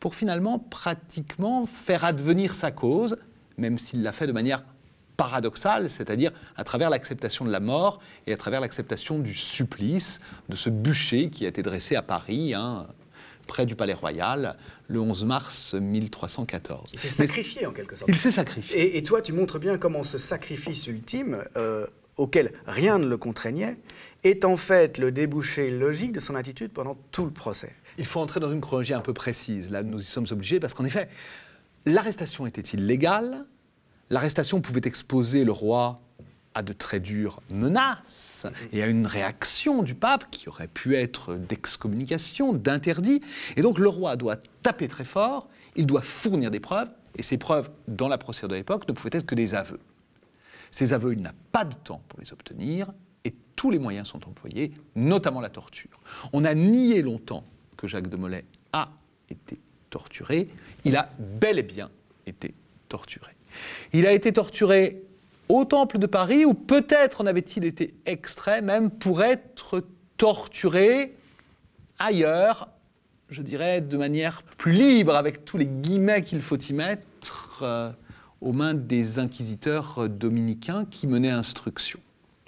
pour 0.00 0.16
finalement 0.16 0.58
pratiquement 0.58 1.64
faire 1.64 2.04
advenir 2.04 2.56
sa 2.56 2.72
cause, 2.72 3.18
même 3.56 3.78
s'il 3.78 4.02
l'a 4.02 4.10
fait 4.10 4.26
de 4.26 4.32
manière 4.32 4.64
paradoxale, 5.18 5.90
c'est-à-dire 5.90 6.32
à 6.56 6.64
travers 6.64 6.88
l'acceptation 6.88 7.44
de 7.44 7.50
la 7.50 7.60
mort 7.60 8.00
et 8.26 8.32
à 8.32 8.36
travers 8.36 8.60
l'acceptation 8.60 9.18
du 9.18 9.34
supplice, 9.34 10.20
de 10.48 10.56
ce 10.56 10.70
bûcher 10.70 11.28
qui 11.28 11.44
a 11.44 11.48
été 11.48 11.60
dressé 11.60 11.96
à 11.96 12.02
Paris, 12.02 12.54
hein, 12.54 12.86
près 13.48 13.66
du 13.66 13.74
Palais 13.74 13.94
Royal, 13.94 14.56
le 14.86 15.00
11 15.00 15.24
mars 15.24 15.74
1314. 15.74 16.90
Il 16.92 16.98
s'est 17.00 17.08
sacrifié 17.08 17.66
en 17.66 17.72
quelque 17.72 17.96
sorte. 17.96 18.08
Il 18.08 18.16
s'est 18.16 18.30
sacrifié. 18.30 18.78
Et, 18.78 18.96
et 18.96 19.02
toi, 19.02 19.20
tu 19.20 19.32
montres 19.32 19.58
bien 19.58 19.76
comment 19.76 20.04
ce 20.04 20.18
sacrifice 20.18 20.86
ultime, 20.86 21.42
euh, 21.56 21.84
auquel 22.16 22.52
rien 22.66 22.98
ne 22.98 23.08
le 23.08 23.16
contraignait, 23.16 23.76
est 24.22 24.44
en 24.44 24.56
fait 24.56 24.98
le 24.98 25.10
débouché 25.10 25.70
logique 25.70 26.12
de 26.12 26.20
son 26.20 26.36
attitude 26.36 26.70
pendant 26.70 26.96
tout 27.10 27.24
le 27.24 27.32
procès. 27.32 27.72
Il 27.96 28.06
faut 28.06 28.20
entrer 28.20 28.38
dans 28.38 28.50
une 28.50 28.60
chronologie 28.60 28.94
un 28.94 29.00
peu 29.00 29.14
précise. 29.14 29.72
Là, 29.72 29.82
nous 29.82 30.00
y 30.00 30.04
sommes 30.04 30.26
obligés 30.30 30.60
parce 30.60 30.74
qu'en 30.74 30.84
effet, 30.84 31.08
l'arrestation 31.86 32.46
était 32.46 32.60
illégale. 32.60 33.46
L'arrestation 34.10 34.60
pouvait 34.60 34.82
exposer 34.84 35.44
le 35.44 35.52
roi 35.52 36.00
à 36.54 36.62
de 36.62 36.72
très 36.72 36.98
dures 36.98 37.40
menaces 37.50 38.46
et 38.72 38.82
à 38.82 38.86
une 38.86 39.06
réaction 39.06 39.82
du 39.82 39.94
pape 39.94 40.30
qui 40.30 40.48
aurait 40.48 40.68
pu 40.68 40.96
être 40.96 41.34
d'excommunication, 41.34 42.52
d'interdit. 42.52 43.20
Et 43.56 43.62
donc 43.62 43.78
le 43.78 43.88
roi 43.88 44.16
doit 44.16 44.38
taper 44.62 44.88
très 44.88 45.04
fort, 45.04 45.48
il 45.76 45.86
doit 45.86 46.02
fournir 46.02 46.50
des 46.50 46.60
preuves, 46.60 46.90
et 47.16 47.22
ces 47.22 47.36
preuves, 47.36 47.70
dans 47.86 48.08
la 48.08 48.18
procédure 48.18 48.48
de 48.48 48.54
l'époque, 48.54 48.88
ne 48.88 48.92
pouvaient 48.92 49.10
être 49.12 49.26
que 49.26 49.34
des 49.34 49.54
aveux. 49.54 49.80
Ces 50.70 50.92
aveux, 50.92 51.12
il 51.12 51.22
n'a 51.22 51.34
pas 51.52 51.64
de 51.64 51.74
temps 51.74 52.02
pour 52.08 52.20
les 52.20 52.32
obtenir 52.32 52.92
et 53.24 53.34
tous 53.56 53.70
les 53.70 53.78
moyens 53.78 54.08
sont 54.08 54.26
employés, 54.28 54.72
notamment 54.96 55.40
la 55.40 55.50
torture. 55.50 56.00
On 56.32 56.44
a 56.44 56.54
nié 56.54 57.02
longtemps 57.02 57.44
que 57.76 57.86
Jacques 57.86 58.08
de 58.08 58.16
Molay 58.16 58.44
a 58.72 58.90
été 59.30 59.58
torturé. 59.90 60.48
Il 60.84 60.96
a 60.96 61.10
bel 61.18 61.58
et 61.58 61.62
bien 61.62 61.90
été 62.26 62.54
torturé. 62.88 63.37
Il 63.92 64.06
a 64.06 64.12
été 64.12 64.32
torturé 64.32 65.02
au 65.48 65.64
Temple 65.64 65.98
de 65.98 66.06
Paris 66.06 66.44
où 66.44 66.54
peut-être 66.54 67.20
en 67.20 67.26
avait-il 67.26 67.64
été 67.64 67.94
extrait 68.06 68.60
même 68.60 68.90
pour 68.90 69.22
être 69.22 69.84
torturé 70.16 71.14
ailleurs, 71.98 72.68
je 73.30 73.42
dirais 73.42 73.80
de 73.80 73.96
manière 73.96 74.42
plus 74.42 74.72
libre, 74.72 75.14
avec 75.14 75.44
tous 75.44 75.56
les 75.56 75.66
guillemets 75.66 76.22
qu'il 76.22 76.42
faut 76.42 76.58
y 76.58 76.72
mettre, 76.72 77.60
euh, 77.62 77.90
aux 78.40 78.52
mains 78.52 78.74
des 78.74 79.18
inquisiteurs 79.18 80.08
dominicains 80.08 80.84
qui 80.84 81.06
menaient 81.06 81.30
instruction. 81.30 81.98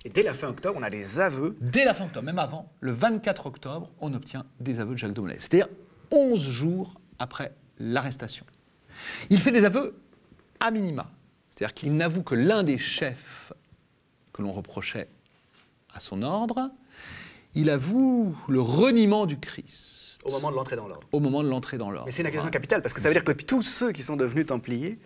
Et 0.04 0.08
dès 0.08 0.22
la 0.22 0.34
fin 0.34 0.48
octobre, 0.48 0.78
on 0.78 0.82
a 0.82 0.90
des 0.90 1.18
aveux. 1.18 1.56
Dès 1.60 1.84
la 1.84 1.94
fin 1.94 2.04
octobre, 2.04 2.24
même 2.24 2.38
avant, 2.38 2.70
le 2.80 2.92
24 2.92 3.46
octobre, 3.46 3.90
on 4.00 4.14
obtient 4.14 4.46
des 4.60 4.80
aveux 4.80 4.92
de 4.92 4.96
Jacques 4.96 5.12
de 5.12 5.20
Molay. 5.20 5.36
C'est-à-dire 5.38 5.68
11 6.10 6.40
jours 6.40 6.94
après 7.18 7.52
l'arrestation. 7.78 8.46
Il 9.28 9.40
fait 9.40 9.50
des 9.50 9.64
aveux 9.64 9.94
à 10.60 10.70
minima. 10.70 11.10
C'est-à-dire 11.50 11.74
qu'il 11.74 11.94
n'avoue 11.96 12.22
que 12.22 12.34
l'un 12.34 12.62
des 12.62 12.78
chefs 12.78 13.52
que 14.32 14.42
l'on 14.42 14.52
reprochait 14.52 15.08
à 15.92 16.00
son 16.00 16.22
ordre, 16.22 16.70
il 17.54 17.68
avoue 17.70 18.34
le 18.48 18.60
reniement 18.60 19.26
du 19.26 19.38
Christ 19.38 20.18
Au 20.24 20.30
moment 20.30 20.50
de 20.50 20.56
l'entrée 20.56 20.76
dans 20.76 20.86
l'ordre. 20.86 21.06
au 21.12 21.20
moment 21.20 21.42
de 21.42 21.48
l'entrée 21.48 21.78
dans 21.78 21.90
l'ordre. 21.90 22.06
Mais 22.06 22.12
c'est 22.12 22.22
une 22.22 22.26
accusation 22.28 22.50
capitale, 22.50 22.82
parce 22.82 22.94
que 22.94 23.00
ça 23.00 23.08
veut 23.08 23.14
dire 23.14 23.24
que 23.24 23.32
tous 23.32 23.62
ceux 23.62 23.92
qui 23.92 24.02
sont 24.02 24.16
devenus 24.16 24.46
templiers 24.46 24.98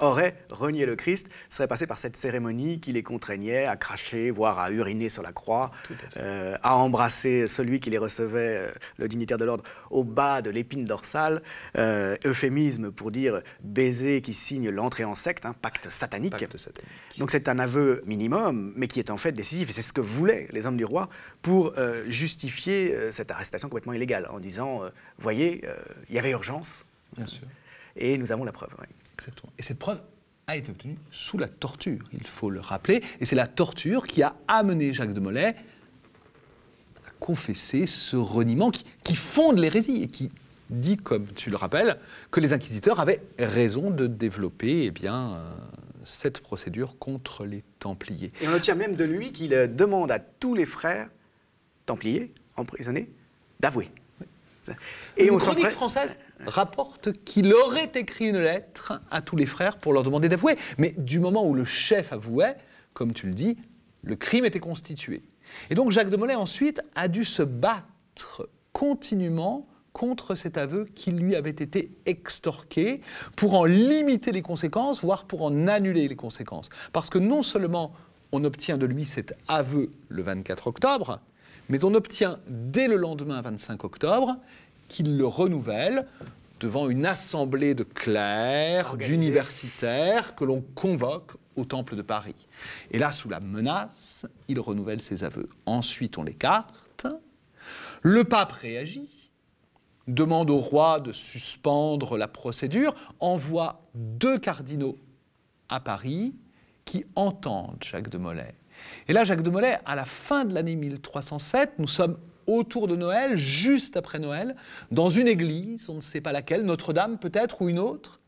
auraient 0.00 0.36
renié 0.50 0.86
le 0.86 0.96
Christ 0.96 1.28
seraient 1.48 1.68
passés 1.68 1.86
par 1.86 1.98
cette 1.98 2.16
cérémonie 2.16 2.80
qui 2.80 2.92
les 2.92 3.02
contraignait 3.02 3.66
à 3.66 3.76
cracher, 3.76 4.30
voire 4.30 4.58
à 4.58 4.70
uriner 4.70 5.08
sur 5.08 5.22
la 5.22 5.32
croix, 5.32 5.70
euh, 6.16 6.56
à 6.62 6.74
embrasser 6.74 7.46
celui 7.46 7.80
qui 7.80 7.90
les 7.90 7.98
recevait, 7.98 8.56
euh, 8.56 8.70
le 8.98 9.08
dignitaire 9.08 9.38
de 9.38 9.44
l'ordre, 9.44 9.64
au 9.90 10.04
bas 10.04 10.42
de 10.42 10.50
l'épine 10.50 10.84
dorsale, 10.84 11.42
euh, 11.76 12.16
euphémisme 12.24 12.90
pour 12.90 13.10
dire 13.10 13.42
baiser 13.60 14.20
qui 14.20 14.34
signe 14.34 14.70
l'entrée 14.70 15.04
en 15.04 15.14
secte, 15.14 15.46
un 15.46 15.52
pacte 15.52 15.90
satanique. 15.90 16.32
Pacte 16.32 16.56
satanique. 16.56 17.18
Donc 17.18 17.30
c'est 17.30 17.48
un 17.48 17.58
aveu 17.58 18.02
minimum, 18.06 18.72
mais 18.76 18.86
qui 18.86 19.00
est 19.00 19.10
en 19.10 19.16
fait 19.16 19.32
décisif, 19.32 19.70
et 19.70 19.72
c'est 19.72 19.82
ce 19.82 19.92
que 19.92 20.00
voulaient 20.00 20.46
les 20.50 20.66
hommes 20.66 20.76
du 20.76 20.84
roi 20.84 21.08
pour 21.42 21.74
justifier 22.06 22.94
cette 23.12 23.30
arrestation 23.30 23.68
complètement 23.68 23.92
illégale, 23.92 24.26
en 24.30 24.40
disant, 24.40 24.82
voyez, 25.18 25.64
il 26.08 26.14
y 26.14 26.18
avait 26.18 26.30
urgence. 26.30 26.84
Bien 27.16 27.26
sûr. 27.26 27.42
Et 27.96 28.16
nous 28.18 28.32
avons 28.32 28.44
la 28.44 28.52
preuve. 28.52 28.70
Exactement. 29.18 29.52
Et 29.58 29.62
cette 29.62 29.78
preuve 29.78 30.00
a 30.46 30.56
été 30.56 30.70
obtenue 30.70 30.96
sous 31.10 31.38
la 31.38 31.48
torture, 31.48 32.08
il 32.12 32.26
faut 32.26 32.50
le 32.50 32.60
rappeler. 32.60 33.02
Et 33.20 33.26
c'est 33.26 33.36
la 33.36 33.46
torture 33.46 34.06
qui 34.06 34.22
a 34.22 34.34
amené 34.46 34.92
Jacques 34.92 35.12
de 35.12 35.20
Molay 35.20 35.54
à 37.06 37.10
confesser 37.20 37.86
ce 37.86 38.16
reniement 38.16 38.70
qui, 38.70 39.16
fonde 39.16 39.58
l'hérésie 39.58 40.02
et 40.02 40.08
qui 40.08 40.30
dit, 40.70 40.96
comme 40.96 41.26
tu 41.34 41.50
le 41.50 41.56
rappelles, 41.56 41.98
que 42.30 42.40
les 42.40 42.52
inquisiteurs 42.52 43.00
avaient 43.00 43.22
raison 43.38 43.90
de 43.90 44.06
développer 44.06 44.84
eh 44.84 44.90
bien, 44.90 45.32
euh, 45.32 45.50
cette 46.04 46.40
procédure 46.40 46.98
contre 46.98 47.44
les 47.44 47.62
Templiers. 47.78 48.32
Et 48.40 48.48
on 48.48 48.52
obtient 48.52 48.74
même 48.74 48.94
de 48.94 49.04
lui 49.04 49.32
qu'il 49.32 49.50
demande 49.74 50.10
à 50.10 50.18
tous 50.18 50.54
les 50.54 50.66
frères 50.66 51.08
Templiers 51.86 52.32
emprisonnés 52.56 53.10
d'avouer. 53.60 53.90
Et 55.16 55.26
Une 55.26 55.34
on 55.34 55.38
chronique 55.38 55.70
française 55.70 56.16
rapporte 56.46 57.12
qu'il 57.24 57.52
aurait 57.52 57.90
écrit 57.94 58.28
une 58.28 58.38
lettre 58.38 59.00
à 59.10 59.20
tous 59.20 59.36
les 59.36 59.46
frères 59.46 59.78
pour 59.78 59.92
leur 59.92 60.02
demander 60.02 60.28
d'avouer. 60.28 60.56
Mais 60.78 60.94
du 60.96 61.20
moment 61.20 61.46
où 61.46 61.54
le 61.54 61.64
chef 61.64 62.12
avouait, 62.12 62.56
comme 62.94 63.12
tu 63.12 63.26
le 63.26 63.34
dis, 63.34 63.56
le 64.02 64.16
crime 64.16 64.44
était 64.44 64.60
constitué. 64.60 65.22
Et 65.70 65.74
donc 65.74 65.90
Jacques 65.90 66.10
de 66.10 66.16
Molay 66.16 66.34
ensuite 66.34 66.80
a 66.94 67.08
dû 67.08 67.24
se 67.24 67.42
battre 67.42 68.48
continuellement 68.72 69.66
contre 69.92 70.34
cet 70.36 70.56
aveu 70.56 70.84
qui 70.94 71.10
lui 71.10 71.34
avait 71.34 71.50
été 71.50 71.90
extorqué 72.06 73.00
pour 73.34 73.54
en 73.54 73.64
limiter 73.64 74.30
les 74.30 74.42
conséquences, 74.42 75.02
voire 75.02 75.24
pour 75.24 75.42
en 75.42 75.66
annuler 75.66 76.06
les 76.06 76.16
conséquences. 76.16 76.68
Parce 76.92 77.10
que 77.10 77.18
non 77.18 77.42
seulement 77.42 77.92
on 78.30 78.44
obtient 78.44 78.78
de 78.78 78.86
lui 78.86 79.04
cet 79.04 79.34
aveu 79.48 79.90
le 80.08 80.22
24 80.22 80.68
octobre, 80.68 81.20
mais 81.68 81.84
on 81.84 81.94
obtient 81.94 82.38
dès 82.46 82.86
le 82.86 82.96
lendemain 82.96 83.40
25 83.42 83.82
octobre 83.84 84.36
qu'il 84.88 85.16
le 85.16 85.26
renouvelle 85.26 86.06
devant 86.60 86.88
une 86.88 87.06
assemblée 87.06 87.74
de 87.74 87.84
clercs, 87.84 88.96
d'universitaires 88.96 90.34
que 90.34 90.44
l'on 90.44 90.62
convoque 90.74 91.32
au 91.56 91.64
Temple 91.64 91.96
de 91.96 92.02
Paris. 92.02 92.48
Et 92.90 92.98
là, 92.98 93.12
sous 93.12 93.28
la 93.28 93.40
menace, 93.40 94.26
il 94.48 94.58
renouvelle 94.60 95.00
ses 95.00 95.24
aveux. 95.24 95.48
Ensuite, 95.66 96.18
on 96.18 96.22
l'écarte. 96.22 97.06
Le 98.02 98.24
pape 98.24 98.52
réagit, 98.52 99.30
demande 100.08 100.50
au 100.50 100.58
roi 100.58 101.00
de 101.00 101.12
suspendre 101.12 102.16
la 102.16 102.28
procédure, 102.28 102.94
envoie 103.20 103.82
deux 103.94 104.38
cardinaux 104.38 104.96
à 105.68 105.80
Paris 105.80 106.34
qui 106.84 107.04
entendent 107.14 107.84
Jacques 107.84 108.08
de 108.08 108.18
Molay. 108.18 108.54
Et 109.06 109.12
là, 109.12 109.24
Jacques 109.24 109.42
de 109.42 109.50
Molay, 109.50 109.78
à 109.84 109.94
la 109.94 110.04
fin 110.04 110.44
de 110.44 110.54
l'année 110.54 110.76
1307, 110.76 111.74
nous 111.78 111.88
sommes 111.88 112.16
autour 112.48 112.88
de 112.88 112.96
Noël, 112.96 113.36
juste 113.36 113.96
après 113.96 114.18
Noël, 114.18 114.56
dans 114.90 115.10
une 115.10 115.28
église, 115.28 115.88
on 115.88 115.94
ne 115.94 116.00
sait 116.00 116.20
pas 116.20 116.32
laquelle, 116.32 116.64
Notre-Dame 116.64 117.18
peut-être 117.18 117.62
ou 117.62 117.68
une 117.68 117.78
autre, 117.78 118.20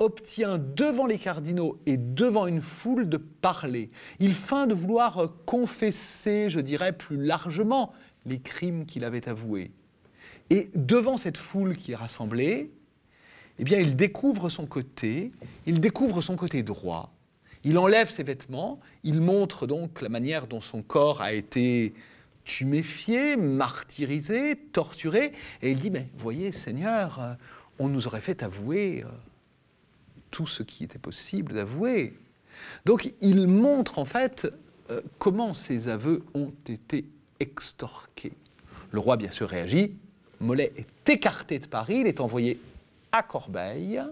obtient 0.00 0.58
devant 0.58 1.06
les 1.06 1.18
cardinaux 1.18 1.78
et 1.86 1.96
devant 1.96 2.46
une 2.46 2.62
foule 2.62 3.08
de 3.08 3.18
parler. 3.18 3.90
Il 4.18 4.34
feint 4.34 4.66
de 4.66 4.74
vouloir 4.74 5.30
confesser, 5.46 6.50
je 6.50 6.60
dirais 6.60 6.92
plus 6.92 7.16
largement, 7.16 7.92
les 8.26 8.40
crimes 8.40 8.86
qu'il 8.86 9.04
avait 9.04 9.28
avoués. 9.28 9.70
Et 10.48 10.70
devant 10.74 11.16
cette 11.16 11.36
foule 11.36 11.76
qui 11.76 11.92
est 11.92 11.96
rassemblée, 11.96 12.72
eh 13.58 13.64
bien, 13.64 13.78
il 13.78 13.94
découvre 13.94 14.48
son 14.48 14.66
côté, 14.66 15.32
il 15.66 15.80
découvre 15.80 16.22
son 16.22 16.34
côté 16.34 16.62
droit, 16.62 17.12
il 17.62 17.78
enlève 17.78 18.10
ses 18.10 18.22
vêtements, 18.22 18.80
il 19.04 19.20
montre 19.20 19.66
donc 19.66 20.00
la 20.00 20.08
manière 20.08 20.46
dont 20.46 20.62
son 20.62 20.82
corps 20.82 21.20
a 21.20 21.34
été 21.34 21.92
tuméfié, 22.44 23.36
martyrisé, 23.36 24.56
torturé, 24.72 25.32
et 25.62 25.70
il 25.70 25.78
dit, 25.78 25.90
mais 25.90 26.08
voyez 26.16 26.52
Seigneur, 26.52 27.20
euh, 27.20 27.34
on 27.78 27.88
nous 27.88 28.06
aurait 28.06 28.20
fait 28.20 28.42
avouer 28.42 29.02
euh, 29.04 29.08
tout 30.30 30.46
ce 30.46 30.62
qui 30.62 30.84
était 30.84 30.98
possible 30.98 31.54
d'avouer. 31.54 32.14
Donc 32.84 33.12
il 33.20 33.46
montre 33.46 33.98
en 33.98 34.04
fait 34.04 34.46
euh, 34.90 35.00
comment 35.18 35.54
ces 35.54 35.88
aveux 35.88 36.24
ont 36.34 36.52
été 36.66 37.06
extorqués. 37.38 38.32
Le 38.92 39.00
roi 39.00 39.16
bien 39.16 39.30
sûr 39.30 39.48
réagit, 39.48 39.96
Mollet 40.40 40.72
est 40.76 41.08
écarté 41.08 41.58
de 41.58 41.66
Paris, 41.66 41.98
il 42.00 42.06
est 42.06 42.20
envoyé 42.20 42.60
à 43.12 43.22
Corbeil, 43.22 44.02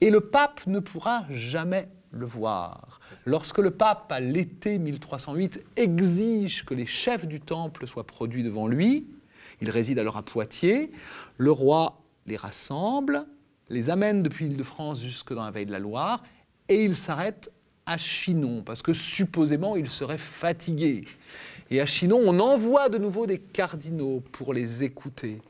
et 0.00 0.10
le 0.10 0.20
pape 0.20 0.66
ne 0.66 0.78
pourra 0.78 1.24
jamais 1.30 1.88
le 2.10 2.26
voir. 2.26 3.00
Lorsque 3.26 3.58
le 3.58 3.70
pape, 3.70 4.10
à 4.10 4.20
l'été 4.20 4.78
1308, 4.78 5.64
exige 5.76 6.64
que 6.64 6.74
les 6.74 6.86
chefs 6.86 7.26
du 7.26 7.40
temple 7.40 7.86
soient 7.86 8.06
produits 8.06 8.42
devant 8.42 8.66
lui, 8.66 9.06
il 9.60 9.70
réside 9.70 9.98
alors 9.98 10.16
à 10.16 10.22
Poitiers, 10.22 10.90
le 11.36 11.50
roi 11.50 12.00
les 12.26 12.36
rassemble, 12.36 13.26
les 13.68 13.90
amène 13.90 14.22
depuis 14.22 14.46
l'île 14.46 14.56
de 14.56 14.62
France 14.62 15.02
jusque 15.02 15.34
dans 15.34 15.44
la 15.44 15.50
veille 15.50 15.66
de 15.66 15.72
la 15.72 15.78
Loire, 15.78 16.22
et 16.68 16.84
il 16.84 16.96
s'arrête 16.96 17.50
à 17.86 17.96
Chinon, 17.96 18.62
parce 18.62 18.82
que 18.82 18.92
supposément 18.92 19.76
il 19.76 19.90
serait 19.90 20.18
fatigué. 20.18 21.04
Et 21.70 21.80
à 21.80 21.86
Chinon, 21.86 22.20
on 22.24 22.38
envoie 22.40 22.88
de 22.88 22.98
nouveau 22.98 23.26
des 23.26 23.38
cardinaux 23.38 24.22
pour 24.32 24.54
les 24.54 24.84
écouter 24.84 25.40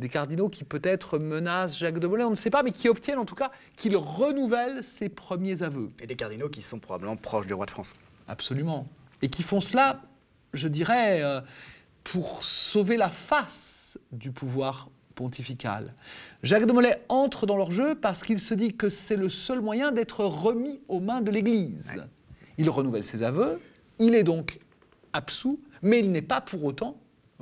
des 0.00 0.08
cardinaux 0.08 0.48
qui 0.48 0.64
peut-être 0.64 1.18
menacent 1.18 1.78
Jacques 1.78 2.00
de 2.00 2.06
Molay, 2.06 2.24
on 2.24 2.30
ne 2.30 2.34
sait 2.34 2.50
pas, 2.50 2.62
mais 2.62 2.72
qui 2.72 2.88
obtiennent 2.88 3.18
en 3.18 3.24
tout 3.24 3.36
cas 3.36 3.52
qu'il 3.76 3.96
renouvelle 3.96 4.82
ses 4.82 5.08
premiers 5.08 5.62
aveux. 5.62 5.90
Et 6.02 6.06
des 6.06 6.16
cardinaux 6.16 6.48
qui 6.48 6.62
sont 6.62 6.80
probablement 6.80 7.16
proches 7.16 7.46
du 7.46 7.54
roi 7.54 7.66
de 7.66 7.70
France. 7.70 7.94
Absolument. 8.26 8.88
Et 9.22 9.28
qui 9.28 9.42
font 9.42 9.60
cela, 9.60 10.00
je 10.54 10.66
dirais, 10.66 11.22
euh, 11.22 11.40
pour 12.02 12.42
sauver 12.42 12.96
la 12.96 13.10
face 13.10 13.98
du 14.10 14.32
pouvoir 14.32 14.88
pontifical. 15.14 15.94
Jacques 16.42 16.66
de 16.66 16.72
Molay 16.72 17.02
entre 17.08 17.44
dans 17.44 17.56
leur 17.56 17.72
jeu 17.72 17.94
parce 17.94 18.22
qu'il 18.22 18.40
se 18.40 18.54
dit 18.54 18.74
que 18.74 18.88
c'est 18.88 19.16
le 19.16 19.28
seul 19.28 19.60
moyen 19.60 19.92
d'être 19.92 20.24
remis 20.24 20.80
aux 20.88 21.00
mains 21.00 21.20
de 21.20 21.30
l'Église. 21.30 22.02
Il 22.56 22.70
renouvelle 22.70 23.04
ses 23.04 23.22
aveux, 23.22 23.60
il 23.98 24.14
est 24.14 24.22
donc 24.22 24.60
absous, 25.12 25.60
mais 25.82 26.00
il 26.00 26.10
n'est 26.10 26.22
pas 26.22 26.40
pour 26.40 26.64
autant 26.64 26.96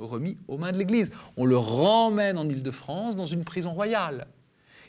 remis 0.05 0.37
aux 0.47 0.57
mains 0.57 0.71
de 0.71 0.77
l'Église. 0.77 1.11
On 1.37 1.45
le 1.45 1.57
ramène 1.57 2.37
en 2.37 2.47
Île-de-France 2.47 3.15
dans 3.15 3.25
une 3.25 3.43
prison 3.43 3.71
royale. 3.71 4.27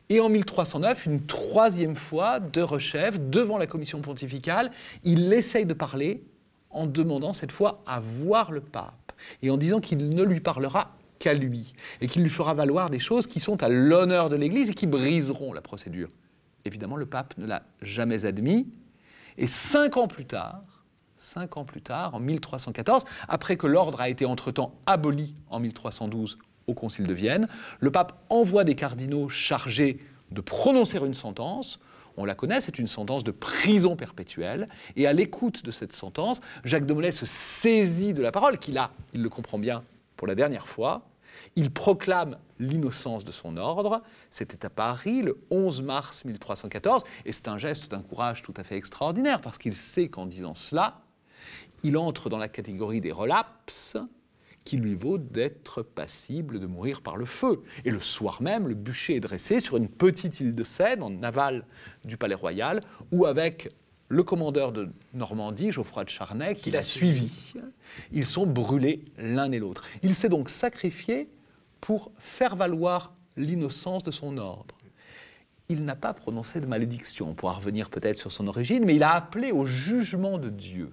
Et 0.08 0.18
en 0.18 0.28
1309, 0.28 1.06
une 1.06 1.24
troisième 1.24 1.94
fois, 1.94 2.40
de 2.40 2.62
rechef, 2.62 3.20
devant 3.20 3.58
la 3.58 3.66
commission 3.66 4.00
pontificale, 4.00 4.72
il 5.04 5.32
essaye 5.32 5.66
de 5.66 5.74
parler 5.74 6.24
en 6.70 6.86
demandant 6.86 7.32
cette 7.32 7.52
fois 7.52 7.82
à 7.86 8.00
voir 8.00 8.50
le 8.50 8.60
pape 8.60 9.12
et 9.42 9.50
en 9.50 9.56
disant 9.56 9.80
qu'il 9.80 10.08
ne 10.08 10.22
lui 10.22 10.40
parlera 10.40 10.96
qu'à 11.20 11.34
lui 11.34 11.74
et 12.00 12.08
qu'il 12.08 12.22
lui 12.22 12.30
fera 12.30 12.54
valoir 12.54 12.90
des 12.90 12.98
choses 12.98 13.26
qui 13.26 13.38
sont 13.38 13.62
à 13.62 13.68
l'honneur 13.68 14.30
de 14.30 14.36
l'Église 14.36 14.70
et 14.70 14.74
qui 14.74 14.86
briseront 14.86 15.52
la 15.52 15.60
procédure. 15.60 16.08
Évidemment, 16.64 16.96
le 16.96 17.06
pape 17.06 17.36
ne 17.38 17.46
l'a 17.46 17.62
jamais 17.82 18.24
admis 18.24 18.68
et 19.38 19.46
cinq 19.46 19.96
ans 19.96 20.08
plus 20.08 20.26
tard, 20.26 20.62
cinq 21.20 21.56
ans 21.56 21.64
plus 21.64 21.82
tard, 21.82 22.14
en 22.14 22.20
1314, 22.20 23.04
après 23.28 23.56
que 23.56 23.66
l'ordre 23.66 24.00
a 24.00 24.08
été 24.08 24.24
entre-temps 24.24 24.74
aboli 24.86 25.34
en 25.50 25.60
1312 25.60 26.38
au 26.66 26.74
Concile 26.74 27.06
de 27.06 27.12
Vienne, 27.12 27.46
le 27.78 27.90
pape 27.90 28.24
envoie 28.30 28.64
des 28.64 28.74
cardinaux 28.74 29.28
chargés 29.28 29.98
de 30.30 30.40
prononcer 30.40 30.98
une 30.98 31.14
sentence. 31.14 31.78
On 32.16 32.24
la 32.24 32.34
connaît, 32.34 32.60
c'est 32.60 32.78
une 32.78 32.86
sentence 32.86 33.22
de 33.24 33.30
prison 33.30 33.96
perpétuelle. 33.96 34.68
Et 34.96 35.06
à 35.06 35.12
l'écoute 35.12 35.64
de 35.64 35.70
cette 35.70 35.92
sentence, 35.92 36.40
Jacques 36.64 36.86
de 36.86 36.94
Molay 36.94 37.12
se 37.12 37.26
saisit 37.26 38.14
de 38.14 38.22
la 38.22 38.32
parole, 38.32 38.58
qu'il 38.58 38.78
a, 38.78 38.90
il 39.12 39.22
le 39.22 39.28
comprend 39.28 39.58
bien, 39.58 39.84
pour 40.16 40.26
la 40.26 40.34
dernière 40.34 40.68
fois. 40.68 41.06
Il 41.56 41.70
proclame 41.70 42.36
l'innocence 42.58 43.24
de 43.24 43.32
son 43.32 43.56
ordre. 43.56 44.02
C'était 44.30 44.66
à 44.66 44.70
Paris 44.70 45.22
le 45.22 45.38
11 45.50 45.82
mars 45.82 46.24
1314. 46.24 47.04
Et 47.24 47.32
c'est 47.32 47.48
un 47.48 47.58
geste 47.58 47.90
d'un 47.90 48.02
courage 48.02 48.42
tout 48.42 48.54
à 48.56 48.64
fait 48.64 48.76
extraordinaire, 48.76 49.40
parce 49.40 49.58
qu'il 49.58 49.76
sait 49.76 50.08
qu'en 50.08 50.26
disant 50.26 50.54
cela, 50.54 51.00
il 51.82 51.96
entre 51.96 52.28
dans 52.28 52.38
la 52.38 52.48
catégorie 52.48 53.00
des 53.00 53.12
relapses 53.12 53.96
qui 54.64 54.76
lui 54.76 54.94
vaut 54.94 55.18
d'être 55.18 55.82
passible 55.82 56.60
de 56.60 56.66
mourir 56.66 57.00
par 57.02 57.16
le 57.16 57.24
feu. 57.24 57.62
Et 57.84 57.90
le 57.90 58.00
soir 58.00 58.42
même, 58.42 58.68
le 58.68 58.74
bûcher 58.74 59.16
est 59.16 59.20
dressé 59.20 59.60
sur 59.60 59.76
une 59.76 59.88
petite 59.88 60.40
île 60.40 60.54
de 60.54 60.64
Seine, 60.64 61.02
en 61.02 61.22
aval 61.22 61.64
du 62.04 62.16
Palais 62.16 62.34
Royal, 62.34 62.82
où 63.10 63.26
avec 63.26 63.70
le 64.08 64.22
commandeur 64.22 64.72
de 64.72 64.88
Normandie, 65.14 65.70
Geoffroy 65.70 66.04
de 66.04 66.10
Charnay, 66.10 66.56
qui 66.56 66.70
l'a 66.70 66.82
suivi, 66.82 67.54
ils 68.12 68.26
sont 68.26 68.46
brûlés 68.46 69.04
l'un 69.18 69.50
et 69.52 69.58
l'autre. 69.58 69.84
Il 70.02 70.14
s'est 70.14 70.28
donc 70.28 70.50
sacrifié 70.50 71.28
pour 71.80 72.12
faire 72.18 72.56
valoir 72.56 73.14
l'innocence 73.36 74.02
de 74.02 74.10
son 74.10 74.36
ordre. 74.36 74.74
il 75.68 75.84
n'a 75.84 75.94
pas 75.94 76.12
prononcé 76.12 76.60
de 76.60 76.66
malédiction. 76.66 77.30
On 77.30 77.34
pourra 77.34 77.52
revenir 77.52 77.90
peut-être 77.90 78.18
sur 78.18 78.32
son 78.32 78.48
origine, 78.48 78.84
mais 78.84 78.96
il 78.96 79.04
a 79.04 79.12
appelé 79.12 79.52
au 79.52 79.64
jugement 79.66 80.36
de 80.36 80.50
Dieu. 80.50 80.90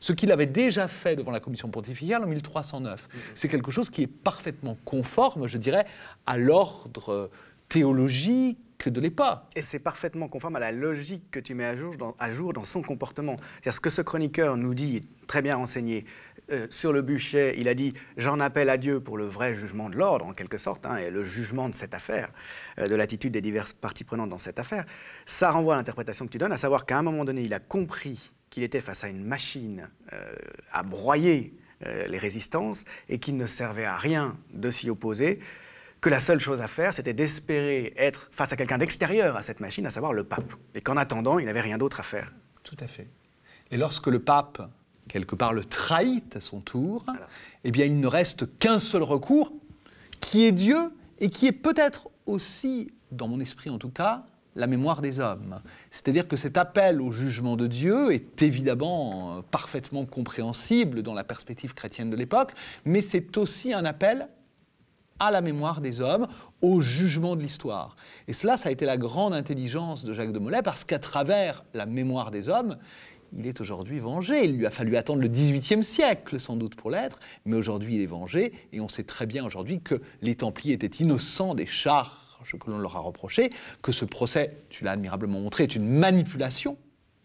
Ce 0.00 0.12
qu'il 0.12 0.32
avait 0.32 0.46
déjà 0.46 0.88
fait 0.88 1.16
devant 1.16 1.30
la 1.30 1.40
commission 1.40 1.68
pontificale 1.68 2.24
en 2.24 2.26
1309. 2.26 3.08
C'est 3.34 3.48
quelque 3.48 3.70
chose 3.70 3.90
qui 3.90 4.02
est 4.02 4.06
parfaitement 4.06 4.76
conforme, 4.84 5.46
je 5.46 5.58
dirais, 5.58 5.86
à 6.26 6.36
l'ordre 6.36 7.30
théologique 7.68 8.58
de 8.86 9.00
l'époque. 9.00 9.40
Et 9.56 9.62
c'est 9.62 9.78
parfaitement 9.78 10.28
conforme 10.28 10.56
à 10.56 10.60
la 10.60 10.72
logique 10.72 11.30
que 11.30 11.40
tu 11.40 11.54
mets 11.54 11.64
à 11.64 11.76
jour 11.76 11.96
dans, 11.96 12.14
à 12.18 12.30
jour 12.30 12.52
dans 12.52 12.64
son 12.64 12.82
comportement. 12.82 13.36
C'est-à-dire 13.54 13.74
ce 13.74 13.80
que 13.80 13.90
ce 13.90 14.02
chroniqueur 14.02 14.56
nous 14.56 14.74
dit, 14.74 15.00
très 15.26 15.42
bien 15.42 15.56
renseigné, 15.56 16.04
euh, 16.50 16.66
sur 16.70 16.92
le 16.92 17.02
bûcher, 17.02 17.54
il 17.58 17.68
a 17.68 17.74
dit 17.74 17.92
J'en 18.16 18.40
appelle 18.40 18.70
à 18.70 18.78
Dieu 18.78 19.00
pour 19.00 19.18
le 19.18 19.26
vrai 19.26 19.54
jugement 19.54 19.90
de 19.90 19.96
l'ordre, 19.96 20.24
en 20.24 20.32
quelque 20.32 20.56
sorte, 20.56 20.86
hein, 20.86 20.96
et 20.96 21.10
le 21.10 21.22
jugement 21.22 21.68
de 21.68 21.74
cette 21.74 21.92
affaire, 21.92 22.30
euh, 22.78 22.86
de 22.86 22.94
l'attitude 22.94 23.32
des 23.32 23.42
diverses 23.42 23.74
parties 23.74 24.04
prenantes 24.04 24.30
dans 24.30 24.38
cette 24.38 24.58
affaire. 24.58 24.84
Ça 25.26 25.50
renvoie 25.50 25.74
à 25.74 25.76
l'interprétation 25.76 26.26
que 26.26 26.32
tu 26.32 26.38
donnes, 26.38 26.52
à 26.52 26.58
savoir 26.58 26.86
qu'à 26.86 26.98
un 26.98 27.02
moment 27.02 27.24
donné, 27.24 27.42
il 27.42 27.52
a 27.52 27.60
compris 27.60 28.32
qu'il 28.50 28.62
était 28.62 28.80
face 28.80 29.04
à 29.04 29.08
une 29.08 29.24
machine 29.24 29.88
euh, 30.12 30.34
à 30.72 30.82
broyer 30.82 31.54
les 32.08 32.18
résistances 32.18 32.84
et 33.08 33.20
qu'il 33.20 33.36
ne 33.36 33.46
servait 33.46 33.84
à 33.84 33.96
rien 33.96 34.36
de 34.52 34.68
s'y 34.68 34.90
opposer 34.90 35.38
que 36.00 36.08
la 36.08 36.18
seule 36.18 36.40
chose 36.40 36.60
à 36.60 36.66
faire, 36.66 36.92
c'était 36.92 37.14
d'espérer 37.14 37.92
être 37.96 38.28
face 38.32 38.52
à 38.52 38.56
quelqu'un 38.56 38.78
d'extérieur 38.78 39.36
à 39.36 39.42
cette 39.42 39.60
machine, 39.60 39.86
à 39.86 39.90
savoir 39.90 40.12
le 40.12 40.24
pape. 40.24 40.54
Et 40.74 40.80
qu'en 40.80 40.96
attendant, 40.96 41.38
il 41.38 41.46
n'avait 41.46 41.60
rien 41.60 41.78
d'autre 41.78 42.00
à 42.00 42.02
faire. 42.02 42.32
Tout 42.64 42.76
à 42.80 42.88
fait. 42.88 43.08
Et 43.70 43.76
lorsque 43.76 44.08
le 44.08 44.18
pape 44.18 44.68
quelque 45.08 45.34
part 45.34 45.52
le 45.52 45.64
trahit 45.64 46.36
à 46.36 46.40
son 46.40 46.60
tour, 46.60 47.04
eh 47.64 47.70
bien 47.70 47.86
il 47.86 47.98
ne 47.98 48.06
reste 48.06 48.58
qu'un 48.58 48.78
seul 48.78 49.02
recours, 49.02 49.52
qui 50.20 50.44
est 50.44 50.52
Dieu 50.52 50.92
et 51.18 51.30
qui 51.30 51.46
est 51.46 51.52
peut-être 51.52 52.08
aussi, 52.26 52.92
dans 53.10 53.26
mon 53.26 53.40
esprit 53.40 53.70
en 53.70 53.78
tout 53.78 53.90
cas, 53.90 54.26
la 54.54 54.66
mémoire 54.66 55.02
des 55.02 55.20
hommes. 55.20 55.60
C'est-à-dire 55.90 56.26
que 56.26 56.36
cet 56.36 56.56
appel 56.56 57.00
au 57.00 57.10
jugement 57.10 57.56
de 57.56 57.66
Dieu 57.66 58.12
est 58.12 58.42
évidemment 58.42 59.38
euh, 59.38 59.40
parfaitement 59.50 60.04
compréhensible 60.04 61.02
dans 61.02 61.14
la 61.14 61.24
perspective 61.24 61.74
chrétienne 61.74 62.10
de 62.10 62.16
l'époque, 62.16 62.52
mais 62.84 63.00
c'est 63.00 63.36
aussi 63.36 63.72
un 63.72 63.84
appel 63.84 64.28
à 65.20 65.30
la 65.30 65.40
mémoire 65.40 65.80
des 65.80 66.00
hommes, 66.00 66.28
au 66.62 66.80
jugement 66.80 67.36
de 67.36 67.42
l'histoire. 67.42 67.96
Et 68.28 68.32
cela, 68.32 68.56
ça 68.56 68.68
a 68.68 68.72
été 68.72 68.84
la 68.84 68.96
grande 68.96 69.34
intelligence 69.34 70.04
de 70.04 70.14
Jacques 70.14 70.32
de 70.32 70.38
Molay, 70.38 70.62
parce 70.62 70.84
qu'à 70.84 70.98
travers 70.98 71.64
la 71.74 71.86
mémoire 71.86 72.30
des 72.30 72.48
hommes, 72.48 72.78
il 73.36 73.46
est 73.46 73.60
aujourd'hui 73.60 73.98
vengé. 73.98 74.44
Il 74.44 74.56
lui 74.56 74.66
a 74.66 74.70
fallu 74.70 74.96
attendre 74.96 75.20
le 75.20 75.28
XVIIIe 75.28 75.84
siècle, 75.84 76.40
sans 76.40 76.56
doute, 76.56 76.76
pour 76.76 76.90
l'être, 76.90 77.18
mais 77.44 77.56
aujourd'hui, 77.56 77.96
il 77.96 78.00
est 78.00 78.06
vengé, 78.06 78.52
et 78.72 78.80
on 78.80 78.88
sait 78.88 79.02
très 79.02 79.26
bien 79.26 79.44
aujourd'hui 79.44 79.80
que 79.80 80.00
les 80.22 80.36
Templiers 80.36 80.74
étaient 80.74 80.86
innocents 80.86 81.54
des 81.54 81.66
charges 81.66 82.27
que 82.58 82.70
l'on 82.70 82.78
leur 82.78 82.96
a 82.96 83.00
reprochées, 83.00 83.50
que 83.82 83.92
ce 83.92 84.04
procès, 84.04 84.56
tu 84.70 84.84
l'as 84.84 84.92
admirablement 84.92 85.40
montré, 85.40 85.64
est 85.64 85.74
une 85.74 85.88
manipulation 85.88 86.78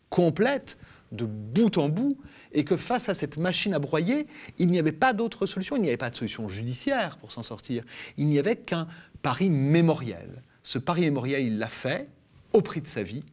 complète 0.09 0.78
de 1.11 1.26
bout 1.26 1.78
en 1.78 1.89
bout, 1.89 2.18
et 2.53 2.64
que 2.64 2.76
face 2.76 3.07
à 3.09 3.14
cette 3.14 3.38
machine 3.38 3.74
à 3.74 3.80
broyer, 3.80 4.28
il 4.57 4.68
n'y 4.68 4.80
avait 4.80 4.91
pas 4.91 5.14
d'autre 5.14 5.45
solution, 5.45 5.76
il 5.76 5.82
n'y 5.82 5.88
avait 5.88 5.97
pas 5.97 6.09
de 6.09 6.16
solution 6.16 6.47
judiciaire 6.47 7.18
pour 7.18 7.32
s'en 7.32 7.43
sortir, 7.43 7.84
il 8.18 8.28
n'y 8.28 8.39
avait 8.39 8.55
qu'un 8.55 8.88
pari 9.22 9.49
mémoriel. 9.49 10.41
Ce 10.64 10.80
pari 10.80 11.01
mémoriel, 11.01 11.43
il 11.43 11.59
l'a 11.59 11.70
fait 11.70 12.09
au 12.51 12.61
prix 12.61 12.82
de 12.82 12.88
sa 12.88 13.03
vie, 13.03 13.24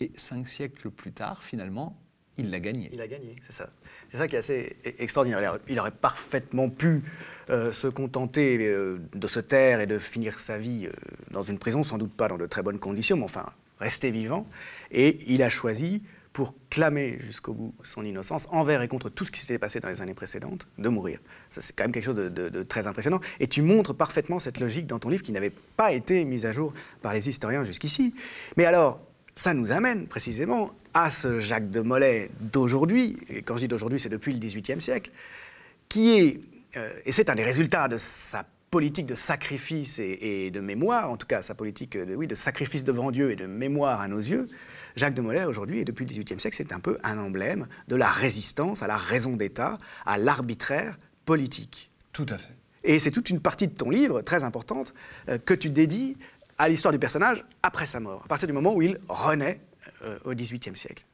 et 0.00 0.10
cinq 0.16 0.48
siècles 0.48 0.90
plus 0.90 1.12
tard, 1.12 1.42
finalement, 1.42 1.96
il 2.38 2.50
l'a 2.50 2.60
gagné. 2.60 2.90
Il 2.92 3.00
a 3.00 3.08
gagné, 3.08 3.36
c'est 3.46 3.56
ça. 3.56 3.70
C'est 4.10 4.18
ça 4.18 4.28
qui 4.28 4.36
est 4.36 4.40
assez 4.40 4.76
e-, 4.84 4.90
extraordinaire. 4.98 5.58
Il 5.68 5.78
aurait 5.80 5.90
parfaitement 5.90 6.68
pu 6.68 7.02
euh, 7.50 7.72
se 7.72 7.88
contenter 7.88 8.58
euh, 8.60 8.98
de 9.14 9.26
se 9.26 9.40
taire 9.40 9.80
et 9.80 9.86
de 9.86 9.98
finir 9.98 10.38
sa 10.40 10.58
vie 10.58 10.86
euh, 10.86 10.92
dans 11.30 11.42
une 11.42 11.58
prison, 11.58 11.82
sans 11.82 11.98
doute 11.98 12.12
pas 12.12 12.28
dans 12.28 12.38
de 12.38 12.46
très 12.46 12.62
bonnes 12.62 12.78
conditions, 12.78 13.16
mais 13.16 13.24
enfin, 13.24 13.46
rester 13.78 14.10
vivant. 14.10 14.46
Et 14.90 15.18
il 15.26 15.42
a 15.42 15.48
choisi, 15.48 16.02
pour 16.36 16.54
clamer 16.68 17.16
jusqu'au 17.20 17.54
bout 17.54 17.74
son 17.82 18.04
innocence, 18.04 18.46
envers 18.50 18.82
et 18.82 18.88
contre 18.88 19.08
tout 19.08 19.24
ce 19.24 19.30
qui 19.30 19.40
s'était 19.40 19.58
passé 19.58 19.80
dans 19.80 19.88
les 19.88 20.02
années 20.02 20.12
précédentes, 20.12 20.68
de 20.76 20.90
mourir. 20.90 21.18
C'est 21.48 21.74
quand 21.74 21.84
même 21.84 21.92
quelque 21.92 22.04
chose 22.04 22.14
de, 22.14 22.62
très 22.62 22.86
impressionnant. 22.86 23.20
Et 23.40 23.48
tu 23.48 23.62
montres 23.62 23.94
parfaitement 23.94 24.38
cette 24.38 24.60
logique 24.60 24.86
dans 24.86 24.98
ton 24.98 25.08
livre 25.08 25.22
qui 25.22 25.32
n'avait 25.32 25.52
pas 25.78 25.92
été 25.92 26.26
mise 26.26 26.44
à 26.44 26.52
jour 26.52 26.74
par 27.00 27.14
les 27.14 27.26
historiens 27.26 27.64
jusqu'ici. 27.64 28.12
Mais 28.58 28.66
alors, 28.66 29.00
ça 29.36 29.52
nous 29.52 29.70
amène 29.70 30.08
précisément 30.08 30.72
à 30.94 31.10
ce 31.10 31.38
Jacques 31.38 31.70
de 31.70 31.80
Molay 31.80 32.30
d'aujourd'hui, 32.40 33.18
et 33.28 33.42
quand 33.42 33.56
je 33.56 33.62
dis 33.62 33.68
d'aujourd'hui, 33.68 34.00
c'est 34.00 34.08
depuis 34.08 34.32
le 34.32 34.38
XVIIIe 34.38 34.80
siècle, 34.80 35.12
qui 35.90 36.18
est, 36.18 36.40
euh, 36.76 36.88
et 37.04 37.12
c'est 37.12 37.28
un 37.28 37.34
des 37.34 37.44
résultats 37.44 37.86
de 37.86 37.98
sa 37.98 38.46
politique 38.70 39.06
de 39.06 39.14
sacrifice 39.14 40.00
et, 40.00 40.50
de 40.50 40.60
mémoire, 40.60 41.10
en 41.10 41.16
tout 41.16 41.26
cas 41.26 41.42
sa 41.42 41.54
politique 41.54 41.96
de, 41.96 42.16
oui, 42.16 42.26
de 42.26 42.34
sacrifice 42.34 42.82
devant 42.82 43.10
Dieu 43.10 43.30
et 43.30 43.36
de 43.36 43.46
mémoire 43.46 44.00
à 44.00 44.08
nos 44.08 44.18
yeux, 44.18 44.48
Jacques 44.96 45.14
de 45.14 45.20
Molay 45.20 45.44
aujourd'hui 45.44 45.80
et 45.80 45.84
depuis 45.84 46.04
le 46.04 46.10
XVIIIe 46.10 46.40
siècle, 46.40 46.56
c'est 46.56 46.72
un 46.72 46.80
peu 46.80 46.96
un 47.04 47.18
emblème 47.18 47.68
de 47.88 47.96
la 47.96 48.08
résistance 48.08 48.82
à 48.82 48.86
la 48.86 48.96
raison 48.96 49.36
d'État, 49.36 49.78
à 50.04 50.18
l'arbitraire 50.18 50.98
politique. 51.26 51.90
Tout 52.12 52.26
à 52.30 52.38
fait. 52.38 52.54
Et 52.86 53.00
c'est 53.00 53.10
toute 53.10 53.30
une 53.30 53.40
partie 53.40 53.66
de 53.66 53.74
ton 53.74 53.90
livre, 53.90 54.22
très 54.22 54.44
importante, 54.44 54.94
euh, 55.28 55.38
que 55.38 55.54
tu 55.54 55.70
dédies 55.70 56.16
à 56.58 56.68
l'histoire 56.68 56.92
du 56.92 56.98
personnage 56.98 57.44
après 57.62 57.86
sa 57.86 58.00
mort, 58.00 58.22
à 58.24 58.28
partir 58.28 58.46
du 58.46 58.54
moment 58.54 58.74
où 58.74 58.82
il 58.82 58.98
renaît 59.08 59.60
euh, 60.02 60.18
au 60.24 60.34
XVIIIe 60.34 60.76
siècle. 60.76 61.04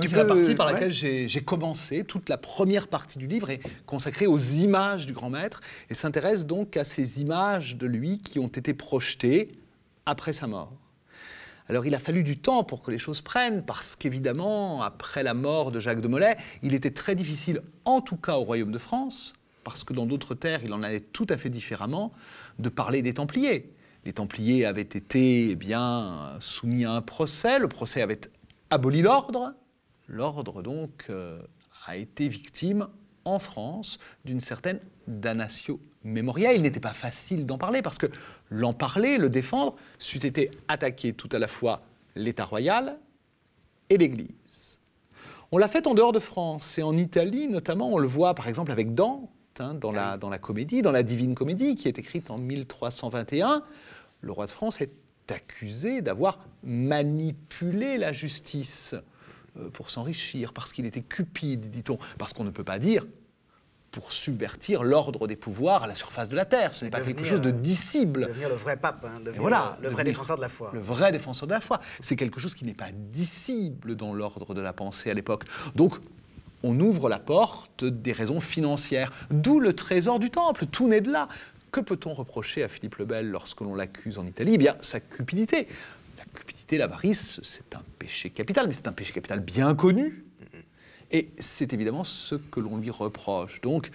c'est 0.00 0.12
la 0.12 0.24
partie 0.24 0.54
par 0.54 0.70
laquelle 0.70 0.92
j'ai 0.92 1.42
commencé. 1.44 2.04
Toute 2.04 2.28
la 2.28 2.38
première 2.38 2.88
partie 2.88 3.18
du 3.18 3.26
livre 3.26 3.50
est 3.50 3.60
consacrée 3.84 4.26
aux 4.26 4.38
images 4.38 5.06
du 5.06 5.12
grand 5.12 5.30
maître 5.30 5.60
et 5.90 5.94
s'intéresse 5.94 6.46
donc 6.46 6.76
à 6.76 6.84
ces 6.84 7.20
images 7.20 7.76
de 7.76 7.86
lui 7.86 8.20
qui 8.20 8.38
ont 8.38 8.48
été 8.48 8.74
projetées 8.74 9.52
après 10.06 10.32
sa 10.32 10.46
mort. 10.46 10.72
Alors 11.68 11.84
il 11.84 11.94
a 11.94 11.98
fallu 11.98 12.22
du 12.22 12.38
temps 12.38 12.62
pour 12.62 12.80
que 12.80 12.92
les 12.92 12.98
choses 12.98 13.20
prennent, 13.20 13.64
parce 13.64 13.96
qu'évidemment, 13.96 14.82
après 14.82 15.24
la 15.24 15.34
mort 15.34 15.72
de 15.72 15.80
Jacques 15.80 16.00
de 16.00 16.08
Molay, 16.08 16.36
il 16.62 16.74
était 16.74 16.92
très 16.92 17.16
difficile, 17.16 17.60
en 17.84 18.00
tout 18.00 18.16
cas 18.16 18.36
au 18.36 18.42
Royaume 18.42 18.70
de 18.70 18.78
France, 18.78 19.34
parce 19.64 19.82
que 19.82 19.92
dans 19.92 20.06
d'autres 20.06 20.36
terres, 20.36 20.60
il 20.62 20.72
en 20.72 20.84
allait 20.84 21.00
tout 21.00 21.26
à 21.28 21.36
fait 21.36 21.50
différemment, 21.50 22.12
de 22.60 22.68
parler 22.68 23.02
des 23.02 23.14
Templiers 23.14 23.68
les 24.06 24.12
Templiers 24.12 24.64
avaient 24.64 24.82
été 24.82 25.50
eh 25.50 25.54
bien, 25.56 26.36
soumis 26.38 26.84
à 26.84 26.92
un 26.92 27.02
procès, 27.02 27.58
le 27.58 27.68
procès 27.68 28.00
avait 28.00 28.20
aboli 28.70 29.02
l'ordre, 29.02 29.52
l'ordre 30.08 30.62
donc 30.62 31.06
euh, 31.10 31.42
a 31.86 31.96
été 31.96 32.28
victime 32.28 32.86
en 33.24 33.40
France 33.40 33.98
d'une 34.24 34.40
certaine 34.40 34.78
damnatio 35.08 35.80
memoria. 36.04 36.52
Il 36.52 36.62
n'était 36.62 36.80
pas 36.80 36.92
facile 36.92 37.46
d'en 37.46 37.58
parler 37.58 37.82
parce 37.82 37.98
que 37.98 38.06
l'en 38.48 38.72
parler, 38.72 39.18
le 39.18 39.28
défendre, 39.28 39.74
c'eût 39.98 40.24
été 40.24 40.52
attaquer 40.68 41.12
tout 41.12 41.28
à 41.32 41.40
la 41.40 41.48
fois 41.48 41.82
l'État 42.14 42.44
royal 42.44 42.98
et 43.90 43.98
l'Église. 43.98 44.78
On 45.50 45.58
l'a 45.58 45.68
fait 45.68 45.88
en 45.88 45.94
dehors 45.94 46.12
de 46.12 46.20
France 46.20 46.78
et 46.78 46.82
en 46.84 46.96
Italie 46.96 47.48
notamment, 47.48 47.92
on 47.92 47.98
le 47.98 48.06
voit 48.06 48.34
par 48.36 48.46
exemple 48.46 48.70
avec 48.70 48.94
Dante 48.94 49.28
hein, 49.60 49.74
dans, 49.74 49.92
la, 49.92 50.16
dans 50.16 50.30
la 50.30 50.38
comédie, 50.38 50.82
dans 50.82 50.92
la 50.92 51.02
Divine 51.02 51.34
Comédie 51.34 51.74
qui 51.74 51.88
est 51.88 51.98
écrite 51.98 52.30
en 52.30 52.38
1321 52.38 53.62
le 54.20 54.32
roi 54.32 54.46
de 54.46 54.50
France 54.50 54.80
est 54.80 54.90
accusé 55.30 56.02
d'avoir 56.02 56.38
manipulé 56.62 57.98
la 57.98 58.12
justice 58.12 58.94
euh, 59.56 59.70
pour 59.70 59.90
s'enrichir, 59.90 60.52
parce 60.52 60.72
qu'il 60.72 60.86
était 60.86 61.02
cupide, 61.02 61.70
dit-on, 61.70 61.98
parce 62.18 62.32
qu'on 62.32 62.44
ne 62.44 62.50
peut 62.50 62.64
pas 62.64 62.78
dire 62.78 63.04
pour 63.92 64.12
subvertir 64.12 64.82
l'ordre 64.82 65.26
des 65.26 65.36
pouvoirs 65.36 65.84
à 65.84 65.86
la 65.86 65.94
surface 65.94 66.28
de 66.28 66.36
la 66.36 66.44
terre. 66.44 66.74
Ce 66.74 66.84
n'est 66.84 66.90
pas 66.90 67.00
quelque 67.00 67.24
chose 67.24 67.40
de 67.40 67.50
dissible. 67.50 68.26
Devenir 68.28 68.50
le 68.50 68.54
vrai 68.54 68.76
pape, 68.76 69.02
hein, 69.06 69.20
devenir 69.20 69.40
voilà, 69.40 69.78
le, 69.80 69.88
vrai 69.88 70.04
défenseur 70.04 70.36
de 70.36 70.42
la 70.42 70.50
foi. 70.50 70.70
Le 70.74 70.80
vrai 70.80 71.12
défenseur 71.12 71.46
de 71.46 71.54
la 71.54 71.62
foi. 71.62 71.80
C'est 72.00 72.14
quelque 72.14 72.38
chose 72.38 72.54
qui 72.54 72.66
n'est 72.66 72.74
pas 72.74 72.90
dissible 72.92 73.96
dans 73.96 74.12
l'ordre 74.12 74.52
de 74.52 74.60
la 74.60 74.74
pensée 74.74 75.10
à 75.10 75.14
l'époque. 75.14 75.44
Donc, 75.74 75.94
on 76.62 76.78
ouvre 76.80 77.08
la 77.08 77.18
porte 77.18 77.84
des 77.84 78.12
raisons 78.12 78.40
financières, 78.40 79.12
d'où 79.30 79.60
le 79.60 79.74
trésor 79.74 80.18
du 80.18 80.30
temple, 80.30 80.66
tout 80.66 80.88
naît 80.88 81.00
de 81.00 81.10
là. 81.10 81.28
Que 81.72 81.80
peut-on 81.80 82.14
reprocher 82.14 82.62
à 82.62 82.68
Philippe 82.68 82.96
le 82.96 83.04
Bel 83.04 83.28
lorsque 83.28 83.60
l'on 83.60 83.74
l'accuse 83.74 84.18
en 84.18 84.26
Italie? 84.26 84.52
Eh 84.54 84.58
bien, 84.58 84.76
sa 84.80 85.00
cupidité. 85.00 85.68
La 86.16 86.24
cupidité, 86.24 86.78
l'avarice, 86.78 87.40
c'est 87.42 87.74
un 87.74 87.82
péché 87.98 88.30
capital, 88.30 88.66
mais 88.66 88.72
c'est 88.72 88.88
un 88.88 88.92
péché 88.92 89.12
capital 89.12 89.40
bien 89.40 89.74
connu. 89.74 90.24
Et 91.12 91.30
c'est 91.38 91.72
évidemment 91.72 92.04
ce 92.04 92.34
que 92.34 92.60
l'on 92.60 92.78
lui 92.78 92.90
reproche. 92.90 93.60
Donc, 93.60 93.90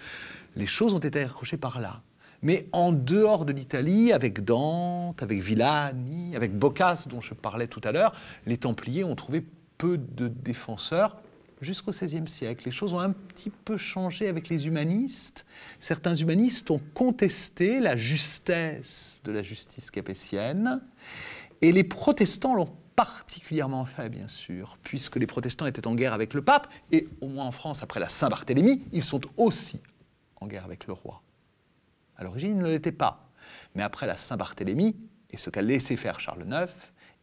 les 0.56 0.66
choses 0.66 0.94
ont 0.94 1.00
été 1.00 1.26
reprochées 1.26 1.58
par 1.58 1.80
là. 1.80 2.02
Mais 2.44 2.68
en 2.72 2.92
dehors 2.92 3.46
de 3.46 3.54
l'Italie, 3.54 4.12
avec 4.14 4.44
Dante, 4.44 5.22
avec 5.22 5.42
Villani, 5.42 6.36
avec 6.36 6.58
Boccace, 6.58 7.08
dont 7.08 7.22
je 7.22 7.34
parlais 7.34 7.68
tout 7.68 7.82
à 7.84 7.92
l'heure, 7.92 8.14
les 8.46 8.58
Templiers 8.58 9.04
ont 9.04 9.16
trouvé 9.16 9.46
peu 9.78 9.98
de 9.98 10.28
défenseurs 10.28 11.18
jusqu'au 11.62 11.92
XVIe 11.92 12.28
siècle. 12.28 12.64
Les 12.66 12.72
choses 12.72 12.94
ont 12.94 13.00
un 13.00 13.12
petit 13.12 13.50
peu 13.50 13.78
changé 13.78 14.28
avec 14.28 14.50
les 14.50 14.68
humanistes. 14.68 15.46
Certains 15.80 16.16
humanistes 16.16 16.72
ont 16.72 16.82
contesté 16.94 17.80
la 17.80 17.96
justesse 17.96 19.22
de 19.24 19.32
la 19.32 19.44
justice 19.44 19.92
capétienne, 19.92 20.82
et 21.62 21.72
les 21.72 21.84
protestants 21.84 22.56
l'ont 22.56 22.74
particulièrement 22.96 23.86
fait, 23.86 24.10
bien 24.10 24.28
sûr, 24.28 24.78
puisque 24.84 25.16
les 25.16 25.28
protestants 25.28 25.66
étaient 25.66 25.88
en 25.88 25.96
guerre 25.96 26.14
avec 26.14 26.34
le 26.34 26.42
pape, 26.42 26.68
et 26.92 27.08
au 27.22 27.28
moins 27.28 27.46
en 27.46 27.52
France, 27.52 27.84
après 27.84 28.00
la 28.00 28.10
Saint-Barthélemy, 28.10 28.84
ils 28.92 29.04
sont 29.04 29.22
aussi 29.38 29.80
en 30.40 30.48
guerre 30.48 30.66
avec 30.66 30.88
le 30.88 30.94
roi. 30.94 31.22
À 32.18 32.24
l'origine, 32.24 32.58
ils 32.58 32.58
ne 32.58 32.68
l'étaient 32.68 32.92
pas. 32.92 33.30
Mais 33.76 33.84
après 33.84 34.08
la 34.08 34.18
Saint-Barthélemy, 34.18 34.96
et 35.30 35.38
ce 35.38 35.50
qu'a 35.50 35.62
laissé 35.62 35.96
faire 35.96 36.20
Charles 36.20 36.46
IX, 36.48 36.72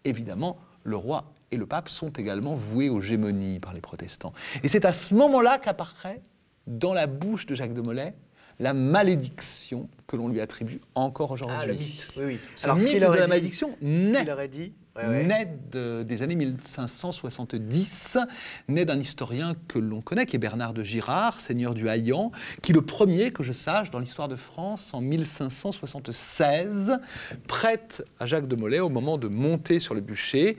évidemment, 0.05 0.59
le 0.89 0.97
roi 0.97 1.33
et 1.51 1.57
le 1.57 1.67
pape 1.67 1.89
sont 1.89 2.11
également 2.11 2.55
voués 2.55 2.89
aux 2.89 3.01
gémonies 3.01 3.61
par 3.61 3.73
les 3.73 3.81
protestants. 3.81 4.33
Et 4.63 4.69
c'est 4.69 4.85
à 4.85 4.93
ce 4.93 5.15
moment-là 5.15 5.59
qu'apparaît, 5.59 6.21
dans 6.67 6.93
la 6.93 7.07
bouche 7.07 7.47
de 7.47 7.55
Jacques 7.55 7.75
de 7.75 7.81
Molay, 7.81 8.15
la 8.61 8.75
malédiction 8.75 9.89
que 10.09 10.17
l'on 10.17 10.27
lui 10.29 10.41
attribue 10.41 10.81
encore 10.97 11.31
aujourd'hui. 11.31 11.57
Ah, 11.61 11.67
le 11.67 11.75
mythe. 11.75 12.09
Oui, 12.17 12.25
oui. 12.27 12.39
Ce 12.57 12.69
mythe 12.69 12.87
qu'il 12.89 13.01
de 13.01 13.07
aurait 13.07 13.19
la 13.21 13.25
dit- 13.27 13.31
malédiction 13.31 13.71
ce 13.81 13.87
naît 13.87 14.21
qu'il 14.21 14.31
aurait 14.33 14.49
dit. 14.49 14.73
ouais, 14.97 15.07
ouais. 15.07 15.25
naît 15.25 15.49
de- 15.71 16.03
des 16.03 16.23
années 16.23 16.35
1570, 16.35 18.19
naît 18.67 18.85
d'un 18.85 18.99
historien 18.99 19.55
que 19.69 19.79
l'on 19.79 20.01
connaît, 20.01 20.27
qui 20.27 20.35
est 20.37 20.41
Bernard 20.41 20.75
de 20.75 20.83
Girard, 20.83 21.41
seigneur 21.41 21.73
du 21.75 21.89
Haillan, 21.89 22.33
qui 22.61 22.73
le 22.73 22.83
premier, 22.83 23.31
que 23.31 23.45
je 23.45 23.53
sache, 23.53 23.91
dans 23.93 24.01
l'histoire 24.01 24.27
de 24.29 24.37
France, 24.37 24.93
en 24.93 25.01
1576, 25.01 26.99
prête 27.47 28.05
à 28.19 28.27
Jacques 28.27 28.49
de 28.49 28.57
Molay, 28.57 28.81
au 28.81 28.89
moment 28.89 29.19
de 29.19 29.29
monter 29.29 29.79
sur 29.81 29.95
le 29.95 30.01
bûcher, 30.01 30.57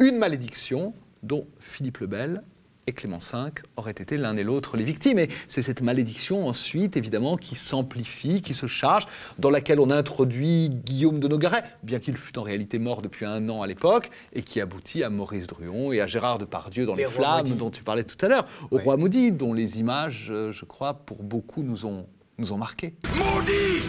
une 0.00 0.16
malédiction 0.16 0.94
dont 1.22 1.46
Philippe 1.58 1.98
le 1.98 2.06
Bel 2.06 2.42
et 2.86 2.92
Clément 2.92 3.18
V 3.18 3.50
auraient 3.76 3.90
été 3.92 4.16
l'un 4.16 4.36
et 4.36 4.42
l'autre 4.42 4.76
les 4.76 4.84
victimes. 4.84 5.18
Et 5.18 5.28
c'est 5.46 5.62
cette 5.62 5.82
malédiction 5.82 6.48
ensuite, 6.48 6.96
évidemment, 6.96 7.36
qui 7.36 7.54
s'amplifie, 7.54 8.40
qui 8.42 8.54
se 8.54 8.66
charge, 8.66 9.06
dans 9.38 9.50
laquelle 9.50 9.78
on 9.78 9.90
introduit 9.90 10.70
Guillaume 10.70 11.20
de 11.20 11.28
Nogaret, 11.28 11.62
bien 11.82 11.98
qu'il 12.00 12.16
fût 12.16 12.36
en 12.38 12.42
réalité 12.42 12.78
mort 12.78 13.02
depuis 13.02 13.26
un 13.26 13.48
an 13.50 13.60
à 13.62 13.66
l'époque, 13.66 14.10
et 14.32 14.42
qui 14.42 14.60
aboutit 14.60 15.04
à 15.04 15.10
Maurice 15.10 15.46
Druon 15.46 15.92
et 15.92 16.00
à 16.00 16.06
Gérard 16.06 16.38
Depardieu 16.38 16.86
dans 16.86 16.94
Les 16.94 17.04
Flammes, 17.04 17.38
maudits. 17.40 17.52
dont 17.54 17.70
tu 17.70 17.84
parlais 17.84 18.04
tout 18.04 18.16
à 18.24 18.28
l'heure, 18.28 18.46
au 18.70 18.76
Ouais. 18.76 18.82
roi 18.82 18.96
maudit, 18.96 19.30
dont 19.30 19.52
les 19.52 19.78
images, 19.78 20.28
euh, 20.30 20.50
je 20.50 20.64
crois, 20.64 20.94
pour 20.94 21.22
beaucoup 21.22 21.62
nous 21.62 21.84
ont, 21.84 22.06
nous 22.38 22.52
ont 22.52 22.58
marqués. 22.58 22.94
Maudit 23.14 23.84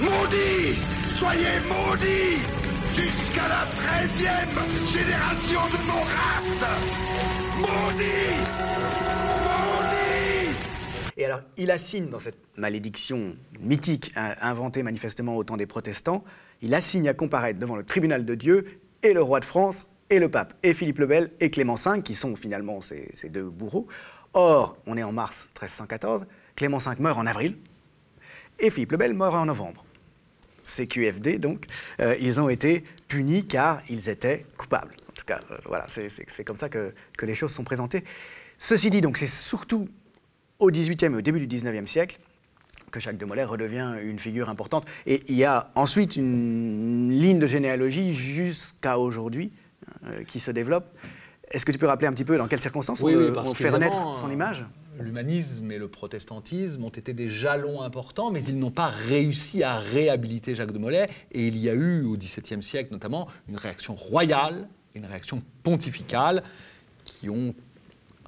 Maudit 0.00 0.78
Soyez 1.14 1.58
maudits 1.68 2.44
Jusqu'à 2.94 3.48
la 3.48 3.64
treizième 3.76 4.86
génération 4.86 5.60
de 5.60 5.86
mon 5.86 6.00
race 6.02 6.64
Maudit 7.58 8.06
Maudit 9.44 10.56
Et 11.16 11.24
alors, 11.24 11.40
il 11.56 11.70
assigne 11.70 12.08
dans 12.08 12.18
cette 12.18 12.38
malédiction 12.56 13.34
mythique, 13.60 14.12
inventée 14.16 14.82
manifestement 14.82 15.36
au 15.36 15.44
temps 15.44 15.56
des 15.56 15.66
protestants, 15.66 16.24
il 16.62 16.74
assigne 16.74 17.08
à 17.08 17.14
comparaître 17.14 17.58
devant 17.60 17.76
le 17.76 17.84
tribunal 17.84 18.24
de 18.24 18.34
Dieu 18.34 18.66
et 19.02 19.12
le 19.12 19.22
roi 19.22 19.40
de 19.40 19.44
France 19.44 19.86
et 20.10 20.18
le 20.18 20.30
pape, 20.30 20.54
et 20.62 20.74
Philippe 20.74 20.98
le 20.98 21.06
Bel 21.06 21.30
et 21.40 21.50
Clément 21.50 21.76
V, 21.76 22.02
qui 22.02 22.14
sont 22.14 22.34
finalement 22.34 22.80
ces, 22.80 23.08
ces 23.14 23.28
deux 23.28 23.44
bourreaux. 23.44 23.86
Or, 24.32 24.76
on 24.86 24.96
est 24.96 25.02
en 25.02 25.12
mars 25.12 25.48
1314, 25.54 26.26
Clément 26.56 26.78
V 26.78 26.90
meurt 26.98 27.18
en 27.18 27.26
avril, 27.26 27.56
et 28.58 28.70
Philippe 28.70 28.92
le 28.92 28.98
Bel 28.98 29.14
meurt 29.14 29.34
en 29.34 29.46
novembre. 29.46 29.84
CQFD, 30.68 31.38
donc, 31.38 31.64
euh, 32.00 32.14
ils 32.20 32.40
ont 32.40 32.48
été 32.48 32.84
punis 33.08 33.46
car 33.46 33.80
ils 33.88 34.08
étaient 34.08 34.44
coupables. 34.56 34.92
En 35.08 35.12
tout 35.12 35.24
cas, 35.24 35.40
euh, 35.50 35.56
voilà, 35.66 35.86
c'est- 35.88 36.44
comme 36.44 36.56
ça 36.56 36.68
que, 36.68 36.92
que 37.16 37.26
les 37.26 37.34
choses 37.34 37.52
sont 37.52 37.64
présentées. 37.64 38.04
Ceci 38.58 38.90
dit, 38.90 39.00
donc, 39.00 39.16
c'est 39.18 39.26
surtout 39.28 39.88
au 40.58 40.70
XVIIIe 40.70 41.12
et 41.12 41.16
au 41.16 41.20
début 41.20 41.40
du 41.40 41.46
XIXe 41.46 41.90
siècle 41.90 42.18
que 42.90 43.00
Jacques 43.00 43.18
de 43.18 43.24
Molay 43.24 43.44
redevient 43.44 43.94
une 44.02 44.18
figure 44.18 44.48
importante. 44.48 44.86
Et 45.06 45.20
il 45.28 45.36
y 45.36 45.44
a 45.44 45.70
ensuite 45.74 46.16
une 46.16 47.10
ligne 47.10 47.38
de 47.38 47.46
généalogie 47.46 48.14
jusqu'à 48.14 48.98
aujourd'hui 48.98 49.52
euh, 50.06 50.24
qui 50.24 50.40
se 50.40 50.50
développe. 50.50 50.86
Est-ce 51.50 51.64
que 51.66 51.72
tu 51.72 51.78
peux 51.78 51.86
rappeler 51.86 52.08
un 52.08 52.12
petit 52.12 52.24
peu 52.24 52.36
dans 52.38 52.46
quelles 52.48 52.60
circonstances 52.60 53.00
on, 53.28 53.32
on 53.50 53.54
fait 53.54 53.68
renaître 53.74 53.96
son 54.16 54.30
image? 54.30 54.64
L'humanisme 55.00 55.70
et 55.70 55.78
le 55.78 55.88
protestantisme 55.88 56.84
ont 56.84 56.90
été 56.90 57.12
des 57.12 57.28
jalons 57.28 57.82
importants, 57.82 58.30
mais 58.30 58.42
ils 58.44 58.58
n'ont 58.58 58.70
pas 58.70 58.88
réussi 58.88 59.62
à 59.62 59.78
réhabiliter 59.78 60.54
Jacques 60.54 60.72
de 60.72 60.78
Molay. 60.78 61.08
Et 61.32 61.46
il 61.46 61.56
y 61.56 61.70
a 61.70 61.74
eu, 61.74 62.04
au 62.04 62.16
XVIIe 62.16 62.62
siècle 62.62 62.92
notamment, 62.92 63.28
une 63.48 63.56
réaction 63.56 63.94
royale, 63.94 64.68
une 64.94 65.06
réaction 65.06 65.42
pontificale, 65.62 66.42
qui 67.04 67.30
ont 67.30 67.54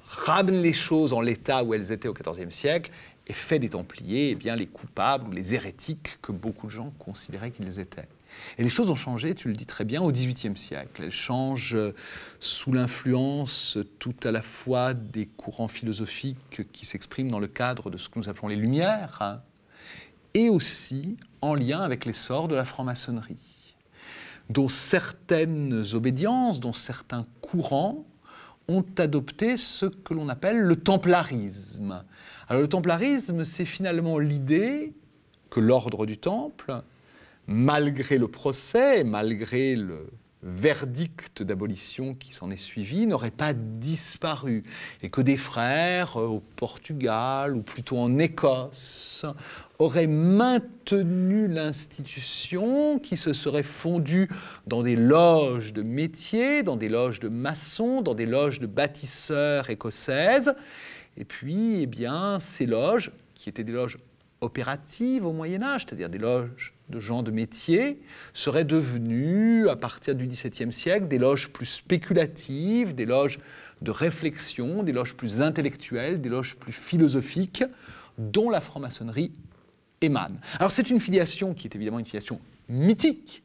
ramené 0.03 0.61
les 0.61 0.73
choses 0.73 1.13
en 1.13 1.21
l'état 1.21 1.63
où 1.63 1.73
elles 1.73 1.91
étaient 1.91 2.07
au 2.07 2.13
XIVe 2.13 2.51
siècle 2.51 2.91
et 3.27 3.33
fait 3.33 3.59
des 3.59 3.69
Templiers 3.69 4.31
eh 4.31 4.35
bien, 4.35 4.55
les 4.55 4.67
coupables 4.67 5.27
ou 5.27 5.31
les 5.31 5.53
hérétiques 5.55 6.19
que 6.21 6.31
beaucoup 6.31 6.67
de 6.67 6.71
gens 6.71 6.91
considéraient 6.99 7.51
qu'ils 7.51 7.79
étaient. 7.79 8.07
Et 8.57 8.63
les 8.63 8.69
choses 8.69 8.89
ont 8.89 8.95
changé, 8.95 9.35
tu 9.35 9.47
le 9.47 9.53
dis 9.53 9.65
très 9.65 9.85
bien, 9.85 10.01
au 10.01 10.11
XVIIIe 10.11 10.57
siècle. 10.57 11.03
Elles 11.03 11.11
changent 11.11 11.75
euh, 11.75 11.93
sous 12.39 12.73
l'influence 12.73 13.77
tout 13.99 14.15
à 14.23 14.31
la 14.31 14.41
fois 14.41 14.93
des 14.93 15.25
courants 15.25 15.67
philosophiques 15.67 16.71
qui 16.71 16.85
s'expriment 16.85 17.31
dans 17.31 17.39
le 17.39 17.47
cadre 17.47 17.89
de 17.89 17.97
ce 17.97 18.09
que 18.09 18.19
nous 18.19 18.29
appelons 18.29 18.47
les 18.47 18.55
Lumières, 18.55 19.17
hein, 19.21 19.41
et 20.33 20.49
aussi 20.49 21.17
en 21.41 21.55
lien 21.55 21.81
avec 21.81 22.05
l'essor 22.05 22.47
de 22.47 22.55
la 22.55 22.65
franc-maçonnerie, 22.65 23.75
dont 24.49 24.67
certaines 24.67 25.83
obédiences, 25.93 26.59
dont 26.59 26.73
certains 26.73 27.25
courants 27.41 28.05
ont 28.67 28.85
adopté 28.97 29.57
ce 29.57 29.85
que 29.85 30.13
l'on 30.13 30.29
appelle 30.29 30.59
le 30.59 30.75
templarisme. 30.75 32.03
Alors 32.47 32.61
le 32.61 32.67
templarisme, 32.67 33.43
c'est 33.43 33.65
finalement 33.65 34.19
l'idée 34.19 34.93
que 35.49 35.59
l'ordre 35.59 36.05
du 36.05 36.17
Temple, 36.17 36.81
malgré 37.47 38.17
le 38.17 38.27
procès, 38.27 39.03
malgré 39.03 39.75
le 39.75 40.07
verdict 40.43 41.43
d'abolition 41.43 42.15
qui 42.15 42.33
s'en 42.33 42.49
est 42.49 42.57
suivi, 42.57 43.05
n'aurait 43.05 43.29
pas 43.29 43.53
disparu 43.53 44.63
et 45.03 45.09
que 45.09 45.21
des 45.21 45.37
frères 45.37 46.17
euh, 46.17 46.27
au 46.27 46.39
Portugal 46.55 47.55
ou 47.55 47.61
plutôt 47.61 47.99
en 47.99 48.17
Écosse 48.17 49.25
auraient 49.77 50.07
maintenu 50.07 51.47
l'institution 51.47 52.97
qui 52.99 53.17
se 53.17 53.33
serait 53.33 53.63
fondue 53.63 54.29
dans 54.65 54.81
des 54.81 54.95
loges 54.95 55.73
de 55.73 55.83
métiers, 55.83 56.63
dans 56.63 56.75
des 56.75 56.89
loges 56.89 57.19
de 57.19 57.29
maçons, 57.29 58.01
dans 58.01 58.15
des 58.15 58.25
loges 58.25 58.59
de 58.59 58.67
bâtisseurs 58.67 59.69
écossaises. 59.69 60.53
Et 61.17 61.25
puis, 61.25 61.81
eh 61.81 61.87
bien, 61.87 62.39
ces 62.39 62.65
loges, 62.65 63.11
qui 63.35 63.49
étaient 63.49 63.63
des 63.63 63.73
loges 63.73 63.97
opératives 64.41 65.25
au 65.25 65.33
Moyen 65.33 65.61
Âge, 65.61 65.85
c'est-à-dire 65.85 66.09
des 66.09 66.17
loges 66.17 66.73
de 66.89 66.99
gens 66.99 67.23
de 67.23 67.31
métier, 67.31 68.01
seraient 68.33 68.65
devenues, 68.65 69.69
à 69.69 69.75
partir 69.75 70.15
du 70.15 70.27
XVIIe 70.27 70.73
siècle, 70.73 71.07
des 71.07 71.19
loges 71.19 71.49
plus 71.49 71.67
spéculatives, 71.67 72.93
des 72.93 73.05
loges 73.05 73.39
de 73.81 73.91
réflexion, 73.91 74.83
des 74.83 74.91
loges 74.91 75.13
plus 75.13 75.41
intellectuelles, 75.41 76.19
des 76.19 76.29
loges 76.29 76.55
plus 76.57 76.73
philosophiques, 76.73 77.63
dont 78.17 78.49
la 78.49 78.61
franc-maçonnerie 78.61 79.31
émane. 80.01 80.39
Alors 80.59 80.71
c'est 80.71 80.89
une 80.89 80.99
filiation 80.99 81.53
qui 81.53 81.67
est 81.67 81.75
évidemment 81.75 81.99
une 81.99 82.05
filiation 82.05 82.41
mythique, 82.67 83.43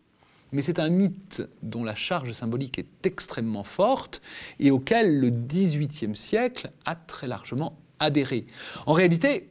mais 0.53 0.63
c'est 0.63 0.79
un 0.79 0.89
mythe 0.89 1.43
dont 1.63 1.85
la 1.85 1.95
charge 1.95 2.33
symbolique 2.33 2.79
est 2.79 3.07
extrêmement 3.07 3.65
forte 3.65 4.23
et 4.59 4.71
auquel 4.71 5.21
le 5.21 5.31
XVIIIe 5.31 6.17
siècle 6.17 6.71
a 6.85 6.95
très 6.95 7.27
largement 7.27 7.79
adhéré. 7.99 8.47
En 8.87 8.93
réalité, 8.93 9.49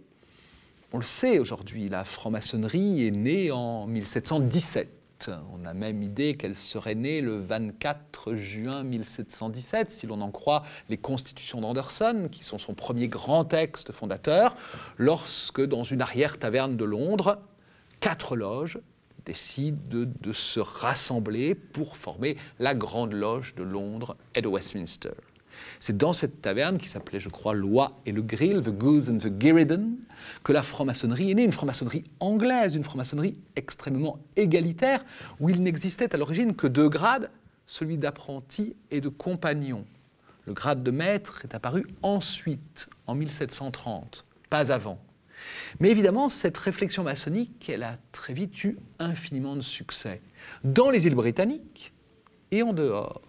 on 0.96 1.00
le 1.00 1.04
sait 1.04 1.39
aujourd'hui, 1.39 1.89
la 1.89 2.06
franc-maçonnerie 2.06 3.06
est 3.06 3.12
née 3.12 3.52
en 3.52 3.86
1717. 3.86 5.30
On 5.52 5.66
a 5.66 5.74
même 5.74 6.02
idée 6.02 6.38
qu'elle 6.38 6.56
serait 6.56 6.96
née 6.96 7.20
le 7.20 7.38
24 7.38 8.36
juin 8.36 8.86
1717, 8.86 9.91
si 9.91 10.08
l'on 10.08 10.22
en 10.22 10.32
croit 10.32 10.64
les 10.88 10.96
constitutions 10.96 11.60
d'Anderson, 11.60 12.30
qui 12.32 12.46
sont 12.46 12.60
son 12.60 12.76
premier 12.76 13.10
grand 13.10 13.43
texte 13.43 13.91
fondateur, 13.91 14.56
lorsque, 14.98 15.60
dans 15.60 15.84
une 15.84 16.02
arrière-taverne 16.02 16.78
de 16.78 16.86
Londres, 16.86 17.39
quatre 18.00 18.38
loges 18.38 18.80
décident 19.26 19.78
de, 19.89 20.08
de 20.22 20.32
se 20.32 20.62
rassembler 20.62 21.56
pour 21.56 21.98
former 21.98 22.38
la 22.58 22.74
Grande 22.74 23.12
Loge 23.12 23.54
de 23.56 23.64
Londres 23.64 24.16
et 24.34 24.41
de 24.41 24.48
Westminster. 24.48 25.12
C'est 25.80 25.97
dans 25.97 26.14
cette 26.14 26.41
taverne 26.41 26.78
qui 26.78 26.89
s'appelait, 26.89 27.20
je 27.20 27.30
crois, 27.30 27.53
Loi 27.53 27.99
et 28.06 28.12
le 28.12 28.22
Grill, 28.22 28.62
The 28.62 28.70
Goose 28.70 29.10
and 29.10 29.18
the 29.18 29.32
Girridon, 29.39 29.91
que 30.43 30.53
la 30.53 30.64
franc-maçonnerie 30.64 31.32
est 31.32 31.36
née, 31.36 31.43
une 31.43 31.51
franc-maçonnerie 31.51 32.06
anglaise, 32.20 32.76
une 32.76 32.84
franc-maçonnerie 32.84 33.38
extrêmement 33.56 34.20
égalitaire, 34.36 35.03
où 35.39 35.49
il 35.49 35.62
n'existait 35.62 36.14
à 36.14 36.18
l'origine 36.18 36.56
que 36.56 36.68
deux 36.68 36.89
grades, 36.89 37.30
celui 37.66 37.97
d'apprenti 37.97 38.76
et 38.91 39.01
de 39.01 39.10
compagnon. 39.10 39.86
Le 40.45 40.53
grade 40.53 40.84
de 40.84 40.91
maître 40.91 41.41
est 41.43 41.56
apparu 41.56 41.88
ensuite, 42.03 42.89
en 43.08 43.16
1730, 43.16 44.26
pas 44.49 44.72
avant. 44.72 44.99
Mais 45.80 45.89
évidemment, 45.89 46.30
cette 46.30 46.58
réflexion 46.58 47.03
maçonnique, 47.03 47.70
elle 47.70 47.84
a 47.84 47.97
très 48.12 48.34
vite 48.34 48.64
eu 48.64 48.78
infiniment 48.99 49.56
de 49.56 49.62
succès, 49.62 50.22
dans 50.64 50.89
les 50.89 51.08
îles 51.08 51.16
britanniques 51.16 51.93
et 52.51 52.62
en 52.64 52.74
dehors. 52.74 53.22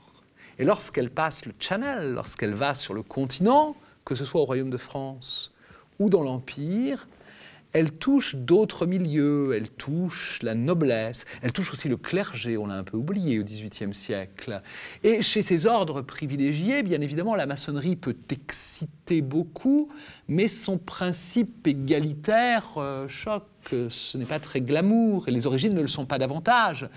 Et 0.59 0.65
lorsqu'elle 0.65 1.11
passe 1.11 1.45
le 1.45 1.53
Channel, 1.59 2.13
lorsqu'elle 2.13 2.55
va 2.55 2.75
sur 2.75 2.95
le 2.95 3.03
continent, 3.03 3.77
que 4.05 4.15
ce 4.15 4.25
soit 4.25 4.41
au 4.41 4.45
Royaume 4.45 4.71
de 4.71 4.77
France 4.77 5.53
ou 5.99 6.09
dans 6.09 6.23
l'Empire, 6.23 7.07
elle 7.73 7.93
touche 7.93 8.37
d'autres 8.37 8.87
milieux, 8.87 9.55
elle 9.55 9.69
touche 9.69 10.39
la 10.43 10.55
noblesse, 10.55 11.27
elle 11.43 11.53
touche 11.53 11.75
aussi 11.75 11.91
le 11.91 11.99
clergé, 11.99 12.57
on 12.57 12.67
l'a 12.67 12.75
un 12.75 12.85
peu 12.85 12.97
oublié 12.97 13.39
au 13.39 13.43
XVIIIe 13.43 13.93
siècle. 13.93 14.63
Et 15.05 15.21
chez 15.21 15.43
ces 15.43 15.67
ordres 15.67 16.01
privilégiés, 16.01 16.83
bien 16.83 17.03
évidemment, 17.03 17.35
la 17.35 17.45
maçonnerie 17.45 17.97
peut 17.97 18.17
exciter 18.31 19.21
beaucoup, 19.21 19.91
mais 20.27 20.49
son 20.49 20.79
principe 20.79 21.67
égalitaire 21.67 22.79
euh, 22.79 23.09
choque 23.09 23.45
que 23.67 23.89
ce 23.89 24.17
n'est 24.17 24.27
pas 24.27 24.39
très 24.39 24.61
glamour 24.61 25.27
et 25.27 25.33
les 25.33 25.49
origines 25.49 25.75
ne 25.75 25.81
le 25.81 25.89
sont 25.89 26.07
pas 26.07 26.19
davantage. 26.19 26.89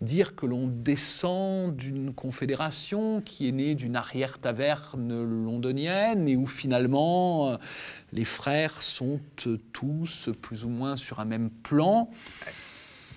Dire 0.00 0.34
que 0.34 0.46
l'on 0.46 0.66
descend 0.66 1.76
d'une 1.76 2.14
confédération 2.14 3.20
qui 3.20 3.46
est 3.46 3.52
née 3.52 3.74
d'une 3.74 3.94
arrière-taverne 3.94 5.22
londonienne 5.22 6.26
et 6.26 6.34
où 6.34 6.46
finalement 6.46 7.50
euh, 7.50 7.56
les 8.12 8.24
frères 8.24 8.80
sont 8.80 9.20
tous 9.72 10.30
plus 10.40 10.64
ou 10.64 10.70
moins 10.70 10.96
sur 10.96 11.20
un 11.20 11.26
même 11.26 11.50
plan. 11.50 12.10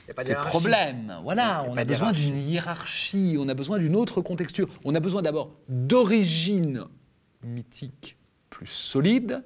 Il 0.04 0.10
y 0.10 0.12
a 0.12 0.14
pas 0.14 0.24
Des 0.26 0.36
problèmes. 0.36 1.16
Voilà, 1.24 1.66
on 1.70 1.78
a 1.78 1.86
besoin 1.86 2.12
d'une 2.12 2.36
hiérarchie, 2.36 3.38
on 3.40 3.48
a 3.48 3.54
besoin 3.54 3.78
d'une 3.80 3.96
autre 3.96 4.22
contexture. 4.22 4.68
On 4.84 4.96
a 4.96 5.00
besoin 5.00 5.22
d'abord 5.22 5.52
d'origines 5.70 6.84
mythiques 7.42 8.18
plus 8.50 8.68
solides, 8.68 9.44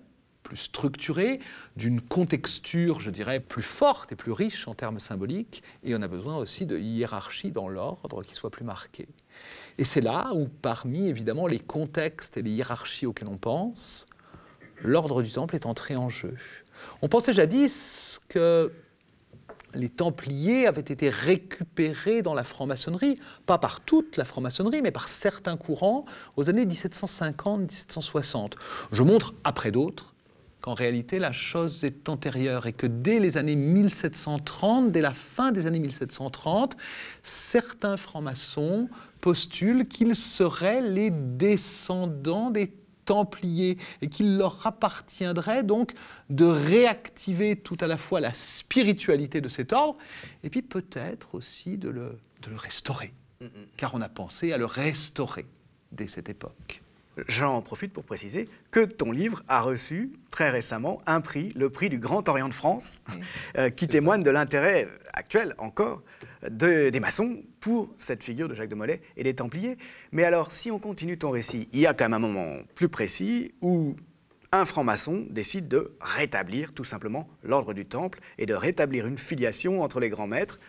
plus 0.52 0.58
structurées, 0.58 1.40
d'une 1.78 2.02
contexture, 2.02 3.00
je 3.00 3.10
dirais, 3.10 3.40
plus 3.40 3.64
forte 3.64 4.12
et 4.12 4.18
plus 4.18 4.34
riche 4.34 4.68
en 4.68 4.76
termes 4.76 5.00
symboliques. 5.00 5.64
Et 5.82 5.96
on 5.96 6.02
a 6.02 6.10
besoin 6.10 6.36
aussi 6.36 6.66
de 6.66 6.78
hiérarchie 6.78 7.52
dans 7.52 7.70
l'ordre 7.70 8.22
qui 8.22 8.36
soit 8.36 8.50
plus 8.50 8.66
marquée. 8.66 9.08
Et 9.78 9.86
c'est 9.86 10.02
là 10.02 10.34
où, 10.36 10.50
parmi 10.50 11.08
évidemment 11.08 11.48
les 11.48 11.60
contextes 11.60 12.36
et 12.36 12.42
les 12.42 12.52
hiérarchies 12.52 13.06
auxquels 13.06 13.30
on 13.30 13.38
pense, 13.38 14.08
l'ordre 14.82 15.24
du 15.24 15.32
temple 15.32 15.56
est 15.56 15.66
entré 15.66 15.96
en 15.96 16.10
jeu. 16.10 16.36
On 17.02 17.08
pensait 17.08 17.32
jadis 17.32 18.20
que 18.28 18.74
les 19.74 19.88
Templiers 19.88 20.68
avaient 20.68 20.82
été 20.82 21.10
récupérés 21.10 22.24
dans 22.24 22.34
la 22.34 22.44
franc-maçonnerie, 22.44 23.18
pas 23.46 23.58
par 23.58 23.80
toute 23.80 24.18
la 24.18 24.26
franc-maçonnerie, 24.26 24.82
mais 24.82 24.92
par 24.92 25.08
certains 25.08 25.56
courants 25.56 26.04
aux 26.36 26.50
années 26.50 26.66
1750-1760. 26.66 28.56
Je 28.92 29.04
montre, 29.04 29.34
après 29.46 29.72
d'autres, 29.72 30.11
qu'en 30.62 30.74
réalité 30.74 31.20
la 31.20 31.32
chose 31.32 31.84
est 31.84 32.08
antérieure 32.08 32.68
et 32.68 32.74
que 32.74 32.88
dès 32.88 33.20
les 33.20 33.38
années 33.38 33.56
1730, 33.56 34.92
dès 34.92 35.02
la 35.02 35.14
fin 35.14 35.52
des 35.52 35.66
années 35.66 35.80
1730, 35.80 36.78
certains 37.24 37.98
francs-maçons 37.98 38.88
postulent 39.20 39.88
qu'ils 39.88 40.16
seraient 40.16 40.82
les 40.82 41.12
descendants 41.12 42.52
des 42.52 42.74
Templiers 43.04 43.78
et 44.02 44.08
qu'il 44.10 44.38
leur 44.38 44.66
appartiendrait 44.66 45.64
donc 45.64 45.94
de 46.30 46.46
réactiver 46.46 47.56
tout 47.56 47.78
à 47.82 47.88
la 47.88 47.98
fois 47.98 48.20
la 48.20 48.32
spiritualité 48.32 49.42
de 49.42 49.50
cet 49.50 49.74
ordre 49.74 49.98
et 50.44 50.50
puis 50.50 50.62
peut-être 50.62 51.34
aussi 51.34 51.78
de 51.78 51.90
le, 51.90 52.20
de 52.44 52.50
le 52.52 52.56
restaurer. 52.56 53.12
Car 53.76 53.96
on 53.96 54.02
a 54.02 54.08
pensé 54.08 54.54
à 54.54 54.58
le 54.60 54.66
restaurer 54.66 55.48
dès 55.92 56.06
cette 56.06 56.30
époque. 56.30 56.84
J'en 57.28 57.62
profite 57.62 57.92
pour 57.92 58.04
préciser 58.06 58.48
que 58.72 58.80
ton 58.86 59.12
livre 59.12 59.44
a 59.50 59.62
reçu 59.62 60.12
très 60.30 60.50
récemment 60.50 61.02
un 61.06 61.20
prix, 61.20 61.50
le 61.56 61.70
prix 61.70 61.90
du 61.90 62.00
Grand 62.00 62.28
Orient 62.30 62.48
de 62.48 62.54
France, 62.54 63.02
euh, 63.58 63.70
qui 63.70 63.88
témoigne 63.88 64.24
de 64.24 64.30
l'intérêt 64.32 64.88
actuel 65.14 65.54
encore 65.58 66.04
de- 66.50 66.90
des 66.90 67.00
maçons 67.02 67.44
pour 67.60 67.94
cette 67.98 68.24
figure 68.24 68.48
de 68.48 68.56
Jacques 68.56 68.70
de 68.70 68.76
Molay 68.76 69.02
et 69.18 69.24
des 69.24 69.36
Templiers. 69.36 69.78
Mais 70.14 70.24
alors, 70.24 70.52
si 70.54 70.72
on 70.72 70.80
continue 70.80 71.18
ton 71.18 71.32
récit, 71.32 71.68
il 71.74 71.80
y 71.80 71.86
a 71.86 71.94
quand 71.94 72.06
même 72.06 72.14
un 72.14 72.20
moment 72.28 72.56
plus 72.76 72.88
précis 72.90 73.54
où 73.62 73.96
un 74.54 74.66
franc-maçon 74.66 75.26
décide 75.30 75.68
de 75.70 75.94
rétablir 76.02 76.74
tout 76.74 76.84
simplement 76.84 77.30
l'ordre 77.44 77.74
du 77.74 77.86
Temple 77.86 78.20
et 78.38 78.46
de 78.46 78.54
rétablir 78.54 79.06
une 79.08 79.18
filiation 79.18 79.82
entre 79.82 80.00
les 80.02 80.10
grands 80.10 80.28
maîtres. 80.28 80.60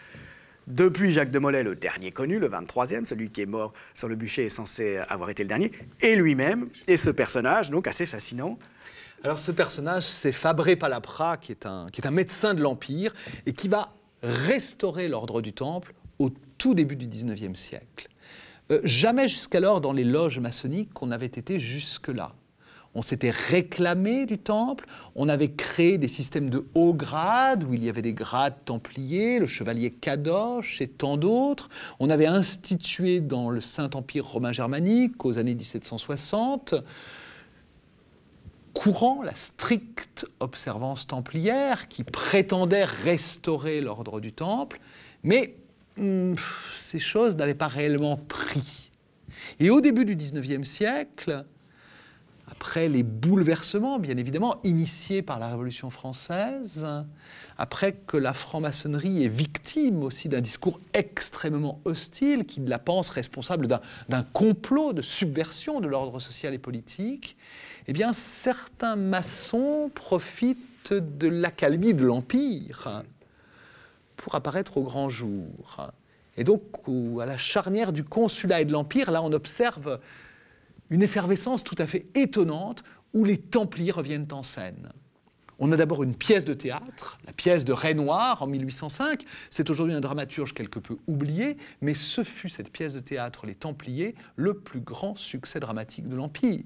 Depuis 0.66 1.12
Jacques 1.12 1.30
de 1.30 1.38
Molay, 1.38 1.62
le 1.62 1.74
dernier 1.74 2.12
connu, 2.12 2.38
le 2.38 2.48
23e, 2.48 3.04
celui 3.04 3.30
qui 3.30 3.42
est 3.42 3.46
mort 3.46 3.72
sur 3.94 4.08
le 4.08 4.14
bûcher 4.14 4.46
est 4.46 4.50
censé 4.50 4.98
avoir 5.08 5.30
été 5.30 5.42
le 5.42 5.48
dernier, 5.48 5.72
et 6.00 6.14
lui-même, 6.14 6.68
et 6.86 6.96
ce 6.96 7.10
personnage, 7.10 7.70
donc 7.70 7.86
assez 7.86 8.06
fascinant. 8.06 8.58
Alors 9.24 9.38
ce 9.38 9.52
personnage, 9.52 10.02
c'est 10.02 10.32
Fabré 10.32 10.74
Palapra, 10.76 11.36
qui 11.36 11.52
est, 11.52 11.66
un, 11.66 12.10
médecin 12.10 12.54
de 12.54 12.62
l'Empire 12.62 13.12
et 13.46 13.52
qui 13.52 13.68
va 13.68 13.94
restaurer 14.22 15.08
l'ordre 15.08 15.40
du 15.40 15.52
Temple 15.52 15.94
au 16.18 16.30
tout 16.58 16.74
début 16.74 16.96
du 16.96 17.06
XIXe 17.06 17.58
siècle. 17.58 18.08
Euh, 18.70 18.80
jamais 18.84 19.28
jusqu'alors 19.28 19.80
dans 19.80 19.92
les 19.92 20.04
loges 20.04 20.38
maçonniques 20.38 20.92
qu'on 20.92 21.10
avait 21.10 21.26
été 21.26 21.58
jusque-là. 21.58 22.34
On 22.95 23.01
s'était 23.01 23.30
réclamé 23.30 24.26
du 24.26 24.36
temple, 24.38 24.86
on 25.14 25.28
avait 25.30 25.53
créé 25.53 25.97
des 25.97 26.09
systèmes 26.09 26.51
de 26.51 26.66
haut 26.74 26.93
grade 26.93 27.64
où 27.64 27.72
il 27.72 27.82
y 27.82 27.88
avait 27.88 28.03
des 28.03 28.12
grades 28.12 28.64
templiers, 28.66 29.38
le 29.38 29.47
chevalier 29.47 29.90
Kadosh 29.90 30.82
et 30.82 30.88
tant 30.88 31.16
d'autres. 31.16 31.70
On 32.01 32.11
avait 32.11 32.26
institué 32.26 33.20
dans 33.20 33.49
le 33.49 33.62
Saint-Empire 33.62 34.26
romain 34.26 34.53
germanique 34.53 35.24
aux 35.24 35.38
années 35.38 35.55
1760 35.55 36.74
courant 38.74 39.22
la 39.22 39.34
stricte 39.34 40.26
observance 40.40 41.07
templière 41.07 41.88
qui 41.88 42.05
prétendait 42.05 42.84
restaurer 42.84 43.80
l'ordre 43.80 44.20
du 44.20 44.32
temple, 44.32 44.80
mais 45.22 45.55
hum, 45.99 46.36
ces 46.74 46.99
choses 46.99 47.36
n'avaient 47.36 47.55
pas 47.55 47.68
réellement 47.68 48.16
pris. 48.16 48.90
Et 49.61 49.70
au 49.70 49.80
début 49.80 50.05
du 50.05 50.16
XIXe 50.16 50.68
siècle, 50.68 51.45
après 52.51 52.88
les 52.88 53.03
bouleversements, 53.03 53.99
bien 53.99 54.16
évidemment, 54.16 54.57
initiés 54.64 55.22
par 55.22 55.38
la 55.38 55.49
Révolution 55.49 55.90
française, 55.90 56.86
après 57.57 57.93
que 57.93 58.16
la 58.16 58.32
franc-maçonnerie 58.32 59.24
est 59.24 59.28
victime 59.28 60.03
aussi 60.03 60.28
d'un 60.28 60.40
discours 60.40 60.80
extrêmement 60.93 61.80
hostile, 61.84 62.45
qui 62.45 62.61
la 62.61 62.78
pense 62.78 63.09
responsable 63.09 63.68
d'un- 63.68 64.22
complot 64.32 64.93
de 64.93 65.03
subversion 65.03 65.80
de 65.80 65.86
l'ordre 65.88 66.18
social 66.20 66.53
et 66.53 66.59
politique, 66.59 67.36
eh 67.88 67.93
bien, 67.93 68.12
certains 68.12 68.97
maçons 68.97 69.90
profitent 69.95 70.93
de 70.93 71.28
l'accalmie 71.28 71.95
de 71.95 72.05
l'Empire 72.05 73.03
pour 74.16 74.34
apparaître 74.34 74.76
au 74.76 74.82
grand 74.82 75.09
jour. 75.09 75.76
Et 76.36 76.45
donc, 76.45 76.62
à 77.20 77.26
la 77.26 77.36
charnière 77.36 77.93
du 77.93 78.05
consulat 78.05 78.61
et 78.61 78.64
de 78.64 78.72
l'Empire, 78.72 79.11
là, 79.11 79.22
on 79.22 79.32
observe 79.32 80.01
une 80.93 81.03
effervescence 81.03 81.64
tout 81.64 81.74
à 81.78 81.86
fait 81.86 82.07
étonnante 82.14 82.84
où 83.14 83.24
les 83.24 83.38
Templiers 83.38 83.93
reviennent 83.93 84.28
en 84.30 84.43
scène. 84.43 84.93
On 85.64 85.70
a 85.70 85.76
d'abord 85.76 86.02
une 86.02 86.16
pièce 86.16 86.44
de 86.44 86.54
théâtre, 86.54 87.18
la 87.24 87.32
pièce 87.32 87.64
de 87.64 87.72
Renoir 87.72 88.42
en 88.42 88.48
1805. 88.48 89.22
C'est 89.48 89.70
aujourd'hui 89.70 89.94
un 89.94 90.00
dramaturge 90.00 90.54
quelque 90.54 90.80
peu 90.80 90.96
oublié, 91.06 91.56
mais 91.80 91.94
ce 91.94 92.24
fut 92.24 92.48
cette 92.48 92.72
pièce 92.72 92.92
de 92.92 92.98
théâtre, 92.98 93.46
Les 93.46 93.54
Templiers, 93.54 94.16
le 94.34 94.54
plus 94.54 94.80
grand 94.80 95.14
succès 95.14 95.60
dramatique 95.60 96.08
de 96.08 96.16
l'Empire. 96.16 96.64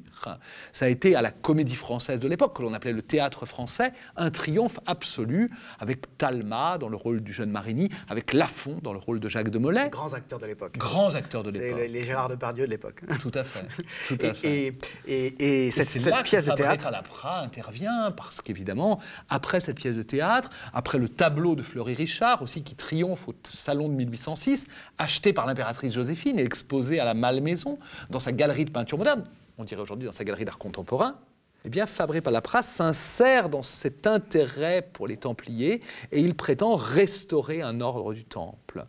Ça 0.73 0.87
a 0.87 0.89
été 0.89 1.15
à 1.15 1.21
la 1.21 1.31
comédie 1.31 1.75
française 1.75 2.21
de 2.21 2.27
l'époque, 2.27 2.57
que 2.57 2.63
l'on 2.63 2.73
appelait 2.73 2.95
le 2.95 3.03
théâtre 3.03 3.45
français, 3.45 3.93
un 4.17 4.31
triomphe 4.31 4.81
absolu, 4.87 5.51
avec 5.79 6.17
Talma 6.17 6.79
dans 6.79 6.89
le 6.89 6.97
rôle 6.97 7.21
du 7.21 7.35
jeune 7.35 7.51
Marigny, 7.51 7.91
avec 8.09 8.33
Lafont 8.33 8.79
dans 8.83 8.95
le 8.95 8.99
rôle 8.99 9.21
de 9.21 9.29
Jacques 9.29 9.51
de 9.51 9.59
Molay, 9.59 9.91
Grands 9.91 10.15
acteurs 10.15 10.39
de 10.39 10.47
l'époque. 10.47 10.79
grands 10.79 11.15
acteurs 11.15 11.43
de 11.43 11.51
l'époque. 11.51 11.81
les, 11.81 11.89
les 11.89 12.03
Gérard 12.03 12.31
Depardieu 12.31 12.65
de 12.65 12.71
l'époque. 12.71 13.03
Tout 13.21 13.31
à 13.35 13.45
fait. 13.45 13.67
Tout 14.09 14.17
à 14.25 14.33
fait. 14.33 14.49
Et, 14.49 14.79
et- 15.07 15.27
et- 15.27 15.67
et 15.67 15.71
cette, 15.71 15.87
c'est 15.87 15.99
cette 15.99 16.15
là 16.15 16.23
pièce 16.23 16.47
que 16.47 16.51
de 16.53 16.55
théâtre, 16.57 16.85
Talapra 16.85 17.41
intervient, 17.43 18.11
parce 18.13 18.41
qu'évidemment, 18.41 18.86
après 19.29 19.61
cette 19.61 19.77
pièce 19.77 19.97
de 19.97 20.03
théâtre, 20.03 20.51
après 20.73 20.99
le 20.99 21.09
tableau 21.09 21.55
de 21.55 21.63
Fleury 21.63 21.95
Richard, 21.95 22.43
aussi 22.43 22.63
qui 22.63 22.75
triomphe 22.75 23.29
au 23.29 23.35
salon 23.49 23.89
de 23.89 23.95
1806, 23.95 24.67
acheté 24.99 25.33
par 25.33 25.47
l'impératrice 25.47 25.93
Joséphine 25.93 26.39
et 26.39 26.45
exposé 26.45 27.01
à 27.01 27.05
la 27.05 27.15
Malmaison, 27.15 27.79
dans 28.11 28.21
sa 28.21 28.33
galerie 28.33 28.65
de 28.65 28.71
peinture 28.71 28.99
moderne, 28.99 29.25
on 29.59 29.65
dirait 29.65 29.81
aujourd'hui 29.81 30.07
dans 30.07 30.13
sa 30.13 30.25
galerie 30.25 30.45
d'art 30.45 30.59
contemporain, 30.59 31.17
eh 31.65 31.69
bien, 31.69 31.87
Fabré 31.87 32.21
Palapra 32.21 32.63
s'insère 32.63 33.49
dans 33.49 33.65
cet 33.65 34.07
intérêt 34.07 34.89
pour 34.93 35.09
les 35.09 35.17
Templiers 35.17 35.83
et 36.13 36.21
il 36.21 36.37
prétend 36.37 36.77
restaurer 36.77 37.61
un 37.61 37.81
ordre 37.81 38.15
du 38.15 38.25
Temple. 38.25 38.87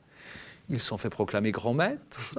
Il 0.70 0.82
s'en 0.82 0.98
fait 0.98 1.10
proclamer 1.10 1.52
grand 1.52 1.74
maître. 1.74 2.36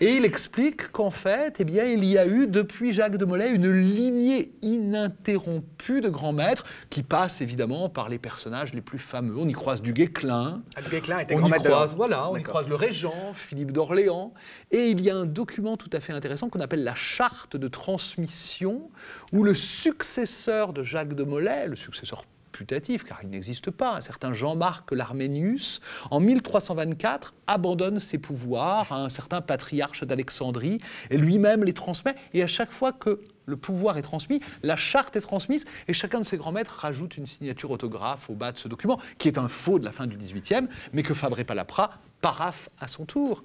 Et 0.00 0.16
il 0.16 0.24
explique 0.26 0.90
qu'en 0.92 1.10
fait, 1.10 1.56
eh 1.60 1.64
bien, 1.64 1.84
il 1.84 2.04
y 2.04 2.18
a 2.18 2.26
eu 2.26 2.46
depuis 2.46 2.92
Jacques 2.92 3.16
de 3.16 3.24
Molay 3.24 3.52
une 3.52 3.70
lignée 3.70 4.52
ininterrompue 4.60 6.02
de 6.02 6.10
grands 6.10 6.34
maîtres 6.34 6.64
qui 6.90 7.02
passe 7.02 7.40
évidemment 7.40 7.88
par 7.88 8.10
les 8.10 8.18
personnages 8.18 8.74
les 8.74 8.82
plus 8.82 8.98
fameux. 8.98 9.36
On 9.38 9.48
y 9.48 9.52
croise 9.52 9.80
du 9.80 9.94
Guesclin, 9.94 10.62
Albert 10.74 10.90
Guesclin 10.90 11.18
était 11.20 11.34
on 11.34 11.38
grand 11.38 11.48
y 11.48 11.52
de 11.52 11.64
croise, 11.64 11.94
voilà, 11.94 12.30
on 12.30 12.36
y 12.36 12.42
croise 12.42 12.68
le 12.68 12.74
régent, 12.74 13.32
Philippe 13.32 13.72
d'Orléans, 13.72 14.34
et 14.70 14.90
il 14.90 15.00
y 15.00 15.08
a 15.08 15.16
un 15.16 15.24
document 15.24 15.78
tout 15.78 15.90
à 15.92 16.00
fait 16.00 16.12
intéressant 16.12 16.50
qu'on 16.50 16.60
appelle 16.60 16.84
la 16.84 16.94
charte 16.94 17.56
de 17.56 17.68
transmission, 17.68 18.90
où 19.32 19.44
le 19.44 19.54
successeur 19.54 20.74
de 20.74 20.82
Jacques 20.82 21.14
de 21.14 21.24
Molay, 21.24 21.68
le 21.68 21.76
successeur 21.76 22.24
car 22.64 23.20
il 23.22 23.28
n'existe 23.28 23.70
pas, 23.70 23.96
un 23.96 24.00
certain 24.00 24.32
Jean-Marc 24.32 24.92
l'Arménius, 24.92 25.80
en 26.10 26.20
1324, 26.20 27.34
abandonne 27.46 27.98
ses 27.98 28.18
pouvoirs 28.18 28.92
à 28.92 28.96
un 28.96 29.08
certain 29.08 29.40
patriarche 29.40 30.04
d'Alexandrie, 30.04 30.80
et 31.10 31.18
lui-même 31.18 31.64
les 31.64 31.72
transmet, 31.72 32.14
et 32.32 32.42
à 32.42 32.46
chaque 32.46 32.70
fois 32.70 32.92
que 32.92 33.20
le 33.46 33.56
pouvoir 33.56 33.96
est 33.96 34.02
transmis, 34.02 34.40
la 34.62 34.76
charte 34.76 35.16
est 35.16 35.20
transmise, 35.20 35.64
et 35.88 35.92
chacun 35.92 36.20
de 36.20 36.24
ses 36.24 36.36
grands 36.36 36.52
maîtres 36.52 36.78
rajoute 36.80 37.16
une 37.16 37.26
signature 37.26 37.70
autographe 37.70 38.28
au 38.28 38.34
bas 38.34 38.52
de 38.52 38.58
ce 38.58 38.68
document, 38.68 38.98
qui 39.18 39.28
est 39.28 39.38
un 39.38 39.48
faux 39.48 39.78
de 39.78 39.84
la 39.84 39.92
fin 39.92 40.06
du 40.06 40.16
XVIIIe, 40.16 40.68
mais 40.92 41.02
que 41.02 41.14
Fabré 41.14 41.44
Palapra 41.44 41.90
paraphe 42.20 42.68
à 42.80 42.88
son 42.88 43.04
tour. 43.04 43.44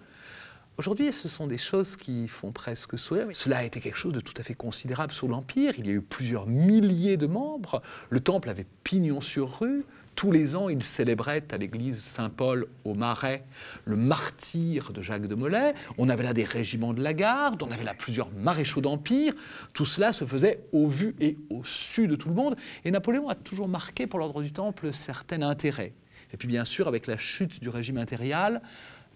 Aujourd'hui, 0.78 1.12
ce 1.12 1.28
sont 1.28 1.48
des 1.48 1.58
choses 1.58 1.96
qui 1.96 2.28
font 2.28 2.52
presque 2.52 2.98
sourire. 2.98 3.28
Cela 3.34 3.58
a 3.58 3.64
été 3.64 3.80
quelque 3.82 3.98
chose 3.98 4.14
de 4.14 4.22
tout 4.22 4.34
à 4.38 4.44
fait 4.44 4.54
considérable 4.54 5.12
sous 5.12 5.28
l'Empire. 5.28 5.74
Il 5.78 5.86
y 5.86 5.90
a 5.90 5.94
eu 5.94 6.02
plusieurs 6.02 6.48
milliers 6.48 7.18
de 7.18 7.28
membres. 7.28 7.82
Le 8.10 8.20
temple 8.20 8.50
avait 8.50 8.66
pignon 8.84 9.22
sur 9.22 9.60
rue. 9.60 9.84
Tous 10.16 10.32
les 10.32 10.56
ans, 10.56 10.70
il 10.70 10.84
célébrait 10.84 11.44
à 11.52 11.58
l'église 11.58 12.02
Saint-Paul 12.02 12.68
au 12.84 12.94
Marais 12.96 13.44
le 13.86 13.96
martyr 13.96 14.92
de 14.92 15.02
Jacques 15.02 15.28
de 15.28 15.36
Molay. 15.36 15.74
On 15.98 16.10
avait 16.10 16.24
là 16.24 16.34
des 16.34 16.44
régiments 16.46 16.94
de 16.94 17.02
la 17.02 17.14
garde, 17.14 17.62
on 17.64 17.72
avait 17.72 17.84
là 17.84 17.94
plusieurs 17.94 18.32
maréchaux 18.32 18.82
d'Empire. 18.82 19.34
Tout 19.74 19.86
cela 19.86 20.14
se 20.14 20.26
faisait 20.26 20.64
au 20.72 20.88
vu 20.88 21.16
et 21.20 21.38
au 21.50 21.64
su 21.64 22.08
de 22.08 22.16
tout 22.16 22.30
le 22.30 22.36
monde. 22.36 22.56
Et 22.86 22.92
Napoléon 22.92 23.30
a 23.30 23.36
toujours 23.36 23.68
marqué 23.68 24.08
pour 24.08 24.20
l'ordre 24.20 24.42
du 24.42 24.52
Temple 24.52 24.94
certain 24.94 25.42
intérêt. 25.42 25.94
Et 26.34 26.38
puis 26.38 26.48
bien 26.48 26.66
sûr, 26.66 26.88
avec 26.88 27.08
la 27.08 27.18
chute 27.18 27.60
du 27.60 27.70
régime 27.70 27.98
impérial, 27.98 28.62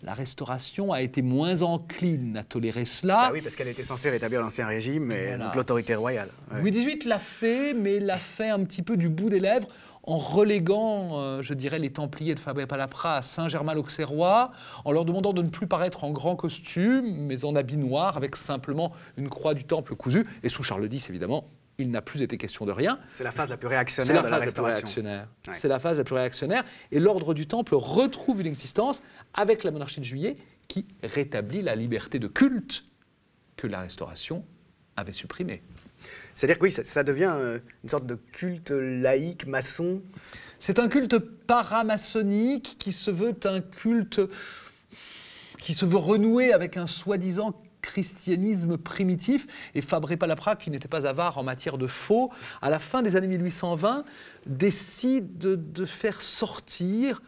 la 0.06 0.14
Restauration 0.14 0.94
a 0.94 1.02
été 1.02 1.22
moins 1.24 1.64
encline 1.64 2.38
à 2.38 2.44
tolérer 2.44 2.86
cela. 2.86 3.24
Ah 3.24 3.30
oui, 3.34 3.42
parce 3.42 3.56
qu'elle 3.56 3.68
était 3.68 3.84
censée 3.84 4.12
rétablir 4.12 4.40
l'Ancien 4.40 4.68
Régime 4.68 5.12
et 5.12 5.26
Voilà. 5.30 5.46
donc 5.46 5.56
l'autorité 5.56 5.96
royale. 5.96 6.30
Ouais. 6.54 6.62
Louis 6.62 6.72
XVIII 6.72 7.00
l'a 7.06 7.18
fait, 7.20 7.74
mais 7.74 8.00
l'a 8.00 8.16
fait 8.18 8.50
un 8.50 8.64
petit 8.64 8.84
peu 8.84 8.98
du 8.98 9.10
bout 9.10 9.30
des 9.32 9.40
lèvres 9.40 9.68
en 10.04 10.18
reléguant, 10.18 11.20
euh, 11.20 11.42
je 11.42 11.56
dirais, 11.56 11.80
les 11.80 11.90
Templiers 11.90 12.36
de 12.36 12.40
Fabré-Palapra 12.40 13.16
à 13.18 13.22
Saint-Germain-l'Auxerrois, 13.24 14.52
en 14.86 14.92
leur 14.92 15.04
demandant 15.04 15.34
de 15.34 15.42
ne 15.42 15.50
plus 15.50 15.66
paraître 15.66 16.04
en 16.04 16.12
grand 16.12 16.36
costume, 16.36 17.08
mais 17.26 17.44
en 17.44 17.56
habit 17.56 17.78
noir, 17.78 18.16
avec 18.16 18.36
simplement 18.36 18.92
une 19.18 19.30
croix 19.30 19.56
du 19.56 19.64
Temple 19.64 19.96
cousue. 19.96 20.28
Et 20.44 20.50
sous 20.50 20.62
Charles 20.62 20.88
X, 20.94 21.10
évidemment, 21.10 21.46
il 21.78 21.92
n'a 21.92 22.02
plus 22.02 22.22
été 22.22 22.38
question 22.38 22.66
de 22.66 22.72
rien. 22.72 23.00
C'est 23.14 23.24
la 23.24 23.32
phase 23.32 23.50
la 23.50 23.58
plus 23.58 23.68
C'est 23.68 23.74
réactionnaire 23.76 24.16
la 24.16 24.22
de 24.22 24.28
la 24.28 24.30
phase 24.30 24.32
la 24.32 24.38
plus 24.38 24.46
Restauration. 24.46 24.78
réactionnaire. 24.86 25.28
Ouais. 25.48 25.54
C'est 25.54 25.68
la 25.68 25.80
phase 25.80 25.98
la 25.98 26.04
plus 26.04 26.16
réactionnaire. 26.16 26.64
Et 26.92 27.00
l'ordre 27.00 27.34
du 27.34 27.48
Temple 27.48 27.76
retrouve 27.76 28.42
une 28.42 28.48
existence 28.48 29.02
avec 29.34 29.64
la 29.64 29.72
monarchie 29.72 30.00
de 30.00 30.06
Juillet 30.06 30.38
qui 30.68 30.86
rétablit 31.04 31.62
la 31.62 31.76
liberté 31.76 32.20
de 32.20 32.28
culte 32.28 32.86
que 33.58 33.68
la 33.68 33.82
Restauration 33.82 34.46
avait 34.96 35.14
supprimée. 35.14 35.62
C'est-à-dire 36.34 36.60
que 36.60 36.64
oui, 36.64 36.72
ça, 36.72 36.84
ça 36.84 37.04
devient 37.04 37.34
euh, 37.36 37.60
une 37.84 37.90
sorte 37.90 38.06
de 38.06 38.16
culte 38.16 38.72
laïque, 38.72 39.48
maçon. 39.48 40.02
C'est 40.60 40.80
un 40.80 40.88
culte 40.88 41.18
paramaçonnique 41.18 42.76
qui 42.80 42.92
se 42.92 43.12
veut 43.12 43.36
un 43.46 43.62
culte 43.62 44.22
qui 45.60 45.74
se 45.74 45.86
veut 45.86 45.98
renouer 45.98 46.54
avec 46.54 46.78
un 46.78 46.86
soi-disant 46.86 47.60
christianisme 47.86 48.78
primitif 48.78 49.48
et 49.76 49.82
Fabré 49.82 50.18
Palapra, 50.18 50.56
qui 50.56 50.70
n'était 50.72 50.88
pas 50.88 51.08
avare 51.08 51.38
en 51.38 51.44
matière 51.44 51.78
de 51.78 51.88
faux, 51.88 52.32
à 52.62 52.70
la 52.70 52.80
fin 52.80 53.02
des 53.02 53.16
années 53.16 53.28
1820, 53.28 54.04
décide 54.48 55.38
de, 55.38 55.56
de 55.56 55.86
faire 55.86 56.22
sortir 56.22 57.22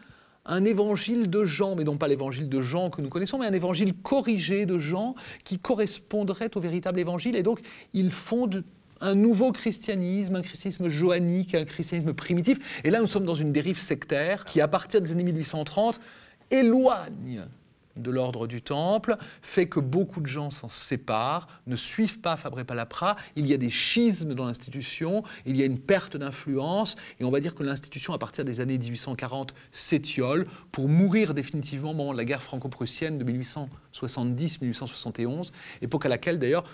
un 0.44 0.64
évangile 0.64 1.30
de 1.30 1.44
Jean, 1.44 1.76
mais 1.76 1.84
non 1.84 1.96
pas 1.96 2.08
l'évangile 2.08 2.48
de 2.48 2.60
Jean 2.60 2.90
que 2.90 3.02
nous 3.02 3.10
connaissons, 3.10 3.38
mais 3.38 3.46
un 3.46 3.52
évangile 3.52 3.94
corrigé 3.94 4.66
de 4.66 4.78
Jean 4.78 5.14
qui 5.44 5.58
correspondrait 5.58 6.50
au 6.56 6.60
véritable 6.60 6.98
évangile. 6.98 7.36
Et 7.36 7.42
donc, 7.42 7.60
il 7.92 8.10
fonde 8.10 8.64
un 9.00 9.14
nouveau 9.14 9.52
christianisme, 9.52 10.36
un 10.36 10.42
christianisme 10.42 10.88
joannique, 10.88 11.54
un 11.54 11.64
christianisme 11.64 12.14
primitif. 12.14 12.58
Et 12.82 12.90
là, 12.90 13.00
nous 13.00 13.06
sommes 13.06 13.26
dans 13.26 13.34
une 13.34 13.52
dérive 13.52 13.78
sectaire 13.78 14.44
qui, 14.44 14.60
à 14.60 14.68
partir 14.68 15.00
des 15.00 15.12
années 15.12 15.24
1830, 15.24 16.00
éloigne 16.50 17.44
de 17.98 18.10
l'ordre 18.10 18.46
du 18.46 18.62
Temple, 18.62 19.16
fait 19.42 19.68
que 19.68 19.80
beaucoup 19.80 20.20
de 20.20 20.26
gens 20.26 20.50
s'en 20.50 20.68
séparent, 20.68 21.48
ne 21.66 21.76
suivent 21.76 22.20
pas 22.20 22.36
Fabré 22.36 22.64
Palapra, 22.64 23.16
il 23.36 23.46
y 23.46 23.54
a 23.54 23.56
des 23.56 23.70
schismes 23.70 24.34
dans 24.34 24.46
l'institution, 24.46 25.22
il 25.46 25.56
y 25.56 25.62
a 25.62 25.64
une 25.64 25.78
perte 25.78 26.16
d'influence, 26.16 26.96
et 27.20 27.24
on 27.24 27.30
va 27.30 27.40
dire 27.40 27.54
que 27.54 27.62
l'institution, 27.62 28.12
à 28.12 28.18
partir 28.18 28.44
des 28.44 28.60
années 28.60 28.78
1840, 28.78 29.54
s'étiole 29.72 30.46
pour 30.72 30.88
mourir 30.88 31.34
définitivement 31.34 31.90
au 31.90 31.94
moment 31.94 32.12
de 32.12 32.18
la 32.18 32.24
guerre 32.24 32.42
franco-prussienne 32.42 33.18
de 33.18 33.24
1870-1871, 33.94 35.52
époque 35.82 36.06
à 36.06 36.08
laquelle 36.08 36.38
d'ailleurs 36.38 36.64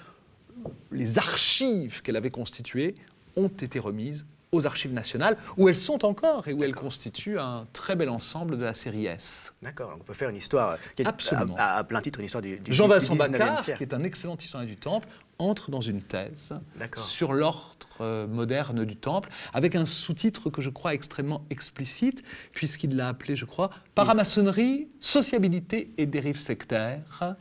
les 0.93 1.19
archives 1.19 2.03
qu'elle 2.03 2.17
avait 2.17 2.31
constituées 2.31 2.95
ont 3.37 3.49
été 3.49 3.79
remises 3.79 4.27
aux 4.55 4.67
archives 4.67 4.93
nationales, 4.93 5.37
où 5.57 5.69
elles 5.69 5.77
sont 5.77 6.05
encore 6.05 6.47
et 6.49 6.53
où 6.53 6.63
elles 6.63 6.75
constituent 6.75 7.39
un 7.39 7.67
très 7.73 7.97
bel 7.97 8.09
ensemble 8.09 8.57
de 8.59 8.65
la 8.65 8.75
série 8.75 9.07
S. 9.07 9.55
D'accord, 9.63 9.91
donc 9.91 10.01
on 10.01 10.05
peut 10.05 10.15
faire 10.15 10.31
une 10.31 10.37
histoire 10.37 10.73
euh, 10.73 10.77
qui 10.95 11.03
est 11.03 11.07
Absolument. 11.07 11.55
À, 11.59 11.77
à 11.77 11.85
plein 11.85 12.01
titre 12.01 12.21
une 12.21 12.27
histoire 12.27 12.43
du, 12.43 12.59
du 12.59 12.71
19e 12.71 13.17
Bacquart, 13.17 13.61
siècle. 13.61 13.79
qui 13.79 13.85
est 13.85 13.95
un 13.95 14.03
excellent 14.05 14.37
historien 14.37 14.67
du 14.67 14.77
Temple, 14.77 15.09
entre 15.39 15.71
dans 15.71 15.81
une 15.81 16.01
thèse 16.01 16.55
sur 16.97 17.33
l'ordre 17.33 17.89
euh, 18.01 18.27
moderne 18.27 18.85
du 18.85 18.97
Temple, 18.97 19.29
avec 19.53 19.75
un 19.75 19.85
sous-titre 19.85 20.51
que 20.51 20.63
je 20.63 20.71
crois 20.71 20.95
extrêmement 20.95 21.45
explicite, 21.51 22.23
puisqu'il 22.53 22.97
l'a 22.97 23.09
appelé, 23.09 23.35
je 23.35 23.45
crois, 23.45 23.71
Paramaçonnerie, 23.95 24.89
sociabilité 25.01 25.93
et 25.99 26.07
dérive 26.07 26.39
sectaire 26.39 27.35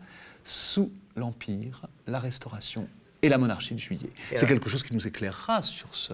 sous 0.44 0.92
l'Empire, 1.16 1.84
la 2.08 2.20
Restauration 2.20 2.88
et 3.22 3.30
la 3.30 3.38
monarchie 3.38 3.74
de 3.76 3.80
Juillet. 3.80 4.10
Et 4.32 4.38
C'est 4.38 4.48
quelque 4.48 4.70
chose 4.70 4.84
qui 4.84 4.94
nous 4.94 5.08
éclairera 5.08 5.62
sur 5.62 5.94
ce 5.96 6.14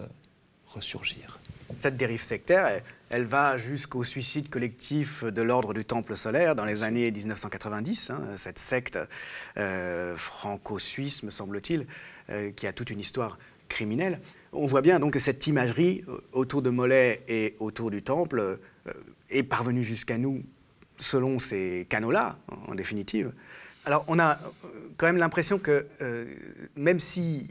ressurgir. 0.73 1.39
Cette 1.77 1.97
dérive 1.97 2.21
sectaire, 2.21 2.81
elle, 3.09 3.25
va 3.25 3.57
jusqu'au 3.57 4.03
suicide 4.03 4.49
collectif 4.49 5.23
de 5.23 5.41
l'ordre 5.41 5.73
du 5.73 5.85
Temple 5.85 6.17
solaire 6.17 6.55
dans 6.55 6.65
les 6.65 6.83
années 6.83 7.11
1990, 7.11 8.09
hein, 8.09 8.21
cette 8.37 8.59
secte 8.59 8.99
euh, 9.57 10.15
franco-suisse, 10.17 11.23
me 11.23 11.29
semble-t-il, 11.29 11.85
euh, 12.29 12.51
qui 12.51 12.67
a 12.67 12.73
toute 12.73 12.89
une 12.89 12.99
histoire 12.99 13.37
criminelle. 13.67 14.19
On 14.51 14.65
voit 14.65 14.81
bien 14.81 14.99
donc 14.99 15.13
que 15.13 15.19
cette 15.19 15.45
imagerie 15.47 16.03
euh, 16.07 16.19
autour 16.33 16.61
de 16.61 16.69
Mollet 16.69 17.23
et 17.27 17.55
autour 17.59 17.91
du 17.91 18.01
Temple 18.01 18.59
est 19.29 19.43
parvenue 19.43 19.83
jusqu'à 19.83 20.17
nous 20.17 20.43
selon 20.97 21.39
ces 21.39 21.85
canaux-là, 21.87 22.37
en, 22.67 22.73
définitive. 22.73 23.31
Alors 23.85 24.03
on 24.07 24.19
a 24.19 24.39
quand 24.97 25.05
même 25.05 25.17
l'impression 25.17 25.59
que 25.59 25.87
même 26.75 26.99
si 26.99 27.47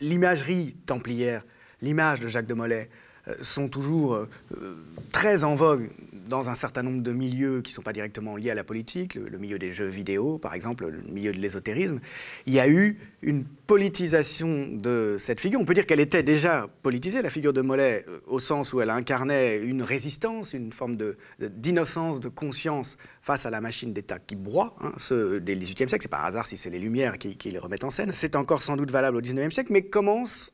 l'imagerie 0.00 0.74
templière, 0.86 1.44
l'image 1.82 2.20
de 2.20 2.28
Jacques 2.28 2.46
de 2.46 2.54
Molay 2.54 2.88
euh, 3.28 3.34
sont 3.40 3.68
toujours 3.68 4.14
euh, 4.14 4.28
euh, 4.56 4.74
très 5.12 5.44
en 5.44 5.54
vogue 5.54 5.90
dans 6.28 6.48
un 6.48 6.54
certain 6.54 6.82
nombre 6.82 7.02
de 7.02 7.12
milieux 7.12 7.60
qui 7.62 7.70
ne 7.70 7.74
sont 7.74 7.82
pas 7.82 7.92
directement 7.92 8.36
liés 8.36 8.50
à 8.50 8.54
la 8.54 8.64
politique, 8.64 9.14
le, 9.14 9.38
milieu 9.38 9.58
des 9.58 9.70
jeux 9.70 9.86
vidéo 9.86 10.38
par 10.38 10.54
exemple, 10.54 10.86
le 10.88 11.02
milieu 11.02 11.32
de 11.32 11.38
l'ésotérisme. 11.38 12.00
Il 12.46 12.54
y 12.54 12.60
a 12.60 12.68
eu 12.68 12.98
une 13.22 13.44
politisation 13.44 14.68
de 14.72 15.16
cette 15.18 15.40
figure. 15.40 15.60
On 15.60 15.64
peut 15.64 15.74
dire 15.74 15.86
qu'elle 15.86 16.00
était 16.00 16.22
déjà 16.22 16.68
politisée, 16.82 17.22
la 17.22 17.30
figure 17.30 17.52
de 17.52 17.60
Molay, 17.60 18.04
euh, 18.08 18.18
au 18.26 18.40
sens 18.40 18.72
où 18.72 18.80
elle 18.80 18.90
incarnait 18.90 19.58
une 19.58 19.82
résistance, 19.82 20.52
une 20.52 20.72
forme 20.72 20.96
d'innocence, 21.38 22.20
de, 22.20 22.28
conscience 22.28 22.96
face 23.20 23.46
à 23.46 23.50
la 23.50 23.60
machine 23.60 23.92
d'État 23.92 24.18
qui 24.18 24.36
broie, 24.36 24.74
hein, 24.80 24.92
ceux 24.96 25.40
des 25.40 25.54
XVIIIe 25.54 25.88
siècle. 25.88 26.02
C'est 26.02 26.08
pas 26.08 26.22
un 26.22 26.24
hasard 26.24 26.46
si 26.46 26.56
c'est 26.56 26.70
les 26.70 26.78
Lumières 26.78 27.18
qui, 27.18 27.36
les 27.50 27.58
remettent 27.58 27.84
en 27.84 27.90
scène. 27.90 28.10
C'est 28.12 28.36
encore 28.36 28.62
sans 28.62 28.76
doute 28.76 28.90
valable 28.90 29.16
au 29.16 29.20
XIXe 29.20 29.52
siècle, 29.52 29.72
mais 29.72 29.82
commence 29.82 30.52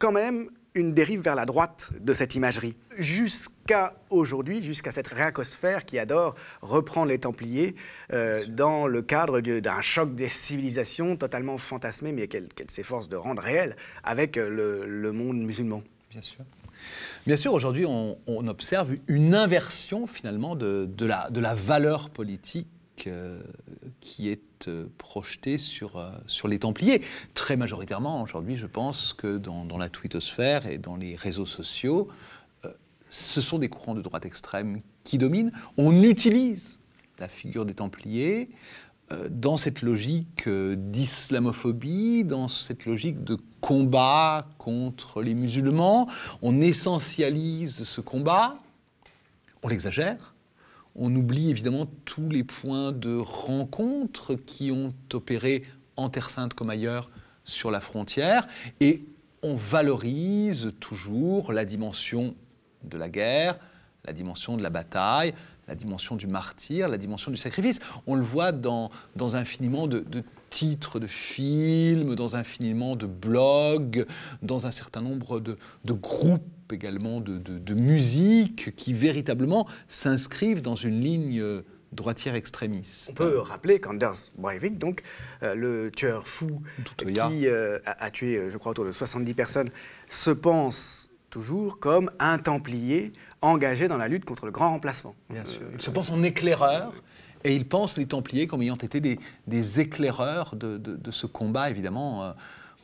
quand 0.00 0.12
même 0.12 0.50
une 0.74 0.94
dérive 0.94 1.20
vers 1.20 1.34
la 1.34 1.46
droite 1.46 1.90
de 2.00 2.14
cette 2.14 2.34
imagerie. 2.34 2.76
Jusqu'à 2.96 3.94
aujourd'hui, 4.08 4.62
jusqu'à 4.62 4.92
cette 4.92 5.08
réacosphère 5.08 5.84
qui 5.84 5.98
adore 5.98 6.36
reprendre 6.62 7.08
les 7.08 7.18
Templiers 7.18 7.74
euh, 8.12 8.46
dans 8.46 8.86
le 8.86 9.02
cadre 9.02 9.40
d'un 9.40 9.80
choc 9.80 10.14
des 10.14 10.28
civilisations 10.28 11.16
totalement 11.16 11.58
fantasmé, 11.58 12.12
mais 12.12 12.28
qu'elle 12.28 12.48
s'efforce 12.68 13.08
de 13.08 13.16
rendre 13.16 13.42
réel 13.42 13.76
avec 14.04 14.36
euh, 14.36 14.48
le, 14.48 14.86
le 14.86 15.12
monde 15.12 15.38
musulman. 15.38 15.82
Bien 16.10 16.22
sûr. 16.22 16.44
Bien 17.26 17.36
sûr, 17.36 17.52
aujourd'hui, 17.52 17.84
on, 17.84 18.16
on 18.26 18.48
observe 18.48 18.94
une 19.06 19.34
inversion 19.34 20.06
finalement 20.06 20.56
de, 20.56 20.88
de 20.90 21.04
la, 21.04 21.28
de 21.30 21.40
la 21.40 21.54
valeur 21.54 22.10
politique 22.10 22.68
euh, 23.06 23.40
qui 24.00 24.28
est 24.28 24.68
euh, 24.68 24.86
projetée 24.98 25.58
sur, 25.58 25.96
euh, 25.96 26.10
sur 26.26 26.48
les 26.48 26.58
Templiers. 26.58 27.02
Très 27.34 27.56
majoritairement, 27.56 28.22
aujourd'hui, 28.22 28.56
je 28.56 28.66
pense 28.66 29.12
que 29.12 29.38
dans, 29.38 29.64
dans 29.64 29.78
la 29.78 29.88
twittosphère 29.88 30.66
et 30.66 30.78
dans 30.78 30.96
les 30.96 31.16
réseaux 31.16 31.46
sociaux, 31.46 32.08
ce 33.08 33.40
sont 33.40 33.58
des 33.58 33.68
courants 33.68 33.94
de 33.94 34.02
droite 34.02 34.24
extrême 34.24 34.82
qui 35.02 35.18
dominent. 35.18 35.50
On 35.76 36.02
utilise 36.02 36.78
la 37.18 37.26
figure 37.26 37.66
des 37.66 37.74
Templiers 37.74 38.50
dans 39.28 39.56
cette 39.56 39.82
logique 39.82 40.48
d'islamophobie, 40.48 42.22
dans 42.22 42.46
cette 42.46 42.86
logique 42.86 43.24
de 43.24 43.36
combat 43.60 44.46
contre 44.58 45.22
les 45.22 45.34
musulmans. 45.34 46.08
On 46.40 46.60
essentialise 46.60 47.82
ce 47.82 48.00
combat, 48.00 48.58
on 49.64 49.68
l'exagère. 49.68 50.29
On 51.02 51.16
oublie 51.16 51.48
évidemment 51.48 51.86
tous 52.04 52.28
les 52.28 52.44
points 52.44 52.92
de 52.92 53.16
rencontre 53.16 54.34
qui 54.34 54.70
ont 54.70 54.92
opéré 55.14 55.64
en 55.96 56.10
Terre 56.10 56.28
Sainte 56.28 56.52
comme 56.52 56.68
ailleurs 56.68 57.08
sur 57.42 57.70
la 57.70 57.80
frontière. 57.80 58.46
Et 58.80 59.06
on 59.42 59.56
valorise 59.56 60.74
toujours 60.78 61.54
la 61.54 61.64
dimension 61.64 62.34
de 62.84 62.98
la 62.98 63.08
guerre, 63.08 63.58
la 64.04 64.12
dimension 64.12 64.58
de 64.58 64.62
la 64.62 64.68
bataille, 64.68 65.32
la 65.70 65.76
dimension 65.76 66.16
du 66.16 66.26
martyr, 66.26 66.88
la 66.88 66.98
dimension 66.98 67.30
du 67.30 67.36
sacrifice. 67.36 67.78
On 68.08 68.16
le 68.16 68.22
voit 68.24 68.50
dans, 68.50 68.90
dans 69.14 69.36
infiniment 69.36 69.86
de, 69.86 70.00
de 70.00 70.24
titres 70.50 70.98
de 70.98 71.06
films, 71.06 72.16
dans 72.16 72.34
infiniment 72.34 72.96
de 72.96 73.06
blogs, 73.06 74.04
dans 74.42 74.66
un 74.66 74.72
certain 74.72 75.00
nombre 75.00 75.38
de, 75.38 75.56
de 75.84 75.92
groupes 75.92 76.42
également 76.72 77.20
de, 77.20 77.38
de- 77.38 77.58
de 77.60 77.74
musique 77.74 78.74
qui 78.74 78.92
véritablement 78.92 79.68
s'inscrivent 79.88 80.60
dans 80.60 80.74
une 80.74 81.00
ligne 81.00 81.62
droitière 81.92 82.34
extrémiste. 82.34 83.10
On 83.10 83.14
peut 83.14 83.38
rappeler 83.38 83.78
qu'Anders 83.78 84.14
Breivik, 84.38 84.76
donc 84.76 85.02
euh, 85.44 85.54
le 85.54 85.90
tueur 85.92 86.26
fou 86.26 86.62
qui 87.30 87.46
euh, 87.46 87.78
a, 87.86 88.04
a 88.06 88.10
tué, 88.10 88.36
euh, 88.36 88.50
je 88.50 88.56
crois, 88.58 88.72
autour 88.72 88.84
de 88.84 88.92
70 88.92 89.34
personnes, 89.34 89.70
se 90.08 90.30
pense 90.30 91.10
toujours 91.30 91.78
comme 91.78 92.10
un 92.18 92.38
Templier 92.38 93.12
engagé 93.42 93.88
dans 93.88 93.96
la 93.96 94.08
lutte 94.08 94.24
contre 94.24 94.44
le 94.46 94.52
grand 94.52 94.70
remplacement. 94.70 95.14
Bien 95.30 95.44
sûr. 95.44 95.62
Euh, 95.62 95.70
Il 95.74 95.80
se 95.80 95.90
pense 95.90 96.10
en 96.10 96.22
éclaireur 96.22 96.92
et 97.44 97.54
il 97.56 97.66
pense 97.66 97.96
les 97.96 98.06
Templiers 98.06 98.46
comme 98.46 98.62
ayant 98.62 98.76
été 98.76 99.00
des, 99.00 99.18
des 99.46 99.80
éclaireurs 99.80 100.56
de, 100.56 100.76
de- 100.76 100.96
de 100.96 101.10
ce 101.10 101.26
combat, 101.26 101.70
évidemment, 101.70 102.22
euh, 102.24 102.32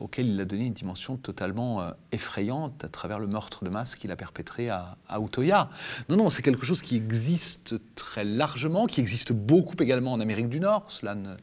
auquel 0.00 0.26
il 0.28 0.40
a 0.40 0.44
donné 0.44 0.66
une 0.66 0.72
dimension 0.72 1.16
totalement 1.16 1.80
euh, 1.82 1.90
effrayante 2.12 2.84
à 2.84 2.88
travers 2.88 3.18
le 3.18 3.26
meurtre 3.26 3.64
de 3.64 3.70
masse 3.70 3.94
qu'il 3.94 4.10
a 4.10 4.16
perpétré 4.16 4.68
à, 4.70 4.96
à 5.08 5.20
Utoya. 5.20 5.68
Non, 6.08 6.16
non, 6.16 6.30
c'est 6.30 6.42
quelque 6.42 6.64
chose 6.64 6.80
qui 6.82 6.96
existe 6.96 7.74
très 7.94 8.24
largement, 8.24 8.86
qui 8.86 9.00
existe 9.00 9.32
beaucoup 9.32 9.76
également 9.80 10.12
en 10.12 10.20
Amérique 10.20 10.48
du 10.48 10.60
Nord, 10.60 10.90
cela 10.90 11.14
ne 11.14 11.34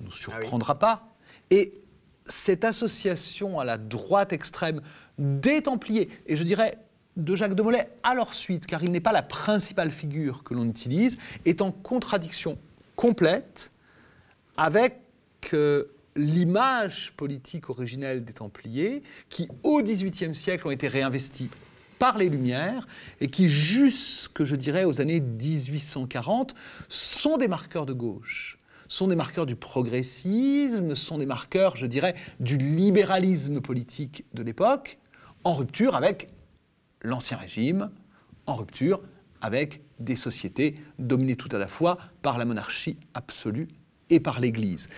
nous 0.00 0.10
surprendra 0.12 0.78
pas. 0.78 1.06
Et 1.50 1.74
cette 2.26 2.64
association 2.64 3.60
à 3.60 3.64
la 3.64 3.78
droite 3.78 4.32
extrême 4.32 4.80
des 5.18 5.62
Templiers, 5.62 6.08
et 6.26 6.36
je 6.36 6.44
dirais 6.44 6.78
de 7.16 7.36
Jacques 7.36 7.54
de 7.54 7.62
Molay 7.62 7.88
à 8.02 8.14
leur 8.14 8.34
suite, 8.34 8.66
car 8.66 8.82
il 8.82 8.90
n'est 8.90 9.00
pas 9.00 9.12
la 9.12 9.22
principale 9.22 9.90
figure 9.90 10.42
que 10.44 10.54
l'on 10.54 10.64
utilise, 10.64 11.18
est 11.44 11.60
en 11.60 11.72
contradiction 11.72 12.58
complète 12.96 13.70
avec 14.56 15.00
euh, 15.54 15.94
l'image 16.16 17.12
politique 17.16 17.70
originelle 17.70 18.24
des 18.24 18.32
Templiers, 18.32 19.02
qui 19.28 19.48
au 19.62 19.82
XVIIIe 19.82 20.34
siècle 20.34 20.66
ont 20.66 20.70
été 20.70 20.88
réinvestis 20.88 21.50
par 21.98 22.18
les 22.18 22.28
Lumières 22.28 22.86
et 23.20 23.28
qui, 23.28 23.48
jusque, 23.48 24.44
je 24.44 24.56
dirais, 24.56 24.84
aux 24.84 25.00
années 25.00 25.20
1840, 25.20 26.54
sont 26.88 27.36
des 27.36 27.48
marqueurs 27.48 27.86
de 27.86 27.92
gauche, 27.92 28.58
sont 28.88 29.06
des 29.06 29.16
marqueurs 29.16 29.46
du 29.46 29.56
progressisme, 29.56 30.94
sont 30.94 31.18
des 31.18 31.26
marqueurs, 31.26 31.76
je 31.76 31.86
dirais, 31.86 32.14
du 32.40 32.56
libéralisme 32.56 33.60
politique 33.60 34.24
de 34.34 34.42
l'époque, 34.42 34.98
en 35.44 35.54
rupture 35.54 35.94
avec 35.94 36.28
l'Ancien 37.02 37.36
Régime, 37.36 37.90
en 38.46 38.54
rupture 38.54 39.02
avec 39.40 39.82
des 39.98 40.16
sociétés 40.16 40.76
dominées 40.98 41.36
tout 41.36 41.48
à 41.52 41.58
la 41.58 41.68
fois 41.68 41.98
par 42.22 42.38
la 42.38 42.44
monarchie 42.44 42.98
absolue 43.14 43.68
et 44.10 44.20
par 44.20 44.40
l'Église. 44.40 44.88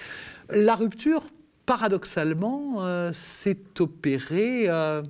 La 0.50 0.74
rupture, 0.74 1.24
paradoxalement, 1.66 2.84
euh, 2.84 3.12
s'est 3.12 3.80
opérée 3.80 4.68
euh, 4.68 5.02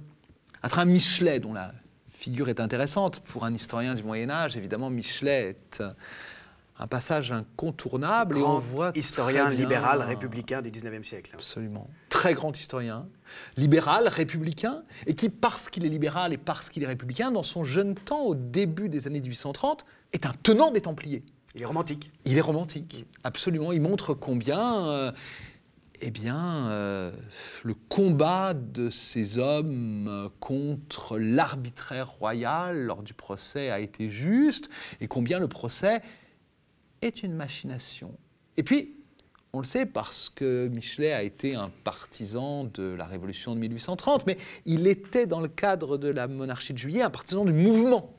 à 0.63 0.69
travers 0.69 0.93
Michelet, 0.93 1.41
dont 1.41 1.53
la 1.53 1.73
figure 2.11 2.49
est 2.49 2.61
intéressante. 2.61 3.21
Pour 3.21 3.45
un 3.45 3.53
historien 3.53 3.95
du 3.95 4.03
Moyen 4.03 4.31
Âge, 4.31 4.57
évidemment, 4.57 4.91
Michelet 4.91 5.51
est 5.51 5.81
euh, 5.81 5.91
un 6.79 6.87
passage 6.87 7.31
incontournable. 7.33 8.37
et 8.37 8.41
on 8.41 8.45
grand 8.45 8.59
voit 8.59 8.93
historien 8.95 9.49
bien- 9.51 9.59
libéral 9.59 10.01
républicain 10.03 10.61
du 10.63 10.71
19e 10.71 11.03
siècle. 11.05 11.31
Absolument. 11.35 11.89
Très 12.09 12.35
grand 12.35 12.57
historien, 12.59 13.07
libéral, 13.57 14.09
républicain, 14.09 14.83
et 15.07 15.15
qui, 15.15 15.29
parce 15.29 15.69
qu'il 15.71 15.85
est 15.85 15.89
libéral 15.89 16.33
et 16.33 16.39
parce 16.39 16.71
qu'il 16.71 16.83
est 16.83 16.87
républicain, 16.87 17.31
dans 17.31 17.43
son 17.45 17.65
jeune 17.65 17.95
temps, 17.95 18.23
au 18.23 18.35
début 18.35 18.89
des 18.89 19.07
années 19.07 19.21
1830, 19.21 19.85
est 20.13 20.27
un 20.27 20.33
tenant 20.43 20.71
des 20.71 20.81
Templiers. 20.81 21.23
Il 21.55 21.63
est 21.63 21.67
romantique. 21.67 22.11
Il 22.25 22.37
est 22.37 22.41
romantique, 22.41 23.07
absolument. 23.23 23.71
Il 23.71 23.81
montre 23.81 24.13
combien, 24.13 24.89
euh, 24.89 25.13
eh 26.01 26.11
bien, 26.11 26.67
euh, 26.71 27.13
le 27.63 27.75
combat 27.89 28.53
de 28.55 28.91
ces 28.91 29.39
hommes 29.39 30.29
contre 30.41 31.17
l'arbitraire 31.19 32.09
royal 32.11 32.77
lors 32.83 33.05
du 33.05 33.15
procès 33.15 33.71
a 33.71 33.79
été 33.79 34.11
juste, 34.11 34.69
et 35.01 35.07
combien 35.07 35.39
le 35.39 35.47
procès 35.47 36.03
est 37.05 37.23
une 37.23 37.35
machination. 37.35 38.13
Et 38.57 38.63
puis, 38.63 38.97
on 39.53 39.61
le 39.61 39.65
sait 39.65 39.87
parce 39.87 40.29
que 40.29 40.69
Michelet 40.69 41.13
a 41.13 41.23
été 41.23 41.55
un 41.55 41.71
partisan 41.85 42.65
de 42.65 42.83
la 42.83 43.05
Révolution 43.05 43.55
de 43.55 43.61
1830, 43.61 44.27
mais 44.27 44.37
il 44.67 44.87
était, 44.87 45.27
dans 45.27 45.41
le 45.41 45.49
cadre 45.49 45.97
de 45.97 46.09
la 46.09 46.27
monarchie 46.27 46.73
de 46.73 46.79
juillet, 46.79 47.03
un 47.03 47.11
partisan 47.11 47.45
du 47.45 47.53
mouvement. 47.53 48.13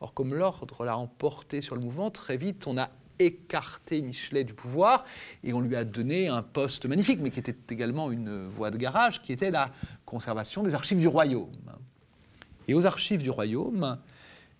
Or, 0.00 0.14
comme 0.14 0.34
l'ordre 0.34 0.84
l'a 0.84 0.96
emporté 0.96 1.60
sur 1.60 1.74
le 1.74 1.80
mouvement, 1.80 2.10
très 2.10 2.36
vite, 2.36 2.66
on 2.66 2.76
a 2.76 2.90
écarté 3.18 4.00
Michelet 4.00 4.44
du 4.44 4.54
pouvoir 4.54 5.04
et 5.42 5.52
on 5.52 5.60
lui 5.60 5.74
a 5.74 5.84
donné 5.84 6.28
un 6.28 6.42
poste 6.42 6.86
magnifique, 6.86 7.20
mais 7.20 7.30
qui 7.30 7.40
était 7.40 7.56
également 7.70 8.12
une 8.12 8.46
voie 8.46 8.70
de 8.70 8.76
garage, 8.76 9.22
qui 9.22 9.32
était 9.32 9.50
la 9.50 9.72
conservation 10.04 10.62
des 10.62 10.74
archives 10.74 11.00
du 11.00 11.08
royaume. 11.08 11.50
Et 12.68 12.74
aux 12.74 12.86
archives 12.86 13.22
du 13.22 13.30
royaume, 13.30 13.98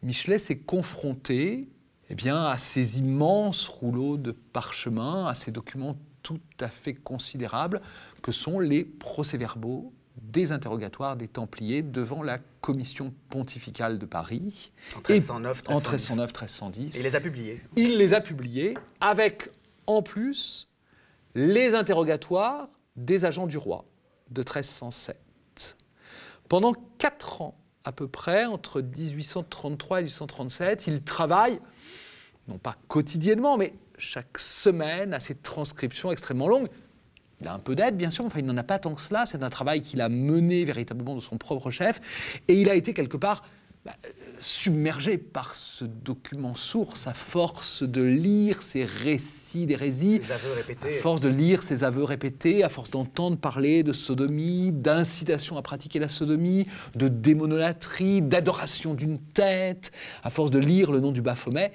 Michelet 0.02 0.38
s'est 0.38 0.58
confronté 0.58 1.68
eh 2.10 2.14
bien, 2.14 2.44
à 2.44 2.58
ces 2.58 2.98
immenses 2.98 3.68
rouleaux 3.68 4.16
de 4.16 4.32
parchemin, 4.32 5.26
à 5.26 5.34
ces 5.34 5.50
documents 5.50 5.96
tout 6.22 6.40
à 6.60 6.68
fait 6.68 6.94
considérables 6.94 7.80
que 8.22 8.32
sont 8.32 8.58
les 8.58 8.84
procès-verbaux 8.84 9.92
des 10.20 10.52
interrogatoires 10.52 11.16
des 11.16 11.28
Templiers 11.28 11.82
devant 11.82 12.22
la 12.22 12.38
commission 12.60 13.14
pontificale 13.30 13.98
de 13.98 14.06
Paris. 14.06 14.72
En 14.96 15.00
Et 15.08 15.14
1309, 15.14 15.62
en 15.68 15.74
1310. 15.74 16.96
1309-1310. 16.96 16.96
Et 16.96 16.98
il 16.98 17.02
les 17.04 17.14
a 17.14 17.20
publiés. 17.20 17.62
Il 17.76 17.98
les 17.98 18.14
a 18.14 18.20
publiés 18.20 18.76
avec, 19.00 19.50
en 19.86 20.02
plus, 20.02 20.68
les 21.34 21.74
interrogatoires 21.74 22.68
des 22.96 23.24
agents 23.24 23.46
du 23.46 23.58
roi 23.58 23.84
de 24.30 24.40
1307. 24.40 25.16
Pendant 26.48 26.74
quatre 26.98 27.42
ans 27.42 27.56
à 27.84 27.92
peu 27.92 28.08
près, 28.08 28.44
entre 28.44 28.80
1833 28.80 30.00
et 30.00 30.04
1837, 30.04 30.86
il 30.86 31.02
travaille, 31.02 31.60
non 32.48 32.58
pas 32.58 32.76
quotidiennement, 32.88 33.56
mais 33.56 33.72
chaque 33.96 34.38
semaine 34.38 35.14
à 35.14 35.20
ces 35.20 35.34
transcriptions 35.34 36.12
extrêmement 36.12 36.48
longues. 36.48 36.68
Il 37.40 37.46
a 37.46 37.54
un 37.54 37.58
peu 37.58 37.76
d'aide, 37.76 37.96
bien 37.96 38.10
sûr, 38.10 38.24
enfin 38.24 38.40
il 38.40 38.46
n'en 38.46 38.56
a 38.56 38.64
pas 38.64 38.78
tant 38.78 38.94
que 38.94 39.00
cela. 39.00 39.24
C'est 39.26 39.42
un 39.42 39.50
travail 39.50 39.82
qu'il 39.82 40.00
a 40.00 40.08
mené 40.08 40.64
véritablement 40.64 41.14
de 41.14 41.20
son 41.20 41.38
propre 41.38 41.70
chef. 41.70 42.00
Et 42.48 42.60
il 42.60 42.68
a 42.68 42.74
été 42.74 42.94
quelque 42.94 43.16
part 43.16 43.44
bah, 43.84 43.94
submergé 44.40 45.18
par 45.18 45.54
ce 45.54 45.84
document 45.84 46.54
source, 46.54 47.06
à 47.06 47.14
force 47.14 47.82
de 47.82 48.02
lire 48.02 48.62
ces 48.62 48.84
récits 48.84 49.66
d'hérésie, 49.66 50.20
à 50.30 51.00
force 51.00 51.20
de 51.20 51.28
lire 51.28 51.62
ces 51.62 51.84
aveux 51.84 52.04
répétés, 52.04 52.62
à 52.64 52.68
force 52.68 52.90
d'entendre 52.90 53.38
parler 53.38 53.82
de 53.82 53.92
sodomie, 53.92 54.72
d'incitation 54.72 55.56
à 55.56 55.62
pratiquer 55.62 55.98
la 55.98 56.08
sodomie, 56.08 56.66
de 56.94 57.08
démonolatrie, 57.08 58.20
d'adoration 58.20 58.94
d'une 58.94 59.18
tête, 59.18 59.92
à 60.22 60.30
force 60.30 60.50
de 60.50 60.58
lire 60.58 60.90
le 60.90 61.00
nom 61.00 61.12
du 61.12 61.22
Baphomet, 61.22 61.72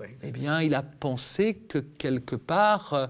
oui. 0.00 0.08
eh 0.22 0.30
bien, 0.30 0.62
il 0.62 0.74
a 0.74 0.82
pensé 0.82 1.54
que 1.54 1.78
quelque 1.78 2.36
part, 2.36 2.94
euh, 2.94 3.06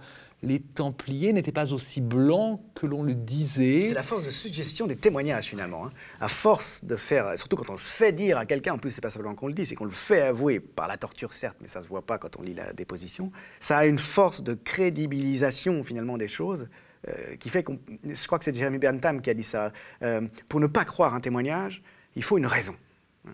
les 0.47 0.61
Templiers 0.61 1.33
n'étaient 1.33 1.53
pas 1.53 1.73
aussi 1.73 2.01
blancs 2.01 2.61
que 2.75 2.87
l'on 2.87 3.03
le 3.03 3.15
disait. 3.15 3.87
C'est 3.89 3.95
la 3.95 4.03
force 4.05 4.23
de 4.23 4.31
suggestion 4.31 4.87
des 4.87 4.95
témoignages 4.95 5.47
finalement. 5.47 5.87
hein. 5.87 5.91
À 6.21 6.29
force 6.29 6.85
de 6.85 6.95
faire, 6.95 7.37
surtout 7.37 7.57
quand 7.57 7.69
on 7.69 7.77
fait 7.77 8.13
dire 8.13 8.39
à 8.39 8.47
quelqu'un, 8.47 8.75
en 8.75 8.79
plus 8.79 8.93
c'est 8.93 9.01
pas 9.01 9.11
simplement 9.11 9.35
qu'on 9.35 9.49
le 9.49 9.55
dit, 9.55 9.67
c'est 9.67 9.75
qu'on 9.75 9.85
le 9.85 9.91
fait 9.91 10.23
avouer 10.23 10.61
par 10.61 10.87
la 10.87 10.97
torture 10.97 11.33
certes, 11.33 11.57
mais 11.61 11.67
ça 11.69 11.83
se 11.83 11.89
voit 11.89 12.07
pas 12.07 12.19
quand 12.19 12.39
on 12.39 12.43
lit 12.43 12.55
la 12.55 12.73
déposition. 12.73 13.33
Ça 13.61 13.79
a 13.79 13.87
une 13.87 13.99
force 13.99 14.43
de 14.43 14.55
crédibilisation 14.55 15.83
finalement 15.83 16.17
des 16.17 16.29
choses 16.29 16.69
euh, 17.09 17.37
qui 17.37 17.49
fait 17.49 17.65
qu'on, 17.65 17.81
je 18.05 18.27
crois 18.27 18.39
que 18.39 18.45
c'est 18.45 18.55
Jeremy 18.55 18.79
Bentham 18.79 19.21
qui 19.21 19.31
a 19.31 19.35
dit 19.35 19.43
ça. 19.43 19.73
euh, 20.03 20.23
pour 20.49 20.61
ne 20.61 20.69
pas 20.69 20.85
croire 20.85 21.13
un 21.15 21.21
témoignage, 21.21 21.83
il 22.15 22.23
faut 22.23 22.39
une 22.39 22.47
raison. 22.47 22.75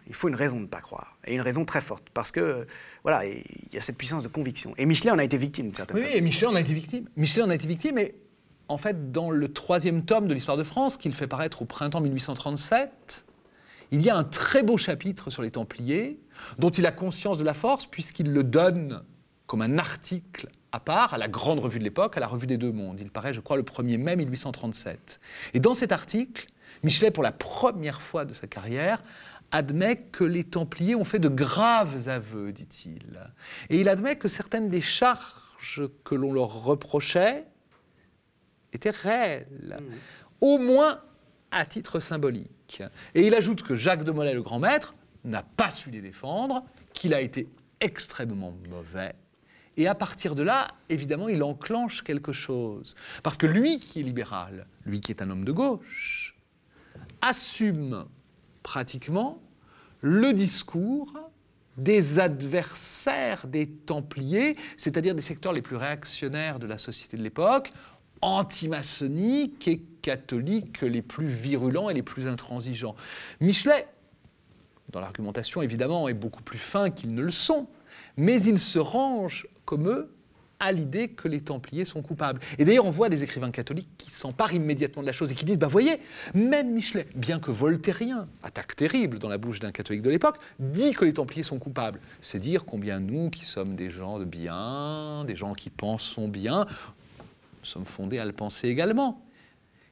Il 0.07 0.15
faut 0.15 0.29
une 0.29 0.35
raison 0.35 0.57
de 0.57 0.63
ne 0.63 0.67
pas 0.67 0.81
croire, 0.81 1.19
et 1.25 1.35
une 1.35 1.41
raison 1.41 1.65
très 1.65 1.81
forte, 1.81 2.05
parce 2.15 2.31
que 2.31 2.67
voilà, 3.03 3.27
il 3.27 3.43
y 3.73 3.77
a 3.79 3.81
cette 3.81 3.97
puissance 3.99 4.23
de 4.23 4.29
conviction. 4.29 4.75
Et 4.79 4.87
Michelet 4.87 5.11
en 5.11 5.19
a 5.19 5.25
été 5.25 5.37
victime 5.37 5.67
d'une 5.67 5.75
certaine 5.75 5.97
Oui, 5.97 6.05
façon. 6.05 6.17
et 6.17 6.21
Michelet 6.21 6.47
en 6.47 6.55
a 6.55 6.61
été 6.61 6.73
victime. 6.75 7.09
Michelet 7.17 7.43
en 7.43 7.51
a 7.51 7.55
été 7.55 7.67
victime, 7.67 7.99
et 7.99 8.15
en 8.69 8.79
fait, 8.79 9.13
dans 9.13 9.31
le 9.31 9.53
troisième 9.53 10.05
tome 10.05 10.29
de 10.29 10.35
l'histoire 10.35 10.57
de 10.57 10.65
France, 10.65 10.97
qu'il 10.97 11.15
fait 11.15 11.27
paraître 11.27 11.63
au 11.63 11.65
printemps 11.67 12.01
1837, 12.01 13.25
il 13.91 14.01
y 14.01 14.09
a 14.09 14.17
un 14.17 14.25
très 14.25 14.63
beau 14.63 14.79
chapitre 14.79 15.29
sur 15.31 15.43
les 15.43 15.51
Templiers, 15.51 16.19
dont 16.59 16.71
il 16.71 16.87
a 16.87 16.93
conscience 16.93 17.37
de 17.39 17.45
la 17.45 17.55
force, 17.55 17.85
puisqu'il 17.87 18.33
le 18.33 18.43
donne 18.45 19.03
comme 19.47 19.61
un 19.61 19.77
article 19.77 20.49
à 20.75 20.81
part 20.81 21.13
à 21.13 21.19
la 21.19 21.29
grande 21.29 21.59
revue 21.59 21.79
de 21.79 21.85
l'époque, 21.85 22.17
à 22.17 22.21
la 22.21 22.27
revue 22.27 22.47
des 22.47 22.57
Deux 22.57 22.73
Mondes. 22.73 22.99
Il 23.01 23.11
paraît, 23.11 23.35
je 23.35 23.41
crois, 23.43 23.59
le 23.59 23.63
1er 23.63 23.99
mai 23.99 24.17
1837. 24.17 25.21
Et 25.53 25.61
dans 25.61 25.75
cet 25.75 25.93
article, 25.93 26.47
Michelet, 26.83 27.11
pour 27.11 27.23
la 27.23 27.33
première 27.33 28.01
fois 28.01 28.25
de 28.25 28.33
sa 28.33 28.47
carrière, 28.47 29.03
admet 29.53 29.97
que 29.97 30.25
les 30.25 30.45
Templiers 30.45 30.95
ont 30.95 31.05
fait 31.05 31.19
de 31.19 31.29
graves 31.29 32.09
aveux, 32.09 32.53
dit-il. 32.53 33.21
Et 33.71 33.81
il 33.81 33.89
admet 33.89 34.17
que 34.17 34.29
certaines 34.29 34.69
des 34.69 34.81
charges 34.81 35.83
que 36.05 36.15
l'on 36.15 36.33
leur 36.33 36.65
reprochait 36.65 37.47
étaient 38.73 38.91
réelles, 38.91 39.79
au 40.41 40.59
moins 40.59 41.01
à 41.51 41.67
titre 41.67 42.01
symbolique. 42.01 42.83
Et 43.15 43.27
il 43.27 43.35
ajoute 43.35 43.63
que 43.63 43.77
Jacques 43.77 44.05
de 44.05 44.11
Molay, 44.11 44.35
le 44.35 44.43
grand 44.43 44.59
maître, 44.59 44.95
n'a 45.25 45.43
pas 45.43 45.71
su 45.71 45.91
les 45.91 46.01
défendre, 46.01 46.65
qu'il 46.95 47.15
a 47.15 47.21
été 47.21 47.49
extrêmement 47.81 48.55
mauvais. 48.71 49.15
Et 49.77 49.87
à 49.87 49.95
partir 49.95 50.35
de 50.35 50.43
là, 50.43 50.69
évidemment, 50.89 51.29
il 51.29 51.43
enclenche 51.43 52.03
quelque 52.03 52.33
chose. 52.33 52.95
Parce 53.23 53.37
que 53.37 53.47
lui 53.47 53.79
qui 53.79 54.01
est 54.01 54.03
libéral, 54.03 54.67
lui 54.85 55.01
qui 55.01 55.13
est 55.13 55.23
un 55.23 55.31
homme 55.31 55.45
de 55.45 55.53
gauche, 55.53 56.37
assume 57.21 58.07
pratiquement 58.63 59.41
le 60.01 60.33
discours 60.33 61.13
des 61.77 62.19
adversaires 62.19 63.47
des 63.47 63.67
Templiers, 63.67 64.57
c'est-à-dire 64.77 65.15
des 65.15 65.23
secteurs 65.23 65.53
les 65.53 65.63
plus 65.63 65.77
réactionnaires 65.77 66.59
de 66.59 66.67
la 66.67 66.77
société 66.77 67.17
de 67.17 67.23
l'époque, 67.23 67.73
antimaçonniques 68.21 69.67
et 69.69 69.83
catholiques 70.03 70.83
les 70.83 71.03
plus 71.03 71.29
virulents 71.29 71.89
et 71.89 71.95
les 71.95 72.03
plus 72.03 72.27
intransigeants. 72.27 72.95
Michelet, 73.41 73.87
dans 74.91 75.01
l'argumentation 75.01 75.63
évidemment, 75.63 76.09
est 76.09 76.15
beaucoup 76.15 76.43
plus 76.43 76.59
fin 76.59 76.91
qu'ils 76.91 77.15
ne 77.15 77.23
le 77.23 77.31
sont, 77.31 77.69
mais 78.17 78.43
il 78.43 78.59
se 78.59 78.79
range 78.79 79.49
comme 79.65 79.89
eux 79.89 80.13
à 80.63 80.71
l'idée 80.71 81.09
que 81.09 81.27
les 81.27 81.41
Templiers 81.41 81.85
sont 81.85 82.03
coupables. 82.03 82.41
Et 82.59 82.65
d'ailleurs, 82.65 82.87
on 82.87 82.91
voit 82.91 83.09
des 83.09 83.25
écrivains 83.25 83.51
catholiques 83.51 83.89
qui 83.99 84.11
s'emparent 84.11 84.55
immédiatement 84.55 85.03
de 85.03 85.07
la 85.07 85.13
chose 85.13 85.33
et 85.33 85.35
qui 85.35 85.45
disent, 85.45 85.59
bah 85.59 85.67
voyez, 85.67 85.99
même 86.35 86.73
Michelet, 86.73 87.09
bien 87.17 87.41
que 87.41 87.51
voltairien, 87.51 88.29
attaque 88.45 88.77
terrible 88.77 89.19
dans 89.19 89.29
la 89.29 89.39
bouche 89.39 89.59
d'un 89.59 89.73
catholique 89.73 90.03
de 90.03 90.11
l'époque, 90.11 90.39
dit 90.61 90.93
que 90.93 91.05
les 91.05 91.13
Templiers 91.13 91.43
sont 91.43 91.59
coupables. 91.59 92.01
C'est 92.21 92.39
dire 92.39 92.65
combien 92.65 93.01
nous, 93.01 93.29
qui 93.29 93.45
sommes 93.45 93.75
des 93.75 93.91
gens 93.91 94.21
de 94.21 94.25
bien, 94.25 95.25
des 95.27 95.35
gens 95.35 95.53
qui 95.53 95.69
pensons 95.69 96.29
bien, 96.29 96.67
sommes 97.65 97.85
fondés 97.85 98.19
à 98.19 98.25
le 98.25 98.33
penser 98.33 98.69
également. 98.69 99.25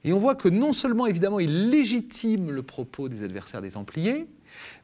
Et 0.05 0.12
on 0.12 0.18
voit 0.18 0.37
que 0.37 0.49
non 0.49 0.73
seulement, 0.73 1.07
évidemment, 1.07 1.41
il 1.41 1.71
légitime 1.71 2.51
le 2.53 2.62
propos 2.62 3.09
des 3.09 3.25
adversaires 3.25 3.61
des 3.61 3.73
Templiers, 3.73 4.29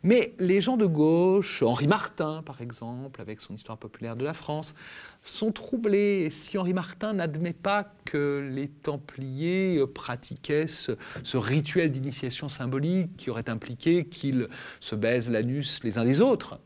mais 0.03 0.35
les 0.39 0.61
gens 0.61 0.77
de 0.77 0.87
gauche, 0.87 1.63
Henri 1.63 1.87
Martin 1.87 2.43
par 2.45 2.61
exemple, 2.61 3.21
avec 3.21 3.41
son 3.41 3.55
histoire 3.55 3.79
populaire 3.79 4.17
de 4.17 4.25
la 4.25 4.35
France, 4.35 4.75
sont 5.23 5.53
troublés. 5.53 6.25
Et 6.27 6.31
si 6.31 6.59
Henri 6.59 6.75
Martin 6.75 7.15
n'admet 7.15 7.53
pas 7.53 7.93
que 8.05 8.49
les 8.53 8.69
Templiers 8.69 9.81
pratiquaient 9.95 10.67
ce, 10.67 10.93
ce 11.23 11.37
rituel 11.37 11.91
d'initiation 11.91 12.49
symbolique 12.49 13.17
qui 13.17 13.31
aurait 13.31 13.49
impliqué 13.49 14.07
qu'ils 14.07 14.49
se 14.81 14.95
baisent 14.95 15.31
l'anus 15.31 15.81
les 15.83 15.99
uns 15.99 16.05
des 16.05 16.21
autres, 16.21 16.59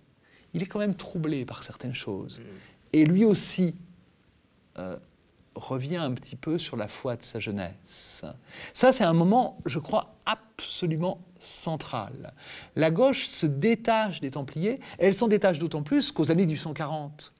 il 0.55 0.63
est 0.63 0.67
quand 0.67 0.79
même 0.79 0.95
troublé 0.95 1.45
par 1.45 1.63
certaines 1.63 1.95
choses. 1.95 2.41
Et 2.93 3.05
lui 3.05 3.25
aussi 3.25 3.75
euh, 4.79 4.97
revient 5.55 5.97
un 5.97 6.13
petit 6.13 6.37
peu 6.37 6.59
sur 6.59 6.77
la 6.77 6.89
foi 6.89 7.17
de 7.17 7.23
sa 7.23 7.39
jeunesse. 7.39 8.25
Ça, 8.73 8.93
c'est 8.93 9.05
un 9.05 9.13
moment, 9.13 9.59
je 9.67 9.79
crois, 9.79 10.15
absolument 10.27 11.21
central. 11.39 12.35
La 12.77 12.91
gauche 12.91 13.27
se 13.27 13.47
détache 13.47 14.21
des 14.21 14.31
Templiers, 14.31 14.81
et 14.99 15.07
elle 15.07 15.15
s'en 15.15 15.29
détache 15.29 15.59
d'autant 15.59 15.83
plus 15.83 16.13
qu'aux 16.13 16.31
années 16.31 16.47
1840. 16.47 17.33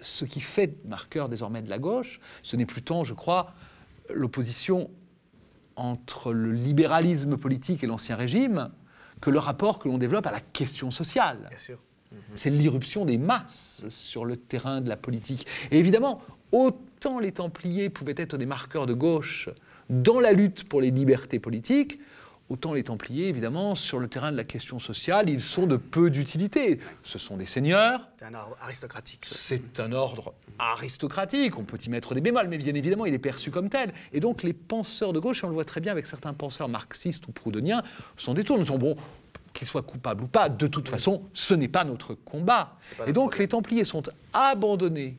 Ce 0.00 0.24
qui 0.24 0.40
fait 0.40 0.76
marqueur 0.84 1.28
désormais 1.28 1.62
de 1.62 1.70
la 1.70 1.78
gauche, 1.78 2.20
ce 2.42 2.56
n'est 2.56 2.66
plus 2.66 2.82
tant, 2.82 3.02
je 3.02 3.14
crois, 3.14 3.52
l'opposition 4.10 4.90
entre 5.76 6.32
le 6.32 6.52
libéralisme 6.52 7.36
politique 7.36 7.82
et 7.84 7.86
l'ancien 7.86 8.16
régime, 8.16 8.70
que 9.20 9.30
le 9.30 9.38
rapport 9.38 9.78
que 9.78 9.88
l'on 9.88 9.98
développe 9.98 10.26
à 10.26 10.30
la 10.30 10.40
question 10.40 10.90
sociale. 10.90 11.46
Bien 11.48 11.58
sûr. 11.58 11.78
C'est 12.34 12.50
l'irruption 12.50 13.04
des 13.04 13.18
masses 13.18 13.84
sur 13.90 14.24
le 14.24 14.36
terrain 14.36 14.80
de 14.80 14.88
la 14.88 14.96
politique. 14.96 15.46
Et 15.70 15.78
évidemment, 15.78 16.22
autant 16.52 17.18
les 17.18 17.32
Templiers 17.32 17.90
pouvaient 17.90 18.14
être 18.16 18.36
des 18.36 18.46
marqueurs 18.46 18.86
de 18.86 18.94
gauche 18.94 19.48
dans 19.90 20.20
la 20.20 20.32
lutte 20.32 20.64
pour 20.64 20.80
les 20.80 20.90
libertés 20.90 21.38
politiques, 21.38 21.98
autant 22.50 22.72
les 22.72 22.82
Templiers, 22.82 23.28
évidemment, 23.28 23.74
sur 23.74 23.98
le 23.98 24.08
terrain 24.08 24.32
de 24.32 24.36
la 24.36 24.44
question 24.44 24.78
sociale, 24.78 25.28
ils 25.28 25.42
sont 25.42 25.66
de 25.66 25.76
peu 25.76 26.10
d'utilité. 26.10 26.80
Ce 27.02 27.18
sont 27.18 27.36
des 27.36 27.46
seigneurs, 27.46 28.08
C'est 28.18 28.24
un 28.26 28.34
ordre 28.34 28.56
aristocratique. 28.62 29.24
c'est 29.26 29.80
un 29.80 29.92
ordre 29.92 30.34
aristocratique, 30.58 31.58
on 31.58 31.64
peut 31.64 31.78
y 31.84 31.90
mettre 31.90 32.14
des 32.14 32.20
bémols, 32.20 32.48
mais 32.48 32.58
bien 32.58 32.74
évidemment, 32.74 33.06
il 33.06 33.14
est 33.14 33.18
perçu 33.18 33.50
comme 33.50 33.68
tel. 33.68 33.92
Et 34.12 34.20
donc, 34.20 34.42
les 34.42 34.52
penseurs 34.54 35.12
de 35.12 35.18
gauche, 35.18 35.42
et 35.42 35.46
on 35.46 35.48
le 35.48 35.54
voit 35.54 35.64
très 35.64 35.80
bien 35.80 35.92
avec 35.92 36.06
certains 36.06 36.32
penseurs 36.32 36.68
marxistes 36.68 37.26
ou 37.28 37.32
proudhoniens, 37.32 37.82
sont 38.16 38.34
détournés. 38.34 38.62
Ils 38.62 38.66
sont 38.66 38.78
bon, 38.78 38.96
qu'ils 39.52 39.68
soient 39.68 39.82
coupables 39.82 40.24
ou 40.24 40.26
pas, 40.26 40.48
de 40.48 40.66
toute 40.66 40.88
façon, 40.88 41.22
ce 41.32 41.54
n'est 41.54 41.68
pas 41.68 41.84
notre 41.84 42.14
combat. 42.14 42.76
pas 42.96 43.08
Et 43.08 43.12
donc, 43.12 43.30
problème. 43.30 43.40
les 43.40 43.48
Templiers 43.48 43.84
sont 43.84 44.02
abandonnés 44.32 45.18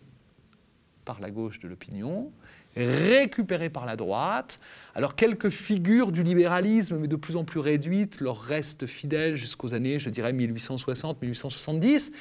par 1.09 1.19
la 1.21 1.31
gauche 1.31 1.59
de 1.59 1.67
l'opinion, 1.67 2.31
récupérés 2.77 3.71
par 3.71 3.87
la 3.87 3.95
droite. 3.95 4.59
Alors 4.93 5.15
quelques 5.15 5.49
figures 5.49 6.11
du 6.11 6.21
libéralisme, 6.21 6.97
mais 6.97 7.07
de 7.07 7.15
plus 7.15 7.35
en 7.35 7.43
plus 7.43 7.59
réduites, 7.59 8.21
leur 8.21 8.39
restent 8.39 8.85
fidèles 8.85 9.35
jusqu'aux 9.35 9.73
années, 9.73 9.97
je 9.97 10.11
dirais, 10.11 10.33
1860-1870. 10.33 12.11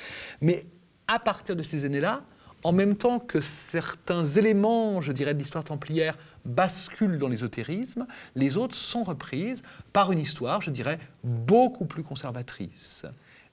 Mais 0.40 0.64
à 1.06 1.18
partir 1.18 1.54
de 1.54 1.62
ces 1.62 1.84
années-là, 1.84 2.22
en 2.64 2.72
même 2.72 2.96
temps 2.96 3.18
que 3.18 3.42
certains 3.42 4.24
éléments, 4.24 5.02
je 5.02 5.12
dirais, 5.12 5.34
de 5.34 5.38
l'histoire 5.38 5.64
templière 5.64 6.16
basculent 6.46 7.18
dans 7.18 7.28
l'ésotérisme, 7.28 8.06
les 8.36 8.56
autres 8.56 8.74
sont 8.74 9.02
reprises 9.02 9.62
par 9.92 10.12
une 10.12 10.18
histoire, 10.18 10.62
je 10.62 10.70
dirais, 10.70 10.98
beaucoup 11.22 11.84
plus 11.84 12.02
conservatrice. 12.02 13.04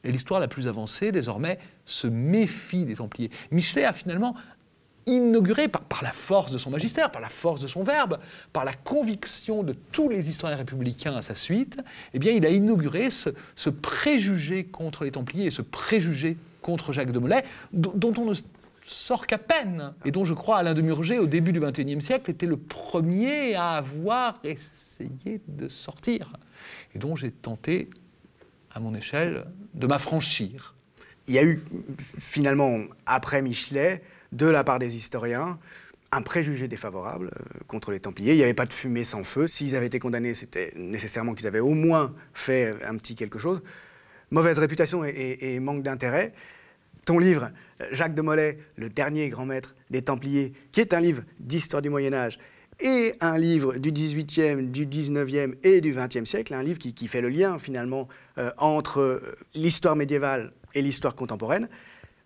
Et 0.06 0.12
l'histoire 0.12 0.40
la 0.40 0.48
plus 0.48 0.68
avancée, 0.68 1.12
désormais, 1.12 1.58
se 1.86 2.06
méfie 2.08 2.86
des 2.86 2.96
Templiers. 2.96 3.32
Michelet 3.50 3.86
a 3.86 3.92
finalement 3.92 4.36
inauguré 5.06 5.68
par, 5.68 5.84
la 6.02 6.12
force 6.12 6.52
de 6.52 6.58
son 6.58 6.72
magistère, 6.72 7.12
par 7.12 7.22
la 7.22 7.30
force 7.30 7.62
de 7.62 7.68
son 7.68 7.84
verbe, 7.84 8.20
par 8.54 8.66
la 8.66 8.74
conviction 8.74 9.64
de 9.64 9.74
tous 9.92 10.10
les 10.10 10.30
historiens 10.30 10.58
républicains 10.58 11.16
à 11.16 11.22
sa 11.22 11.36
suite, 11.36 11.80
eh 12.14 12.20
bien, 12.20 12.32
il 12.32 12.46
a 12.46 12.50
inauguré 12.50 13.10
ce, 13.12 13.30
ce 13.56 13.70
préjugé 13.70 14.64
contre 14.64 15.04
les 15.04 15.12
Templiers 15.12 15.48
et 15.48 15.52
ce 15.52 15.62
préjugé 15.62 16.38
contre 16.62 16.92
Jacques 16.92 17.12
de 17.12 17.20
Molay, 17.20 17.44
dont, 17.74 17.94
dont 17.96 18.14
on 18.18 18.26
ne 18.26 18.34
sort 18.88 19.28
qu'à 19.28 19.38
peine, 19.38 19.92
et 20.04 20.12
dont 20.12 20.26
je 20.26 20.34
crois 20.34 20.58
Alain 20.58 20.74
de 20.74 20.82
Murger, 20.82 21.20
au 21.20 21.28
début 21.28 21.52
du 21.52 21.60
XXIe 21.60 22.02
siècle, 22.02 22.30
était 22.32 22.46
le 22.46 22.58
premier 22.58 23.56
à 23.56 23.74
avoir 23.74 24.40
essayé 24.44 25.42
de 25.48 25.68
sortir, 25.70 26.34
et 26.94 27.00
dont 27.00 27.16
j'ai 27.16 27.32
tenté, 27.32 27.90
à 28.74 28.80
mon 28.80 28.94
échelle, 28.94 29.46
de 29.74 29.88
m'affranchir. 29.88 30.76
Il 31.28 31.34
y 31.34 31.40
a 31.40 31.44
eu 31.44 31.64
finalement, 31.98 32.82
après 33.06 33.42
Michelet, 33.42 34.04
de 34.36 34.48
la 34.48 34.64
part 34.64 34.80
des 34.80 34.96
historiens, 34.96 35.58
un 36.12 36.22
préjugé 36.22 36.68
défavorable 36.68 37.28
euh, 37.28 37.60
contre 37.68 37.92
les 37.92 38.00
Templiers. 38.00 38.34
Il 38.34 38.38
n'y 38.38 38.44
avait 38.44 38.54
pas 38.54 38.66
de 38.66 38.74
fumée 38.74 39.04
sans 39.04 39.24
feu. 39.24 39.48
S'ils 39.48 39.76
avaient 39.76 39.88
été 39.88 40.00
condamnés, 40.00 40.34
c'était 40.34 40.72
nécessairement 40.76 41.34
qu'ils 41.34 41.48
avaient 41.48 41.60
au 41.60 41.74
moins 41.74 42.14
fait 42.34 42.76
un 42.86 42.96
petit 42.98 43.16
quelque 43.16 43.40
chose. 43.40 43.62
Mauvaise 44.32 44.60
réputation 44.60 45.06
et, 45.06 45.60
manque 45.60 45.84
d'intérêt. 45.84 46.34
Ton 47.06 47.20
livre, 47.20 47.52
euh, 47.82 47.86
Jacques 47.92 48.16
de 48.16 48.22
Molay, 48.22 48.58
le 48.78 48.90
dernier 48.90 49.30
grand 49.30 49.46
maître 49.46 49.76
des 49.90 50.02
Templiers, 50.02 50.54
qui 50.72 50.82
est 50.82 50.94
un 50.94 51.00
livre 51.00 51.24
d'histoire 51.40 51.82
du 51.82 51.90
Moyen 51.90 52.14
Âge 52.14 52.40
et 52.80 53.14
un 53.22 53.38
livre 53.38 53.78
du 53.78 53.92
18e, 53.92 54.70
du 54.72 54.86
19e 54.86 55.56
et 55.64 55.82
du 55.82 55.94
20e 55.94 56.26
siècle, 56.26 56.54
un 56.54 56.64
livre 56.64 56.80
qui, 56.80 57.08
fait 57.08 57.22
le 57.22 57.30
lien 57.30 57.58
finalement 57.60 58.08
euh, 58.38 58.52
entre 58.58 59.00
euh, 59.00 59.36
l'histoire 59.54 59.96
médiévale 59.96 60.52
et 60.74 60.82
l'histoire 60.82 61.16
contemporaine, 61.16 61.70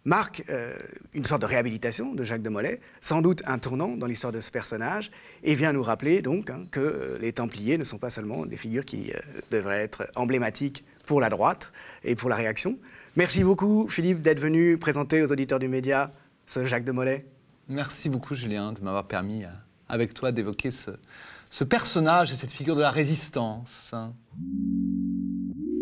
marque 0.05 0.43
euh, 0.49 0.73
une 1.13 1.25
sorte 1.25 1.41
de 1.41 1.47
réhabilitation 1.47 2.13
de 2.13 2.23
Jacques 2.23 2.41
de 2.41 2.49
Molay, 2.49 2.79
sans 3.01 3.21
doute 3.21 3.41
un 3.45 3.57
tournant 3.59 3.95
dans 3.97 4.07
l'histoire 4.07 4.31
de 4.31 4.41
ce 4.41 4.51
personnage, 4.51 5.11
et 5.43 5.55
vient 5.55 5.73
nous 5.73 5.83
rappeler 5.83 6.21
donc 6.21 6.49
hein, 6.49 6.65
que 6.71 6.79
euh, 6.79 7.17
les 7.19 7.33
Templiers 7.33 7.77
ne 7.77 7.83
sont 7.83 7.97
pas 7.97 8.09
seulement 8.09 8.45
des 8.45 8.57
figures 8.57 8.85
qui 8.85 9.11
euh, 9.11 9.19
devraient 9.51 9.81
être 9.81 10.09
emblématiques 10.15 10.83
pour 11.05 11.21
la 11.21 11.29
droite 11.29 11.73
et 12.03 12.15
pour 12.15 12.29
la 12.29 12.35
réaction. 12.35 12.77
Merci 13.15 13.43
beaucoup 13.43 13.87
Philippe 13.89 14.21
d'être 14.21 14.39
venu 14.39 14.77
présenter 14.77 15.21
aux 15.21 15.31
auditeurs 15.31 15.59
du 15.59 15.67
média 15.67 16.11
ce 16.45 16.63
Jacques 16.63 16.85
de 16.85 16.91
Molay. 16.91 17.25
Merci 17.67 18.09
beaucoup, 18.09 18.35
Julien, 18.35 18.73
de 18.73 18.81
m'avoir 18.81 19.07
permis, 19.07 19.43
avec 19.87 20.13
toi, 20.15 20.31
d'évoquer 20.31 20.71
ce, 20.71 20.91
ce 21.51 21.63
personnage 21.63 22.31
et 22.31 22.35
cette 22.35 22.51
figure 22.51 22.75
de 22.75 22.81
la 22.81 22.89
résistance. 22.91 23.93